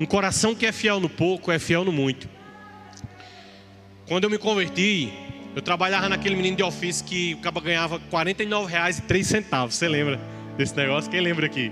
Um 0.00 0.06
coração 0.06 0.54
que 0.54 0.66
é 0.66 0.72
fiel 0.72 0.98
no 0.98 1.08
pouco 1.08 1.52
é 1.52 1.58
fiel 1.58 1.84
no 1.84 1.92
muito. 1.92 2.28
Quando 4.08 4.24
eu 4.24 4.30
me 4.30 4.38
converti, 4.38 5.12
eu 5.54 5.62
trabalhava 5.62 6.08
naquele 6.08 6.34
menino 6.34 6.56
de 6.56 6.62
ofício 6.62 7.04
que 7.04 7.34
o 7.34 7.38
cara 7.38 7.60
ganhava 7.60 7.96
R$ 7.96 8.02
49,03. 8.10 9.70
Você 9.70 9.86
lembra 9.86 10.18
desse 10.56 10.74
negócio? 10.74 11.10
Quem 11.10 11.20
lembra 11.20 11.46
aqui? 11.46 11.70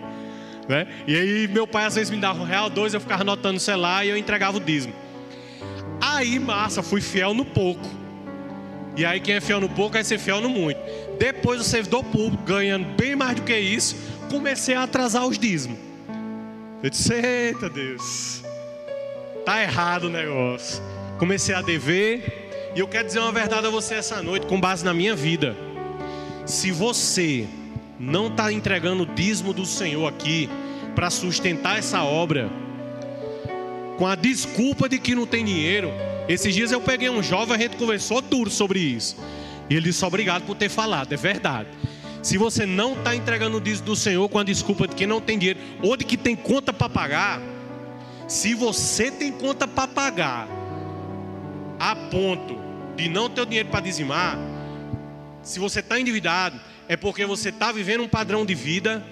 Né? 0.71 0.87
E 1.05 1.16
aí 1.16 1.49
meu 1.49 1.66
pai 1.66 1.85
às 1.85 1.97
vezes 1.97 2.11
me 2.11 2.16
dava 2.16 2.41
um 2.41 2.45
real, 2.45 2.71
dois, 2.71 2.95
eu 2.95 3.01
ficava 3.01 3.23
anotando 3.23 3.55
no 3.55 3.61
celular 3.61 4.07
e 4.07 4.11
eu 4.11 4.16
entregava 4.16 4.57
o 4.57 4.61
dízimo. 4.61 4.95
Aí, 6.01 6.39
massa, 6.39 6.81
fui 6.81 7.01
fiel 7.01 7.35
no 7.35 7.45
pouco. 7.45 7.91
E 8.97 9.05
aí 9.05 9.18
quem 9.18 9.35
é 9.35 9.41
fiel 9.41 9.61
no 9.61 9.68
pouco 9.68 9.95
vai 9.95 10.05
ser 10.05 10.16
fiel 10.16 10.41
no 10.41 10.49
muito. 10.49 10.79
Depois 11.18 11.61
o 11.61 11.64
servidor 11.64 12.05
público, 12.05 12.45
ganhando 12.45 12.87
bem 12.97 13.16
mais 13.16 13.35
do 13.35 13.43
que 13.43 13.59
isso, 13.59 13.97
comecei 14.31 14.77
a 14.77 14.85
atrasar 14.85 15.27
os 15.27 15.37
dízimos. 15.37 15.77
Eu 16.81 16.89
disse, 16.89 17.14
eita 17.14 17.68
Deus, 17.68 18.41
tá 19.45 19.61
errado 19.61 20.05
o 20.05 20.09
negócio. 20.09 20.81
Comecei 21.18 21.53
a 21.53 21.62
dever, 21.62 22.71
e 22.77 22.79
eu 22.79 22.87
quero 22.87 23.09
dizer 23.09 23.18
uma 23.18 23.33
verdade 23.33 23.66
a 23.66 23.71
você 23.71 23.97
essa 23.97 24.23
noite, 24.23 24.47
com 24.47 24.61
base 24.61 24.85
na 24.85 24.95
minha 24.95 25.16
vida. 25.16 25.57
Se 26.47 26.71
você 26.71 27.49
não 27.99 28.29
está 28.29 28.53
entregando 28.53 29.03
o 29.03 29.07
dízimo 29.07 29.53
do 29.53 29.66
Senhor 29.66 30.07
aqui 30.07 30.49
para 30.91 31.11
sustentar 31.11 31.78
essa 31.78 32.03
obra, 32.03 32.51
com 33.97 34.07
a 34.07 34.14
desculpa 34.14 34.88
de 34.88 34.99
que 34.99 35.14
não 35.14 35.26
tem 35.26 35.45
dinheiro. 35.45 35.91
Esses 36.28 36.55
dias 36.55 36.72
eu 36.72 36.80
peguei 36.80 37.11
um 37.11 37.22
jovem, 37.22 37.55
a 37.55 37.59
gente 37.59 37.76
conversou 37.76 38.20
duro 38.20 38.51
sobre 38.51 38.78
isso. 38.78 39.16
E 39.68 39.74
ele 39.74 39.86
disse: 39.86 40.05
Obrigado 40.05 40.45
por 40.45 40.57
ter 40.57 40.68
falado, 40.68 41.12
é 41.12 41.16
verdade. 41.16 41.68
Se 42.22 42.36
você 42.36 42.66
não 42.66 42.93
está 42.93 43.14
entregando 43.16 43.57
o 43.57 43.61
dízimo 43.61 43.86
do 43.86 43.97
Senhor 43.97 44.28
com 44.28 44.38
a 44.38 44.45
desculpa 44.45 44.86
de 44.86 44.95
que 44.95 45.07
não 45.07 45.20
tem 45.20 45.38
dinheiro 45.38 45.61
ou 45.82 45.97
de 45.97 46.05
que 46.05 46.16
tem 46.16 46.36
conta 46.36 46.72
para 46.72 46.88
pagar, 46.88 47.41
se 48.28 48.55
você 48.55 49.11
tem 49.11 49.32
conta 49.32 49.66
para 49.66 49.88
pagar, 49.88 50.47
a 51.78 51.97
ponto 51.97 52.59
de 52.95 53.09
não 53.09 53.30
ter 53.30 53.41
o 53.41 53.47
dinheiro 53.47 53.70
para 53.70 53.80
dizimar, 53.80 54.38
se 55.43 55.59
você 55.59 55.80
está 55.80 55.99
endividado, 55.99 56.61
é 56.86 56.97
porque 56.97 57.24
você 57.24 57.49
está 57.49 57.72
vivendo 57.72 58.03
um 58.03 58.09
padrão 58.09 58.45
de 58.45 58.55
vida 58.55 59.03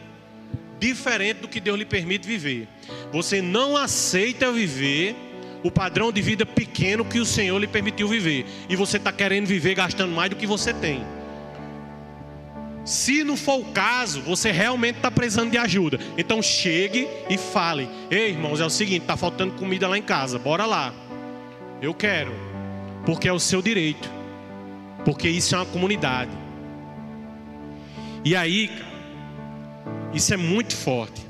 diferente 0.78 1.40
do 1.40 1.48
que 1.48 1.60
Deus 1.60 1.78
lhe 1.78 1.84
permite 1.84 2.26
viver. 2.26 2.68
Você 3.12 3.42
não 3.42 3.76
aceita 3.76 4.52
viver 4.52 5.14
o 5.62 5.70
padrão 5.70 6.12
de 6.12 6.22
vida 6.22 6.46
pequeno 6.46 7.04
que 7.04 7.18
o 7.18 7.24
Senhor 7.24 7.58
lhe 7.58 7.66
permitiu 7.66 8.08
viver. 8.08 8.46
E 8.68 8.76
você 8.76 8.96
está 8.96 9.12
querendo 9.12 9.46
viver 9.46 9.74
gastando 9.74 10.14
mais 10.14 10.30
do 10.30 10.36
que 10.36 10.46
você 10.46 10.72
tem. 10.72 11.02
Se 12.84 13.22
não 13.22 13.36
for 13.36 13.60
o 13.60 13.64
caso, 13.66 14.22
você 14.22 14.50
realmente 14.50 14.96
está 14.96 15.10
precisando 15.10 15.50
de 15.50 15.58
ajuda. 15.58 15.98
Então 16.16 16.40
chegue 16.40 17.06
e 17.28 17.36
fale: 17.36 17.88
Ei, 18.10 18.30
irmãos, 18.30 18.60
é 18.60 18.64
o 18.64 18.70
seguinte: 18.70 19.02
está 19.02 19.16
faltando 19.16 19.54
comida 19.54 19.86
lá 19.86 19.98
em 19.98 20.02
casa, 20.02 20.38
bora 20.38 20.64
lá. 20.64 20.94
Eu 21.82 21.92
quero 21.92 22.32
porque 23.04 23.28
é 23.28 23.32
o 23.32 23.38
seu 23.38 23.60
direito, 23.60 24.10
porque 25.04 25.28
isso 25.28 25.54
é 25.54 25.58
uma 25.58 25.66
comunidade. 25.66 26.30
E 28.24 28.34
aí, 28.34 28.70
isso 30.12 30.32
é 30.32 30.36
muito 30.36 30.74
forte, 30.76 31.26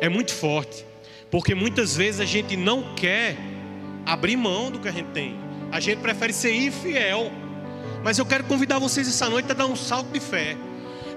é 0.00 0.08
muito 0.08 0.32
forte, 0.32 0.84
porque 1.30 1.54
muitas 1.54 1.96
vezes 1.96 2.20
a 2.20 2.24
gente 2.24 2.56
não 2.56 2.94
quer 2.94 3.36
abrir 4.06 4.36
mão 4.36 4.70
do 4.70 4.78
que 4.78 4.88
a 4.88 4.92
gente 4.92 5.10
tem, 5.10 5.36
a 5.70 5.80
gente 5.80 5.98
prefere 5.98 6.32
ser 6.32 6.54
infiel. 6.54 7.30
Mas 8.02 8.18
eu 8.18 8.24
quero 8.24 8.44
convidar 8.44 8.78
vocês 8.78 9.06
essa 9.06 9.28
noite 9.28 9.50
a 9.50 9.54
dar 9.54 9.66
um 9.66 9.76
salto 9.76 10.10
de 10.10 10.20
fé. 10.20 10.56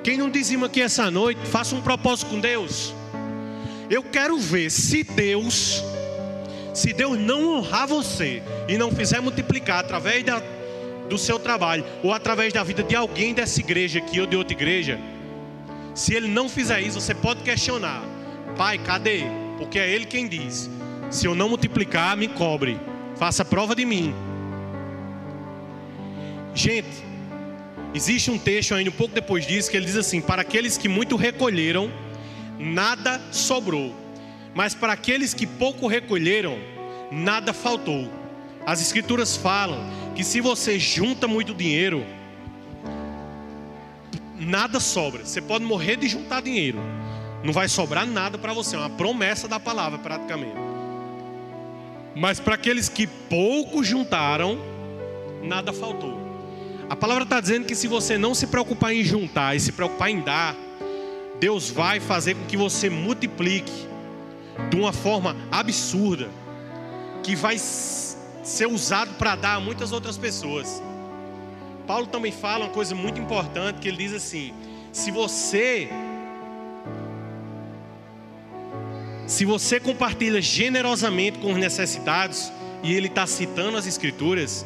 Quem 0.04 0.18
não 0.18 0.30
dizima 0.30 0.66
aqui 0.66 0.82
essa 0.82 1.10
noite, 1.10 1.40
faça 1.48 1.76
um 1.76 1.82
propósito 1.82 2.30
com 2.30 2.40
Deus. 2.40 2.94
Eu 3.90 4.04
quero 4.04 4.38
ver 4.38 4.70
se 4.70 5.04
Deus 5.04 5.82
se 6.74 6.92
Deus 6.92 7.18
não 7.20 7.58
honrar 7.58 7.88
você 7.88 8.42
e 8.68 8.78
não 8.78 8.92
fizer 8.92 9.22
multiplicar 9.22 9.80
através 9.80 10.24
da, 10.24 10.42
do 11.08 11.18
seu 11.18 11.38
trabalho 11.38 11.86
ou 12.02 12.12
através 12.12 12.52
da 12.52 12.64
vida 12.64 12.82
de 12.82 12.96
alguém 12.96 13.34
dessa 13.34 13.60
igreja 13.60 14.00
aqui 14.00 14.20
ou 14.20 14.26
de 14.26 14.36
outra 14.36 14.54
igreja, 14.54 15.00
se 15.94 16.14
ele 16.14 16.28
não 16.28 16.50
fizer 16.50 16.82
isso, 16.82 17.00
você 17.00 17.14
pode 17.14 17.44
questionar: 17.44 18.04
Pai, 18.58 18.78
cadê? 18.78 19.24
Porque 19.58 19.80
é 19.80 19.90
ele 19.90 20.06
quem 20.06 20.28
diz: 20.28 20.70
Se 21.10 21.26
eu 21.26 21.36
não 21.36 21.50
multiplicar, 21.50 22.18
me 22.18 22.28
cobre, 22.28 22.80
faça 23.16 23.44
prova 23.44 23.76
de 23.76 23.86
mim. 23.86 24.14
Gente, 26.56 27.04
existe 27.94 28.30
um 28.30 28.38
texto 28.38 28.76
ainda 28.76 28.90
um 28.90 28.94
pouco 28.94 29.16
depois 29.16 29.46
disso 29.46 29.70
que 29.70 29.78
ele 29.78 29.86
diz 29.86 29.98
assim: 29.98 30.22
Para 30.22 30.42
aqueles 30.42 30.78
que 30.78 30.88
muito 30.88 31.16
recolheram, 31.16 31.92
nada 32.60 33.22
sobrou 33.32 34.04
mas 34.54 34.76
para 34.76 34.94
aqueles 34.94 35.34
que 35.34 35.48
pouco 35.48 35.88
recolheram, 35.88 36.58
nada 37.12 37.54
faltou. 37.54 38.10
As 38.66 38.82
escrituras 38.82 39.36
falam 39.36 39.80
que 40.16 40.24
se 40.24 40.40
você 40.40 40.80
junta 40.80 41.28
muito 41.28 41.54
dinheiro, 41.54 42.06
nada 44.40 44.80
sobra. 44.80 45.26
Você 45.26 45.42
pode 45.42 45.64
morrer 45.64 45.98
de 45.98 46.08
juntar 46.08 46.42
dinheiro, 46.42 46.80
não 47.44 47.54
vai 47.54 47.68
sobrar 47.68 48.06
nada 48.06 48.38
para 48.38 48.54
você. 48.54 48.76
É 48.76 48.80
uma 48.80 48.90
promessa 48.90 49.48
da 49.48 49.60
palavra, 49.60 50.00
praticamente. 50.00 50.56
Mas 52.16 52.40
para 52.40 52.56
aqueles 52.56 52.90
que 52.90 53.08
pouco 53.08 53.84
juntaram, 53.84 54.60
nada 55.42 55.74
faltou. 55.74 56.22
A 56.90 56.96
palavra 56.96 57.24
está 57.24 57.40
dizendo 57.40 57.66
que 57.66 57.76
se 57.76 57.88
você 57.88 58.18
não 58.18 58.36
se 58.36 58.48
preocupar 58.48 58.94
em 58.94 59.04
juntar 59.04 59.56
e 59.56 59.60
se 59.60 59.72
preocupar 59.72 60.10
em 60.10 60.22
dar, 60.22 60.56
Deus 61.40 61.70
vai 61.70 62.00
fazer 62.00 62.36
com 62.36 62.46
que 62.46 62.56
você 62.56 62.90
multiplique 62.90 63.72
de 64.70 64.76
uma 64.76 64.94
forma 64.94 65.36
absurda, 65.52 66.30
que 67.24 67.36
vai 67.36 67.58
ser 67.58 68.68
usado 68.68 69.14
para 69.16 69.36
dar 69.36 69.56
a 69.56 69.60
muitas 69.60 69.92
outras 69.92 70.18
pessoas. 70.18 70.82
Paulo 71.86 72.08
também 72.08 72.32
fala 72.32 72.66
uma 72.66 72.74
coisa 72.74 72.96
muito 72.96 73.20
importante, 73.20 73.80
que 73.80 73.88
ele 73.88 73.98
diz 73.98 74.14
assim: 74.14 74.54
se 74.92 75.12
você 75.12 75.90
se 79.26 79.46
você 79.46 79.80
compartilha 79.80 80.42
generosamente 80.42 81.40
com 81.40 81.54
os 81.54 81.58
necessitados, 81.58 82.52
e 82.84 82.94
ele 82.94 83.08
está 83.08 83.26
citando 83.26 83.78
as 83.78 83.88
escrituras, 83.88 84.66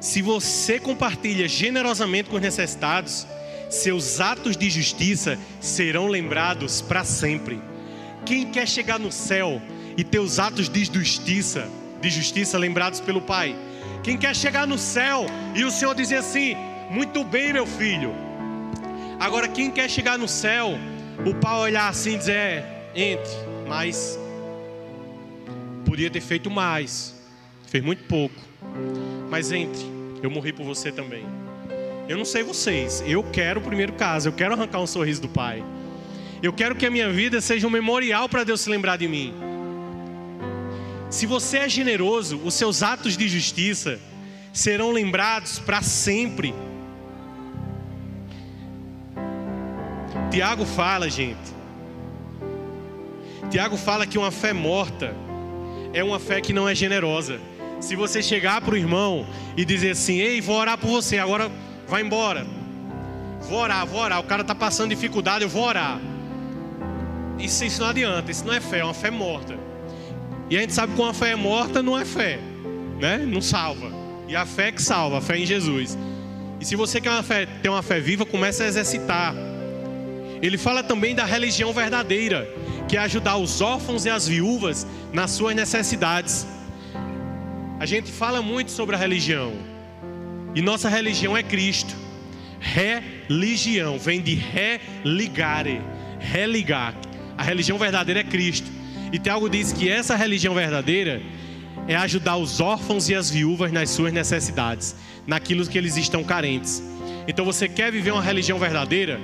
se 0.00 0.20
você 0.20 0.80
compartilha 0.80 1.46
generosamente 1.46 2.28
com 2.28 2.36
os 2.36 2.42
necessitados, 2.42 3.26
seus 3.70 4.20
atos 4.20 4.56
de 4.56 4.68
justiça 4.68 5.38
serão 5.60 6.08
lembrados 6.08 6.82
para 6.82 7.04
sempre. 7.04 7.62
Quem 8.26 8.50
quer 8.50 8.66
chegar 8.66 8.98
no 8.98 9.12
céu 9.12 9.62
e 9.96 10.02
ter 10.02 10.18
os 10.18 10.40
atos 10.40 10.68
de 10.68 10.84
justiça, 10.84 11.68
de 12.00 12.10
justiça 12.10 12.58
lembrados 12.58 13.00
pelo 13.00 13.22
Pai? 13.22 13.56
Quem 14.02 14.16
quer 14.16 14.34
chegar 14.34 14.66
no 14.66 14.78
céu 14.78 15.26
e 15.54 15.64
o 15.64 15.70
Senhor 15.70 15.94
dizer 15.94 16.16
assim: 16.16 16.56
Muito 16.90 17.24
bem, 17.24 17.52
meu 17.52 17.66
filho. 17.66 18.14
Agora, 19.18 19.48
quem 19.48 19.70
quer 19.70 19.88
chegar 19.88 20.18
no 20.18 20.26
céu, 20.26 20.78
o 21.24 21.34
Pai 21.34 21.56
olhar 21.56 21.88
assim 21.88 22.14
e 22.14 22.18
dizer: 22.18 22.36
é, 22.36 22.90
Entre, 22.94 23.32
mas 23.68 24.18
podia 25.84 26.10
ter 26.10 26.20
feito 26.20 26.50
mais, 26.50 27.14
fez 27.66 27.84
muito 27.84 28.04
pouco, 28.04 28.34
mas 29.30 29.52
entre, 29.52 29.84
eu 30.22 30.30
morri 30.30 30.52
por 30.52 30.64
você 30.64 30.90
também. 30.90 31.24
Eu 32.08 32.16
não 32.18 32.24
sei 32.24 32.42
vocês, 32.42 33.02
eu 33.06 33.22
quero 33.22 33.60
o 33.60 33.62
primeiro 33.62 33.92
caso, 33.92 34.28
eu 34.28 34.32
quero 34.32 34.54
arrancar 34.54 34.80
um 34.80 34.86
sorriso 34.86 35.22
do 35.22 35.28
Pai. 35.28 35.62
Eu 36.42 36.52
quero 36.52 36.74
que 36.74 36.84
a 36.84 36.90
minha 36.90 37.10
vida 37.10 37.40
seja 37.40 37.66
um 37.66 37.70
memorial 37.70 38.28
para 38.28 38.42
Deus 38.42 38.60
se 38.62 38.68
lembrar 38.68 38.96
de 38.96 39.06
mim. 39.06 39.32
Se 41.12 41.26
você 41.26 41.58
é 41.58 41.68
generoso, 41.68 42.40
os 42.42 42.54
seus 42.54 42.82
atos 42.82 43.16
de 43.16 43.28
justiça 43.28 44.00
serão 44.52 44.90
lembrados 44.90 45.58
para 45.58 45.82
sempre. 45.82 46.54
Tiago 50.30 50.64
fala, 50.64 51.10
gente. 51.10 51.52
Tiago 53.50 53.76
fala 53.76 54.06
que 54.06 54.16
uma 54.16 54.30
fé 54.30 54.52
morta 54.52 55.14
é 55.92 56.02
uma 56.02 56.18
fé 56.18 56.40
que 56.40 56.52
não 56.52 56.66
é 56.66 56.74
generosa. 56.74 57.38
Se 57.78 57.94
você 57.94 58.22
chegar 58.22 58.62
para 58.62 58.74
o 58.74 58.76
irmão 58.76 59.26
e 59.54 59.64
dizer 59.64 59.90
assim: 59.90 60.16
Ei, 60.18 60.40
vou 60.40 60.56
orar 60.56 60.78
por 60.78 60.88
você, 60.88 61.18
agora 61.18 61.50
vai 61.86 62.02
embora. 62.02 62.46
Vou 63.42 63.58
orar, 63.58 63.86
vou 63.86 64.00
orar. 64.00 64.18
O 64.18 64.24
cara 64.24 64.40
está 64.42 64.54
passando 64.54 64.88
dificuldade, 64.88 65.44
eu 65.44 65.48
vou 65.48 65.64
orar 65.64 66.00
isso, 67.42 67.64
isso 67.64 67.80
não 67.80 67.88
adianta, 67.88 68.30
isso 68.30 68.44
não 68.44 68.54
é 68.54 68.60
fé, 68.60 68.78
é 68.78 68.84
uma 68.84 68.94
fé 68.94 69.10
morta. 69.10 69.58
E 70.52 70.56
a 70.58 70.60
gente 70.60 70.74
sabe 70.74 70.92
que 70.92 71.00
uma 71.00 71.14
fé 71.14 71.34
morta 71.34 71.82
não 71.82 71.98
é 71.98 72.04
fé, 72.04 72.38
né? 73.00 73.16
Não 73.26 73.40
salva. 73.40 73.90
E 74.28 74.36
a 74.36 74.44
fé 74.44 74.70
que 74.70 74.82
salva, 74.82 75.16
a 75.16 75.20
fé 75.22 75.38
em 75.38 75.46
Jesus. 75.46 75.96
E 76.60 76.64
se 76.66 76.76
você 76.76 77.00
quer 77.00 77.08
uma 77.08 77.22
fé, 77.22 77.46
ter 77.46 77.70
uma 77.70 77.82
fé 77.82 77.98
viva, 77.98 78.26
comece 78.26 78.62
a 78.62 78.66
exercitar. 78.66 79.34
Ele 80.42 80.58
fala 80.58 80.82
também 80.82 81.14
da 81.14 81.24
religião 81.24 81.72
verdadeira, 81.72 82.46
que 82.86 82.98
é 82.98 83.00
ajudar 83.00 83.38
os 83.38 83.62
órfãos 83.62 84.04
e 84.04 84.10
as 84.10 84.28
viúvas 84.28 84.86
nas 85.10 85.30
suas 85.30 85.56
necessidades. 85.56 86.46
A 87.80 87.86
gente 87.86 88.12
fala 88.12 88.42
muito 88.42 88.72
sobre 88.72 88.94
a 88.94 88.98
religião. 88.98 89.54
E 90.54 90.60
nossa 90.60 90.86
religião 90.90 91.34
é 91.34 91.42
Cristo. 91.42 91.96
Religião 92.60 93.98
vem 93.98 94.20
de 94.20 94.34
religare, 94.34 95.80
religar. 96.20 96.94
A 97.38 97.42
religião 97.42 97.78
verdadeira 97.78 98.20
é 98.20 98.24
Cristo. 98.24 98.81
E 99.12 99.18
Tiago 99.18 99.48
diz 99.48 99.72
que 99.72 99.88
essa 99.88 100.16
religião 100.16 100.54
verdadeira 100.54 101.22
é 101.86 101.94
ajudar 101.96 102.36
os 102.36 102.60
órfãos 102.60 103.08
e 103.08 103.14
as 103.14 103.30
viúvas 103.30 103.70
nas 103.70 103.90
suas 103.90 104.12
necessidades, 104.12 104.96
naquilo 105.26 105.66
que 105.66 105.76
eles 105.76 105.96
estão 105.96 106.24
carentes. 106.24 106.82
Então 107.28 107.44
você 107.44 107.68
quer 107.68 107.92
viver 107.92 108.12
uma 108.12 108.22
religião 108.22 108.58
verdadeira? 108.58 109.20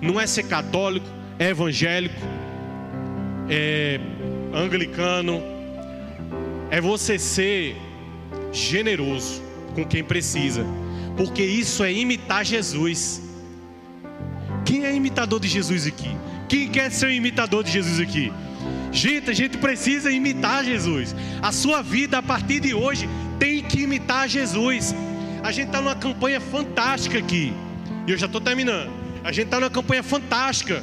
não 0.00 0.20
é 0.20 0.26
ser 0.26 0.44
católico, 0.44 1.06
é 1.38 1.50
evangélico, 1.50 2.14
é 3.48 4.00
anglicano, 4.54 5.42
é 6.70 6.80
você 6.80 7.18
ser 7.18 7.76
generoso 8.52 9.42
com 9.74 9.84
quem 9.84 10.04
precisa, 10.04 10.64
porque 11.16 11.42
isso 11.42 11.82
é 11.82 11.92
imitar 11.92 12.44
Jesus. 12.44 13.22
Quem 14.64 14.84
é 14.84 14.94
imitador 14.94 15.40
de 15.40 15.48
Jesus 15.48 15.86
aqui? 15.86 16.10
Quem 16.48 16.68
quer 16.68 16.90
ser 16.90 17.06
um 17.06 17.10
imitador 17.10 17.64
de 17.64 17.72
Jesus 17.72 18.00
aqui? 18.00 18.32
Gente, 18.92 19.30
a 19.30 19.34
gente 19.34 19.58
precisa 19.58 20.10
imitar 20.10 20.64
Jesus. 20.64 21.14
A 21.42 21.52
sua 21.52 21.82
vida 21.82 22.18
a 22.18 22.22
partir 22.22 22.60
de 22.60 22.74
hoje 22.74 23.08
tem 23.38 23.62
que 23.62 23.82
imitar 23.82 24.28
Jesus. 24.28 24.94
A 25.42 25.52
gente 25.52 25.66
está 25.66 25.80
numa 25.80 25.94
campanha 25.94 26.40
fantástica 26.40 27.18
aqui. 27.18 27.52
E 28.06 28.10
eu 28.10 28.18
já 28.18 28.26
estou 28.26 28.40
terminando. 28.40 28.90
A 29.22 29.32
gente 29.32 29.46
está 29.46 29.60
numa 29.60 29.70
campanha 29.70 30.02
fantástica. 30.02 30.82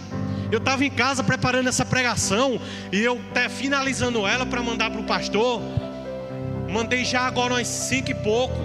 Eu 0.51 0.59
estava 0.59 0.85
em 0.85 0.91
casa 0.91 1.23
preparando 1.23 1.67
essa 1.67 1.83
pregação 1.83 2.59
e 2.91 3.01
eu 3.01 3.19
até 3.31 3.49
finalizando 3.49 4.27
ela 4.27 4.45
para 4.45 4.61
mandar 4.61 4.91
para 4.91 5.01
o 5.01 5.03
pastor. 5.03 5.61
Mandei 6.69 7.03
já 7.03 7.21
agora 7.21 7.55
umas 7.55 7.67
cinco 7.67 8.11
e 8.11 8.15
pouco. 8.15 8.55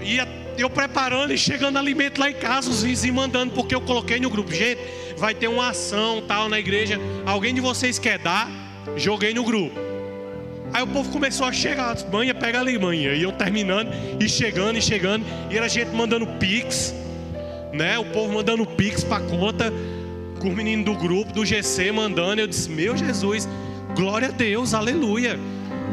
E 0.00 0.18
eu 0.56 0.70
preparando 0.70 1.32
e 1.32 1.38
chegando 1.38 1.78
alimento 1.78 2.20
lá 2.20 2.30
em 2.30 2.34
casa, 2.34 2.70
os 2.70 2.82
vizinhos 2.82 3.16
mandando, 3.16 3.52
porque 3.52 3.74
eu 3.74 3.80
coloquei 3.80 4.20
no 4.20 4.30
grupo. 4.30 4.52
Gente, 4.52 4.80
vai 5.18 5.34
ter 5.34 5.48
uma 5.48 5.70
ação 5.70 6.22
tal 6.26 6.48
na 6.48 6.58
igreja. 6.58 6.98
Alguém 7.26 7.54
de 7.54 7.60
vocês 7.60 7.98
quer 7.98 8.18
dar? 8.18 8.48
Joguei 8.96 9.34
no 9.34 9.44
grupo. 9.44 9.78
Aí 10.72 10.82
o 10.82 10.86
povo 10.86 11.10
começou 11.10 11.46
a 11.46 11.52
chegar, 11.52 11.96
manhã 12.10 12.34
pega 12.34 12.60
ali, 12.60 12.78
manhã. 12.78 13.14
E 13.14 13.22
eu 13.22 13.32
terminando 13.32 13.90
e 14.20 14.28
chegando 14.28 14.78
e 14.78 14.82
chegando. 14.82 15.24
E 15.50 15.56
era 15.56 15.68
gente 15.68 15.90
mandando 15.90 16.26
pix 16.38 16.94
né? 17.72 17.98
O 17.98 18.04
povo 18.06 18.32
mandando 18.32 18.66
pix 18.66 19.04
para 19.04 19.22
conta, 19.24 19.72
com 20.40 20.48
o 20.48 20.56
menino 20.56 20.84
do 20.84 20.94
grupo, 20.94 21.32
do 21.32 21.44
GC 21.44 21.92
mandando. 21.92 22.40
Eu 22.40 22.46
disse: 22.46 22.70
Meu 22.70 22.96
Jesus, 22.96 23.48
glória 23.94 24.28
a 24.28 24.30
Deus, 24.30 24.74
aleluia. 24.74 25.38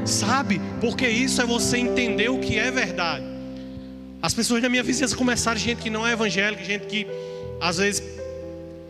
Sabe? 0.05 0.61
Porque 0.79 1.07
isso 1.07 1.41
é 1.41 1.45
você 1.45 1.77
entender 1.77 2.29
o 2.29 2.39
que 2.39 2.57
é 2.57 2.69
verdade. 2.71 3.23
As 4.21 4.33
pessoas 4.33 4.61
da 4.61 4.69
minha 4.69 4.83
vizinhança 4.83 5.15
começaram, 5.15 5.59
gente 5.59 5.81
que 5.81 5.89
não 5.89 6.05
é 6.05 6.13
evangélica, 6.13 6.63
gente 6.63 6.85
que 6.85 7.07
às 7.61 7.77
vezes, 7.77 8.03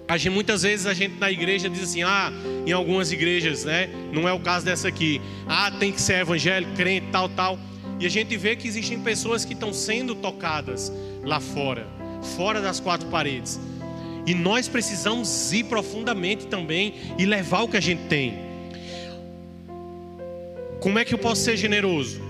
a 0.08 0.18
gente, 0.18 0.34
muitas 0.34 0.62
vezes 0.62 0.86
a 0.86 0.94
gente 0.94 1.20
na 1.20 1.32
igreja 1.32 1.70
diz 1.70 1.84
assim: 1.84 2.04
ah, 2.04 2.32
em 2.66 2.72
algumas 2.72 3.12
igrejas, 3.12 3.66
né? 3.66 3.90
Não 4.12 4.28
é 4.28 4.34
o 4.34 4.40
caso 4.40 4.66
dessa 4.66 4.88
aqui. 4.88 5.22
Ah, 5.48 5.72
tem 5.72 5.92
que 5.92 6.02
ser 6.02 6.22
evangélico, 6.22 6.74
crente, 6.74 7.08
tal, 7.12 7.30
tal. 7.30 7.60
E 8.00 8.06
a 8.06 8.10
gente 8.10 8.36
vê 8.38 8.56
que 8.56 8.68
existem 8.68 9.00
pessoas 9.00 9.46
que 9.46 9.54
estão 9.54 9.74
sendo 9.74 10.14
tocadas 10.16 10.92
lá 11.24 11.40
fora 11.40 11.96
fora 12.26 12.60
das 12.62 12.80
quatro 12.80 13.08
paredes. 13.10 13.60
E 14.26 14.34
nós 14.34 14.68
precisamos 14.68 15.54
ir 15.54 15.66
profundamente 15.66 16.48
também 16.48 16.96
e 17.18 17.26
levar 17.26 17.62
o 17.62 17.68
que 17.68 17.78
a 17.78 17.82
gente 17.82 18.08
tem. 18.08 18.40
Como 20.80 20.98
é 20.98 21.06
que 21.06 21.14
eu 21.14 21.18
posso 21.18 21.42
ser 21.42 21.56
generoso? 21.56 22.22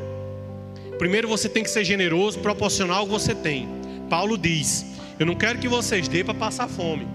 Primeiro 0.98 1.28
você 1.28 1.48
tem 1.48 1.64
que 1.64 1.70
ser 1.70 1.84
generoso, 1.84 2.40
proporcional 2.40 3.00
ao 3.00 3.06
que 3.06 3.12
você 3.12 3.34
tem. 3.34 3.68
Paulo 4.10 4.38
diz: 4.38 4.86
Eu 5.18 5.26
não 5.26 5.36
quero 5.36 5.60
que 5.60 5.68
vocês 5.68 6.08
dê 6.08 6.24
para 6.24 6.34
passar 6.34 6.68
fome, 6.68 7.08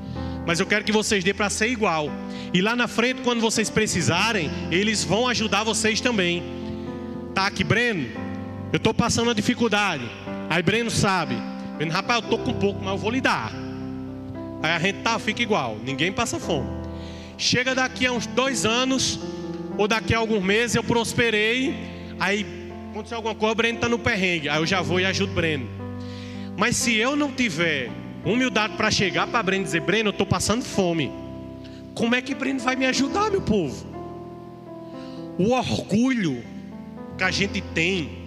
mas 0.50 0.58
eu 0.58 0.66
quero 0.66 0.82
que 0.84 0.90
vocês 0.90 1.22
dê 1.22 1.32
para 1.32 1.48
ser 1.48 1.68
igual. 1.68 2.10
E 2.52 2.60
lá 2.60 2.74
na 2.74 2.88
frente, 2.88 3.20
quando 3.22 3.40
vocês 3.40 3.70
precisarem, 3.70 4.50
eles 4.72 5.04
vão 5.04 5.28
ajudar 5.28 5.62
vocês 5.62 6.00
também. 6.00 6.42
Tá 7.32 7.46
aqui, 7.46 7.62
Breno, 7.62 8.08
eu 8.72 8.78
estou 8.78 8.92
passando 8.92 9.28
uma 9.28 9.34
dificuldade. 9.36 10.10
Aí 10.48 10.60
Breno 10.60 10.90
sabe, 10.90 11.36
Vendo, 11.78 11.92
rapaz, 11.92 12.24
eu 12.24 12.30
tô 12.30 12.38
com 12.38 12.52
pouco, 12.54 12.82
mas 12.82 12.94
eu 12.94 12.98
vou 12.98 13.12
lhe 13.12 13.20
dar. 13.20 13.52
Aí 14.60 14.72
a 14.72 14.78
gente 14.80 15.02
tá, 15.02 15.20
fica 15.20 15.40
igual, 15.40 15.78
ninguém 15.84 16.10
passa 16.10 16.40
fome. 16.40 16.68
Chega 17.38 17.72
daqui 17.72 18.04
a 18.04 18.10
uns 18.10 18.26
dois 18.26 18.66
anos, 18.66 19.20
ou 19.78 19.86
daqui 19.86 20.16
a 20.16 20.18
alguns 20.18 20.42
meses, 20.42 20.74
eu 20.74 20.82
prosperei. 20.82 21.76
Aí 22.18 22.44
aconteceu 22.90 23.18
alguma 23.18 23.36
coisa, 23.36 23.52
o 23.52 23.54
Breno 23.54 23.76
está 23.76 23.88
no 23.88 24.00
perrengue. 24.00 24.48
Aí 24.48 24.58
eu 24.58 24.66
já 24.66 24.82
vou 24.82 24.98
e 24.98 25.04
ajudo 25.04 25.30
o 25.30 25.34
Breno. 25.36 25.68
Mas 26.56 26.74
se 26.74 26.92
eu 26.96 27.14
não 27.14 27.30
tiver 27.30 27.99
humildade 28.24 28.76
para 28.76 28.90
chegar 28.90 29.26
para 29.26 29.42
Breno 29.42 29.62
e 29.62 29.64
dizer, 29.64 29.80
Breno, 29.80 30.08
eu 30.08 30.12
estou 30.12 30.26
passando 30.26 30.64
fome. 30.64 31.10
Como 31.94 32.14
é 32.14 32.22
que 32.22 32.34
Breno 32.34 32.60
vai 32.60 32.76
me 32.76 32.86
ajudar, 32.86 33.30
meu 33.30 33.42
povo? 33.42 33.86
O 35.38 35.52
orgulho 35.52 36.44
que 37.16 37.24
a 37.24 37.30
gente 37.30 37.60
tem 37.60 38.20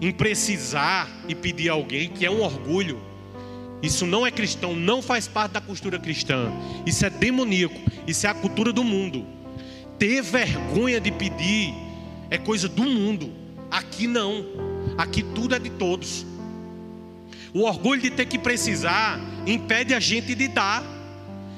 em 0.00 0.10
precisar 0.10 1.08
e 1.28 1.34
pedir 1.34 1.68
a 1.68 1.72
alguém, 1.74 2.08
que 2.08 2.24
é 2.24 2.30
um 2.30 2.40
orgulho. 2.40 3.00
Isso 3.82 4.06
não 4.06 4.26
é 4.26 4.30
cristão, 4.30 4.74
não 4.74 5.02
faz 5.02 5.28
parte 5.28 5.52
da 5.52 5.60
cultura 5.60 5.98
cristã. 5.98 6.50
Isso 6.86 7.04
é 7.04 7.10
demoníaco, 7.10 7.78
isso 8.06 8.26
é 8.26 8.30
a 8.30 8.34
cultura 8.34 8.72
do 8.72 8.82
mundo. 8.82 9.26
Ter 9.98 10.22
vergonha 10.22 11.00
de 11.00 11.10
pedir 11.10 11.74
é 12.30 12.38
coisa 12.38 12.68
do 12.68 12.84
mundo. 12.84 13.32
Aqui 13.70 14.06
não. 14.06 14.44
Aqui 14.96 15.22
tudo 15.22 15.54
é 15.54 15.58
de 15.58 15.70
todos. 15.70 16.26
O 17.52 17.62
orgulho 17.62 18.00
de 18.00 18.10
ter 18.10 18.26
que 18.26 18.38
precisar 18.38 19.18
impede 19.46 19.94
a 19.94 20.00
gente 20.00 20.34
de 20.34 20.48
dar. 20.48 20.82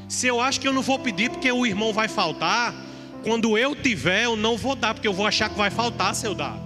Se 0.08 0.26
eu 0.26 0.40
acho 0.40 0.60
que 0.60 0.68
eu 0.68 0.72
não 0.72 0.82
vou 0.82 0.98
pedir 0.98 1.30
porque 1.30 1.50
o 1.50 1.66
irmão 1.66 1.92
vai 1.92 2.08
faltar, 2.08 2.74
quando 3.22 3.56
eu 3.56 3.74
tiver, 3.74 4.24
eu 4.24 4.36
não 4.36 4.56
vou 4.56 4.74
dar, 4.74 4.94
porque 4.94 5.06
eu 5.06 5.12
vou 5.12 5.26
achar 5.26 5.48
que 5.48 5.56
vai 5.56 5.70
faltar 5.70 6.14
se 6.14 6.26
eu 6.26 6.34
dar. 6.34 6.58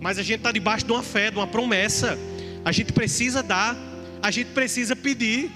Mas 0.00 0.18
a 0.18 0.22
gente 0.22 0.38
está 0.38 0.52
debaixo 0.52 0.86
de 0.86 0.92
uma 0.92 1.02
fé, 1.02 1.30
de 1.30 1.36
uma 1.36 1.46
promessa. 1.46 2.18
A 2.64 2.72
gente 2.72 2.92
precisa 2.92 3.42
dar, 3.42 3.76
a 4.22 4.30
gente 4.30 4.50
precisa 4.50 4.94
pedir. 4.94 5.50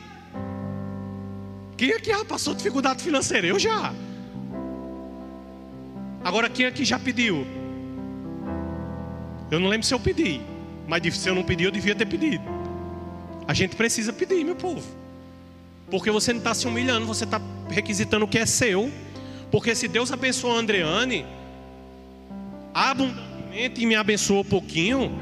Quem 1.76 1.92
aqui 1.92 2.10
já 2.10 2.24
passou 2.24 2.54
dificuldade 2.54 3.02
financeira? 3.02 3.46
Eu 3.46 3.58
já. 3.58 3.92
Agora, 6.22 6.48
quem 6.50 6.66
aqui 6.66 6.84
já 6.84 6.98
pediu? 6.98 7.46
Eu 9.50 9.58
não 9.58 9.68
lembro 9.68 9.86
se 9.86 9.94
eu 9.94 9.98
pedi, 9.98 10.40
mas 10.90 11.14
se 11.14 11.28
eu 11.28 11.36
não 11.36 11.44
pedi, 11.44 11.62
eu 11.62 11.70
devia 11.70 11.94
ter 11.94 12.04
pedido. 12.04 12.42
A 13.46 13.54
gente 13.54 13.76
precisa 13.76 14.12
pedir, 14.12 14.44
meu 14.44 14.56
povo. 14.56 14.82
Porque 15.88 16.10
você 16.10 16.32
não 16.32 16.40
está 16.40 16.52
se 16.52 16.66
humilhando, 16.66 17.06
você 17.06 17.22
está 17.22 17.40
requisitando 17.68 18.24
o 18.24 18.28
que 18.28 18.38
é 18.38 18.44
seu. 18.44 18.90
Porque 19.52 19.72
se 19.76 19.86
Deus 19.86 20.10
abençoou 20.10 20.56
a 20.56 20.58
Andreane, 20.58 21.24
abundante 22.74 23.80
e 23.80 23.86
me 23.86 23.94
abençoou 23.94 24.44
pouquinho, 24.44 25.16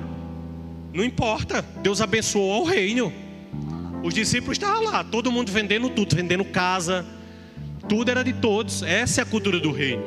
não 0.94 1.04
importa, 1.04 1.60
Deus 1.82 2.00
abençoou 2.00 2.62
o 2.62 2.64
reino. 2.64 3.12
Os 4.02 4.14
discípulos 4.14 4.56
estavam 4.56 4.84
lá, 4.84 5.04
todo 5.04 5.30
mundo 5.30 5.52
vendendo 5.52 5.90
tudo, 5.90 6.16
vendendo 6.16 6.46
casa, 6.46 7.04
tudo 7.86 8.10
era 8.10 8.24
de 8.24 8.32
todos. 8.32 8.82
Essa 8.82 9.20
é 9.20 9.22
a 9.22 9.26
cultura 9.26 9.60
do 9.60 9.70
reino. 9.70 10.02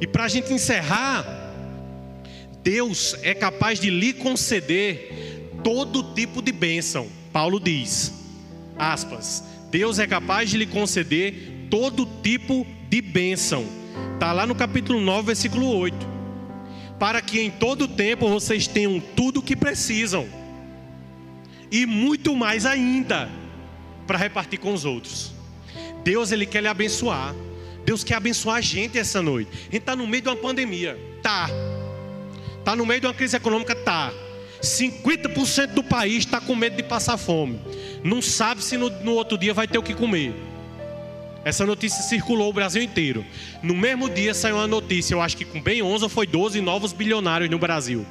E 0.00 0.06
para 0.06 0.24
a 0.24 0.28
gente 0.28 0.50
encerrar, 0.50 1.43
Deus 2.64 3.14
é 3.22 3.32
capaz 3.32 3.78
de 3.78 3.90
lhe 3.90 4.12
conceder 4.12 5.50
todo 5.62 6.14
tipo 6.14 6.42
de 6.42 6.50
bênção. 6.50 7.08
Paulo 7.32 7.60
diz, 7.60 8.12
aspas, 8.76 9.44
Deus 9.70 10.00
é 10.00 10.06
capaz 10.06 10.50
de 10.50 10.56
lhe 10.56 10.66
conceder 10.66 11.68
todo 11.70 12.08
tipo 12.22 12.66
de 12.88 13.00
bênção. 13.00 13.64
Está 14.14 14.32
lá 14.32 14.44
no 14.46 14.54
capítulo 14.56 15.00
9, 15.00 15.26
versículo 15.26 15.68
8 15.76 16.14
para 16.98 17.20
que 17.20 17.40
em 17.40 17.50
todo 17.50 17.88
tempo 17.88 18.28
vocês 18.28 18.66
tenham 18.66 19.00
tudo 19.00 19.40
o 19.40 19.42
que 19.42 19.56
precisam 19.56 20.26
e 21.70 21.86
muito 21.86 22.36
mais 22.36 22.64
ainda 22.64 23.28
para 24.06 24.18
repartir 24.18 24.58
com 24.58 24.72
os 24.72 24.84
outros. 24.84 25.32
Deus 26.04 26.30
ele 26.30 26.46
quer 26.46 26.62
lhe 26.62 26.68
abençoar. 26.68 27.34
Deus 27.84 28.04
quer 28.04 28.14
abençoar 28.14 28.56
a 28.56 28.60
gente 28.60 28.98
essa 28.98 29.20
noite. 29.20 29.50
A 29.52 29.64
gente 29.64 29.76
está 29.78 29.96
no 29.96 30.06
meio 30.06 30.22
de 30.22 30.28
uma 30.28 30.36
pandemia, 30.36 30.98
tá? 31.22 31.48
Está 32.64 32.74
no 32.74 32.86
meio 32.86 32.98
de 32.98 33.06
uma 33.06 33.12
crise 33.12 33.36
econômica, 33.36 33.74
tá? 33.74 34.10
50% 34.62 35.74
do 35.74 35.84
país 35.84 36.20
está 36.20 36.40
com 36.40 36.56
medo 36.56 36.76
de 36.76 36.82
passar 36.82 37.18
fome. 37.18 37.60
Não 38.02 38.22
sabe 38.22 38.64
se 38.64 38.78
no, 38.78 38.88
no 39.02 39.12
outro 39.12 39.36
dia 39.36 39.52
vai 39.52 39.68
ter 39.68 39.76
o 39.76 39.82
que 39.82 39.92
comer. 39.92 40.34
Essa 41.44 41.66
notícia 41.66 42.02
circulou 42.02 42.48
o 42.48 42.54
Brasil 42.54 42.82
inteiro. 42.82 43.22
No 43.62 43.74
mesmo 43.74 44.08
dia 44.08 44.32
saiu 44.32 44.56
uma 44.56 44.66
notícia, 44.66 45.12
eu 45.12 45.20
acho 45.20 45.36
que 45.36 45.44
com 45.44 45.60
bem 45.60 45.82
11 45.82 46.04
ou 46.04 46.08
foi 46.08 46.26
12 46.26 46.62
novos 46.62 46.94
bilionários 46.94 47.50
no 47.50 47.58
Brasil. 47.58 48.06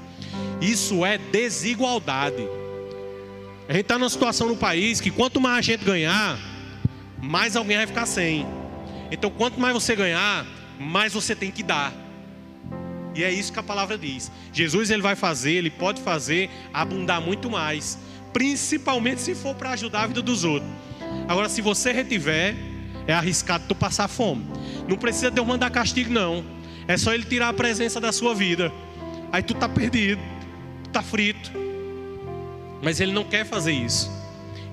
Isso 0.61 1.03
é 1.03 1.17
desigualdade. 1.17 2.47
A 3.67 3.73
gente 3.73 3.81
está 3.81 3.97
numa 3.97 4.07
situação 4.07 4.49
no 4.49 4.55
país 4.55 5.01
que 5.01 5.09
quanto 5.09 5.41
mais 5.41 5.57
a 5.57 5.61
gente 5.61 5.83
ganhar, 5.83 6.37
mais 7.19 7.55
alguém 7.55 7.77
vai 7.77 7.87
ficar 7.87 8.05
sem. 8.05 8.45
Então, 9.09 9.31
quanto 9.31 9.59
mais 9.59 9.73
você 9.73 9.95
ganhar, 9.95 10.45
mais 10.79 11.11
você 11.11 11.35
tem 11.35 11.49
que 11.49 11.63
dar. 11.63 12.02
E 13.15 13.23
é 13.23 13.31
isso 13.31 13.53
que 13.53 13.59
a 13.59 13.63
palavra 13.63 13.97
diz. 13.97 14.31
Jesus 14.51 14.89
ele 14.89 15.01
vai 15.01 15.15
fazer, 15.15 15.53
ele 15.53 15.69
pode 15.69 16.01
fazer 16.01 16.49
abundar 16.73 17.21
muito 17.21 17.49
mais, 17.49 17.97
principalmente 18.31 19.21
se 19.21 19.35
for 19.35 19.55
para 19.55 19.71
ajudar 19.71 20.03
a 20.03 20.07
vida 20.07 20.21
dos 20.21 20.43
outros. 20.43 20.71
Agora, 21.27 21.47
se 21.47 21.61
você 21.61 21.91
retiver, 21.91 22.55
é 23.07 23.13
arriscado 23.13 23.65
tu 23.67 23.75
passar 23.75 24.07
fome. 24.07 24.45
Não 24.87 24.97
precisa 24.97 25.29
Deus 25.29 25.45
mandar 25.45 25.69
castigo 25.69 26.11
não. 26.11 26.43
É 26.87 26.97
só 26.97 27.13
ele 27.13 27.23
tirar 27.23 27.49
a 27.49 27.53
presença 27.53 27.99
da 27.99 28.11
sua 28.11 28.33
vida. 28.33 28.71
Aí 29.31 29.41
tu 29.41 29.53
tá 29.53 29.69
perdido, 29.69 30.21
tu 30.83 30.89
tá 30.89 31.01
frito. 31.01 31.51
Mas 32.81 32.99
ele 32.99 33.13
não 33.13 33.23
quer 33.23 33.45
fazer 33.45 33.71
isso. 33.71 34.11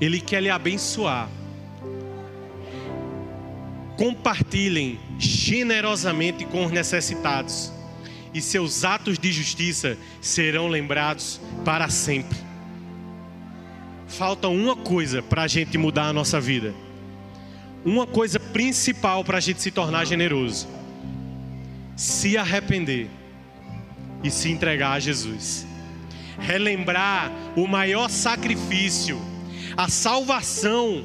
Ele 0.00 0.20
quer 0.20 0.42
lhe 0.42 0.50
abençoar. 0.50 1.28
Compartilhem 3.96 4.98
generosamente 5.18 6.44
com 6.46 6.64
os 6.64 6.72
necessitados, 6.72 7.72
e 8.32 8.40
seus 8.40 8.84
atos 8.84 9.18
de 9.18 9.32
justiça 9.32 9.96
serão 10.20 10.68
lembrados 10.68 11.40
para 11.64 11.88
sempre. 11.88 12.38
Falta 14.06 14.48
uma 14.48 14.76
coisa 14.76 15.22
para 15.22 15.42
a 15.42 15.46
gente 15.46 15.78
mudar 15.78 16.08
a 16.08 16.12
nossa 16.12 16.40
vida. 16.40 16.74
Uma 17.84 18.06
coisa 18.06 18.38
principal 18.38 19.24
para 19.24 19.38
a 19.38 19.40
gente 19.40 19.62
se 19.62 19.70
tornar 19.70 20.04
generoso: 20.04 20.68
se 21.96 22.36
arrepender 22.36 23.08
e 24.22 24.30
se 24.30 24.50
entregar 24.50 24.92
a 24.92 25.00
Jesus. 25.00 25.66
Relembrar 26.38 27.30
o 27.54 27.66
maior 27.66 28.08
sacrifício, 28.08 29.20
a 29.76 29.88
salvação, 29.88 31.04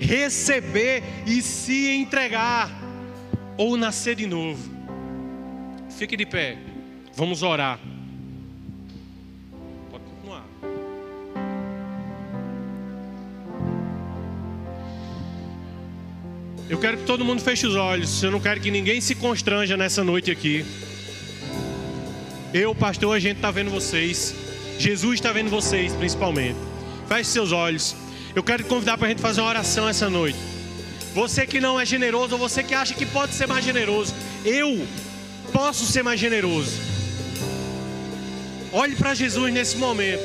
receber 0.00 1.02
e 1.26 1.42
se 1.42 1.90
entregar, 1.90 2.70
ou 3.56 3.76
nascer 3.76 4.14
de 4.14 4.26
novo. 4.26 4.69
Fique 6.00 6.16
de 6.16 6.24
pé, 6.24 6.56
vamos 7.14 7.42
orar. 7.42 7.78
Pode 9.90 10.02
continuar. 10.02 10.46
Eu 16.70 16.78
quero 16.80 16.96
que 16.96 17.04
todo 17.04 17.22
mundo 17.22 17.42
feche 17.42 17.66
os 17.66 17.76
olhos. 17.76 18.22
Eu 18.22 18.30
não 18.30 18.40
quero 18.40 18.62
que 18.62 18.70
ninguém 18.70 18.98
se 19.02 19.14
constranja 19.14 19.76
nessa 19.76 20.02
noite 20.02 20.30
aqui. 20.30 20.64
Eu, 22.54 22.74
pastor, 22.74 23.14
a 23.14 23.18
gente 23.18 23.36
está 23.36 23.50
vendo 23.50 23.70
vocês. 23.70 24.34
Jesus 24.78 25.16
está 25.16 25.32
vendo 25.32 25.50
vocês, 25.50 25.92
principalmente. 25.92 26.56
Feche 27.08 27.28
seus 27.28 27.52
olhos. 27.52 27.94
Eu 28.34 28.42
quero 28.42 28.62
te 28.62 28.70
convidar 28.70 28.96
para 28.96 29.08
a 29.08 29.10
gente 29.10 29.20
fazer 29.20 29.42
uma 29.42 29.50
oração 29.50 29.86
essa 29.86 30.08
noite. 30.08 30.38
Você 31.12 31.46
que 31.46 31.60
não 31.60 31.78
é 31.78 31.84
generoso, 31.84 32.36
ou 32.36 32.38
você 32.38 32.62
que 32.62 32.74
acha 32.74 32.94
que 32.94 33.04
pode 33.04 33.34
ser 33.34 33.46
mais 33.46 33.62
generoso, 33.62 34.14
eu 34.46 34.86
posso 35.52 35.86
ser 35.86 36.02
mais 36.02 36.18
generoso. 36.18 36.80
Olhe 38.72 38.94
para 38.94 39.14
Jesus 39.14 39.52
nesse 39.52 39.76
momento. 39.76 40.22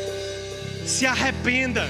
Se 0.86 1.06
arrependa. 1.06 1.90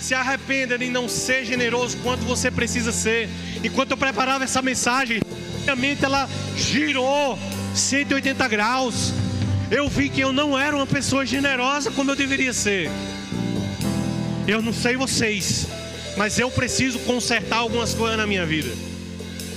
Se 0.00 0.14
arrependa 0.14 0.78
de 0.78 0.88
não 0.88 1.08
ser 1.08 1.44
generoso 1.44 1.96
quanto 1.98 2.24
você 2.24 2.50
precisa 2.50 2.92
ser. 2.92 3.28
Enquanto 3.62 3.90
eu 3.90 3.96
preparava 3.96 4.44
essa 4.44 4.62
mensagem, 4.62 5.20
minha 5.62 5.76
mente 5.76 6.04
ela 6.04 6.28
girou 6.56 7.38
180 7.74 8.48
graus. 8.48 9.12
Eu 9.70 9.88
vi 9.88 10.08
que 10.08 10.20
eu 10.20 10.32
não 10.32 10.58
era 10.58 10.74
uma 10.74 10.86
pessoa 10.86 11.26
generosa 11.26 11.90
como 11.90 12.10
eu 12.10 12.16
deveria 12.16 12.52
ser. 12.52 12.90
Eu 14.46 14.62
não 14.62 14.72
sei 14.72 14.96
vocês, 14.96 15.66
mas 16.16 16.38
eu 16.38 16.50
preciso 16.50 16.98
consertar 17.00 17.58
algumas 17.58 17.94
coisas 17.94 18.16
na 18.16 18.26
minha 18.26 18.44
vida. 18.46 18.89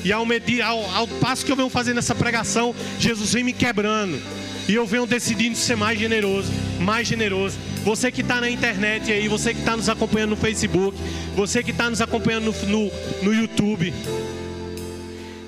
E 0.04 0.12
ao, 0.12 0.26
medir, 0.26 0.62
ao, 0.62 0.84
ao 0.94 1.08
passo 1.08 1.46
que 1.46 1.52
eu 1.52 1.56
venho 1.56 1.70
fazendo 1.70 1.98
essa 2.00 2.14
pregação, 2.14 2.76
Jesus 3.00 3.34
vem 3.34 3.44
me 3.44 3.54
quebrando. 3.54 4.22
E 4.68 4.76
eu 4.76 4.86
venho 4.86 5.06
decidindo 5.06 5.58
ser 5.58 5.76
mais 5.76 6.00
generoso, 6.00 6.52
mais 6.80 7.08
generoso. 7.08 7.58
Você 7.84 8.12
que 8.12 8.22
está 8.22 8.40
na 8.40 8.50
internet 8.50 9.12
aí, 9.12 9.28
você 9.28 9.54
que 9.54 9.60
está 9.60 9.76
nos 9.76 9.90
acompanhando 9.90 10.32
no 10.32 10.38
Facebook, 10.38 10.98
você 11.36 11.62
que 11.62 11.72
está 11.72 11.90
nos 11.90 12.02
acompanhando 12.02 12.46
no, 12.46 12.68
no, 12.68 12.92
no 13.24 13.34
YouTube, 13.34 13.94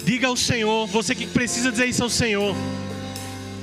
diga 0.04 0.28
ao 0.28 0.36
Senhor, 0.36 0.86
você 0.88 1.16
que 1.16 1.26
precisa 1.26 1.72
dizer 1.72 1.86
isso 1.86 2.04
ao 2.04 2.10
Senhor. 2.10 2.56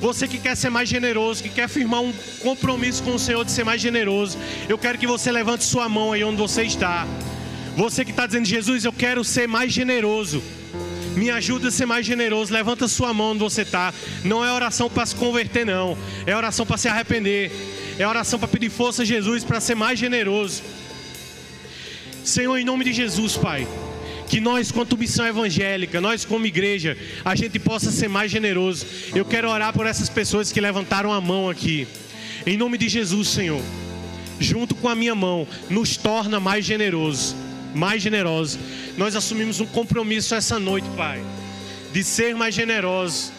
Você 0.00 0.26
que 0.26 0.38
quer 0.38 0.56
ser 0.56 0.68
mais 0.68 0.88
generoso, 0.88 1.42
que 1.42 1.48
quer 1.48 1.68
firmar 1.68 2.00
um 2.00 2.12
compromisso 2.40 3.02
com 3.04 3.14
o 3.14 3.18
Senhor 3.18 3.44
de 3.44 3.52
ser 3.52 3.64
mais 3.64 3.80
generoso, 3.80 4.36
eu 4.68 4.76
quero 4.76 4.98
que 4.98 5.06
você 5.06 5.30
levante 5.30 5.64
sua 5.64 5.88
mão 5.88 6.12
aí 6.12 6.24
onde 6.24 6.38
você 6.38 6.64
está. 6.64 7.06
Você 7.76 8.04
que 8.04 8.10
está 8.10 8.26
dizendo, 8.26 8.44
Jesus, 8.44 8.84
eu 8.84 8.92
quero 8.92 9.22
ser 9.22 9.46
mais 9.46 9.72
generoso. 9.72 10.42
Me 11.16 11.30
ajuda 11.30 11.68
a 11.68 11.70
ser 11.70 11.86
mais 11.86 12.06
generoso. 12.06 12.52
Levanta 12.52 12.88
sua 12.88 13.12
mão 13.12 13.32
onde 13.32 13.40
você 13.40 13.62
está. 13.62 13.92
Não 14.24 14.44
é 14.44 14.52
oração 14.52 14.88
para 14.88 15.04
se 15.04 15.14
converter, 15.14 15.66
não. 15.66 15.96
É 16.26 16.34
oração 16.34 16.64
para 16.64 16.78
se 16.78 16.88
arrepender. 16.88 17.50
É 17.98 18.06
oração 18.06 18.38
para 18.38 18.48
pedir 18.48 18.70
força 18.70 19.02
a 19.02 19.04
Jesus 19.04 19.44
para 19.44 19.60
ser 19.60 19.74
mais 19.74 19.98
generoso. 19.98 20.62
Senhor, 22.24 22.56
em 22.56 22.64
nome 22.64 22.84
de 22.84 22.92
Jesus, 22.92 23.36
Pai. 23.36 23.66
Que 24.28 24.40
nós, 24.40 24.72
quanto 24.72 24.96
missão 24.96 25.26
evangélica, 25.26 26.00
nós 26.00 26.24
como 26.24 26.46
igreja, 26.46 26.96
a 27.22 27.34
gente 27.34 27.58
possa 27.58 27.90
ser 27.90 28.08
mais 28.08 28.30
generoso. 28.30 28.86
Eu 29.14 29.26
quero 29.26 29.50
orar 29.50 29.74
por 29.74 29.86
essas 29.86 30.08
pessoas 30.08 30.50
que 30.50 30.60
levantaram 30.60 31.12
a 31.12 31.20
mão 31.20 31.50
aqui. 31.50 31.86
Em 32.46 32.56
nome 32.56 32.78
de 32.78 32.88
Jesus, 32.88 33.28
Senhor. 33.28 33.60
Junto 34.40 34.74
com 34.74 34.88
a 34.88 34.94
minha 34.94 35.14
mão, 35.14 35.46
nos 35.68 35.96
torna 35.96 36.40
mais 36.40 36.64
generosos 36.64 37.36
mais 37.74 38.02
generosos. 38.02 38.58
Nós 38.96 39.16
assumimos 39.16 39.60
um 39.60 39.66
compromisso 39.66 40.34
essa 40.34 40.58
noite, 40.58 40.88
Pai, 40.96 41.22
de 41.92 42.02
ser 42.02 42.34
mais 42.34 42.54
generosos, 42.54 43.32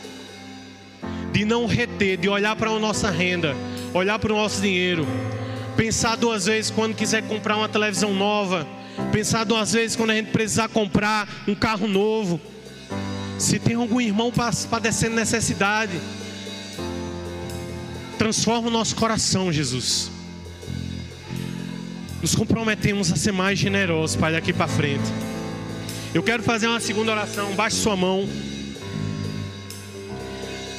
de 1.31 1.45
não 1.45 1.65
reter, 1.65 2.17
de 2.17 2.29
olhar 2.29 2.55
para 2.55 2.69
a 2.69 2.79
nossa 2.79 3.09
renda, 3.09 3.55
olhar 3.93 4.19
para 4.19 4.31
o 4.33 4.35
nosso 4.35 4.61
dinheiro, 4.61 5.07
pensar 5.75 6.15
duas 6.15 6.45
vezes 6.45 6.71
quando 6.71 6.95
quiser 6.95 7.23
comprar 7.23 7.57
uma 7.57 7.69
televisão 7.69 8.13
nova, 8.13 8.67
pensar 9.11 9.43
duas 9.43 9.73
vezes 9.73 9.95
quando 9.95 10.11
a 10.11 10.15
gente 10.15 10.31
precisar 10.31 10.69
comprar 10.69 11.27
um 11.47 11.55
carro 11.55 11.87
novo. 11.87 12.39
Se 13.39 13.59
tem 13.59 13.75
algum 13.75 13.99
irmão 13.99 14.31
padecendo 14.69 15.15
necessidade, 15.15 15.99
transforma 18.17 18.67
o 18.67 18.71
nosso 18.71 18.95
coração, 18.95 19.51
Jesus 19.51 20.12
nos 22.23 22.35
comprometemos 22.35 23.11
a 23.11 23.17
ser 23.17 23.33
mais 23.33 23.59
generosos, 23.59 24.15
Pai, 24.15 24.31
daqui 24.31 24.53
para 24.53 24.65
frente. 24.65 25.03
Eu 26.13 26.23
quero 26.23 26.41
fazer 26.41 26.67
uma 26.67 26.79
segunda 26.79 27.11
oração. 27.11 27.51
Baixe 27.53 27.75
sua 27.75 27.97
mão. 27.97 28.29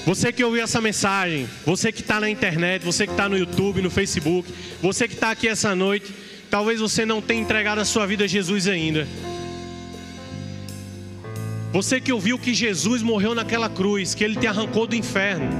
Você 0.07 0.32
que 0.32 0.42
ouviu 0.42 0.62
essa 0.62 0.80
mensagem, 0.80 1.47
você 1.66 1.92
que 1.92 2.01
está 2.01 2.18
na 2.18 2.30
internet, 2.30 2.82
você 2.82 3.07
que 3.07 3.12
está 3.12 3.28
no 3.28 3.36
YouTube, 3.36 3.82
no 3.82 3.90
Facebook, 3.90 4.51
você 4.80 5.07
que 5.07 5.12
está 5.12 5.32
aqui 5.32 5.47
essa 5.47 5.74
noite, 5.74 6.14
talvez 6.51 6.80
você 6.80 7.05
não 7.05 7.20
tenha 7.20 7.42
entregado 7.42 7.78
a 7.78 7.84
sua 7.84 8.07
vida 8.07 8.24
a 8.24 8.26
Jesus 8.26 8.66
ainda. 8.66 9.07
Você 11.74 12.01
que 12.01 12.12
ouviu 12.12 12.38
que 12.38 12.55
Jesus 12.55 13.03
morreu 13.03 13.34
naquela 13.34 13.68
cruz, 13.68 14.14
que 14.14 14.24
ele 14.24 14.36
te 14.36 14.47
arrancou 14.47 14.86
do 14.86 14.97
inferno. 14.97 15.51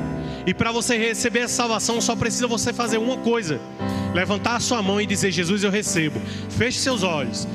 E 0.47 0.55
para 0.55 0.73
você 0.73 0.97
receber 0.97 1.41
essa 1.41 1.57
salvação, 1.57 2.01
só 2.01 2.17
precisa 2.17 2.47
você 2.47 2.73
fazer 2.73 2.97
uma 2.97 3.19
coisa: 3.19 3.61
levantar 4.15 4.57
a 4.57 4.61
sua 4.61 4.81
mão 4.81 5.01
e 5.01 5.07
dizer: 5.07 5.31
Jesus, 5.31 5.63
eu 5.65 5.71
recebo. 5.71 6.21
Feche 6.51 6.79
seus 6.79 7.03
olhos. 7.03 7.47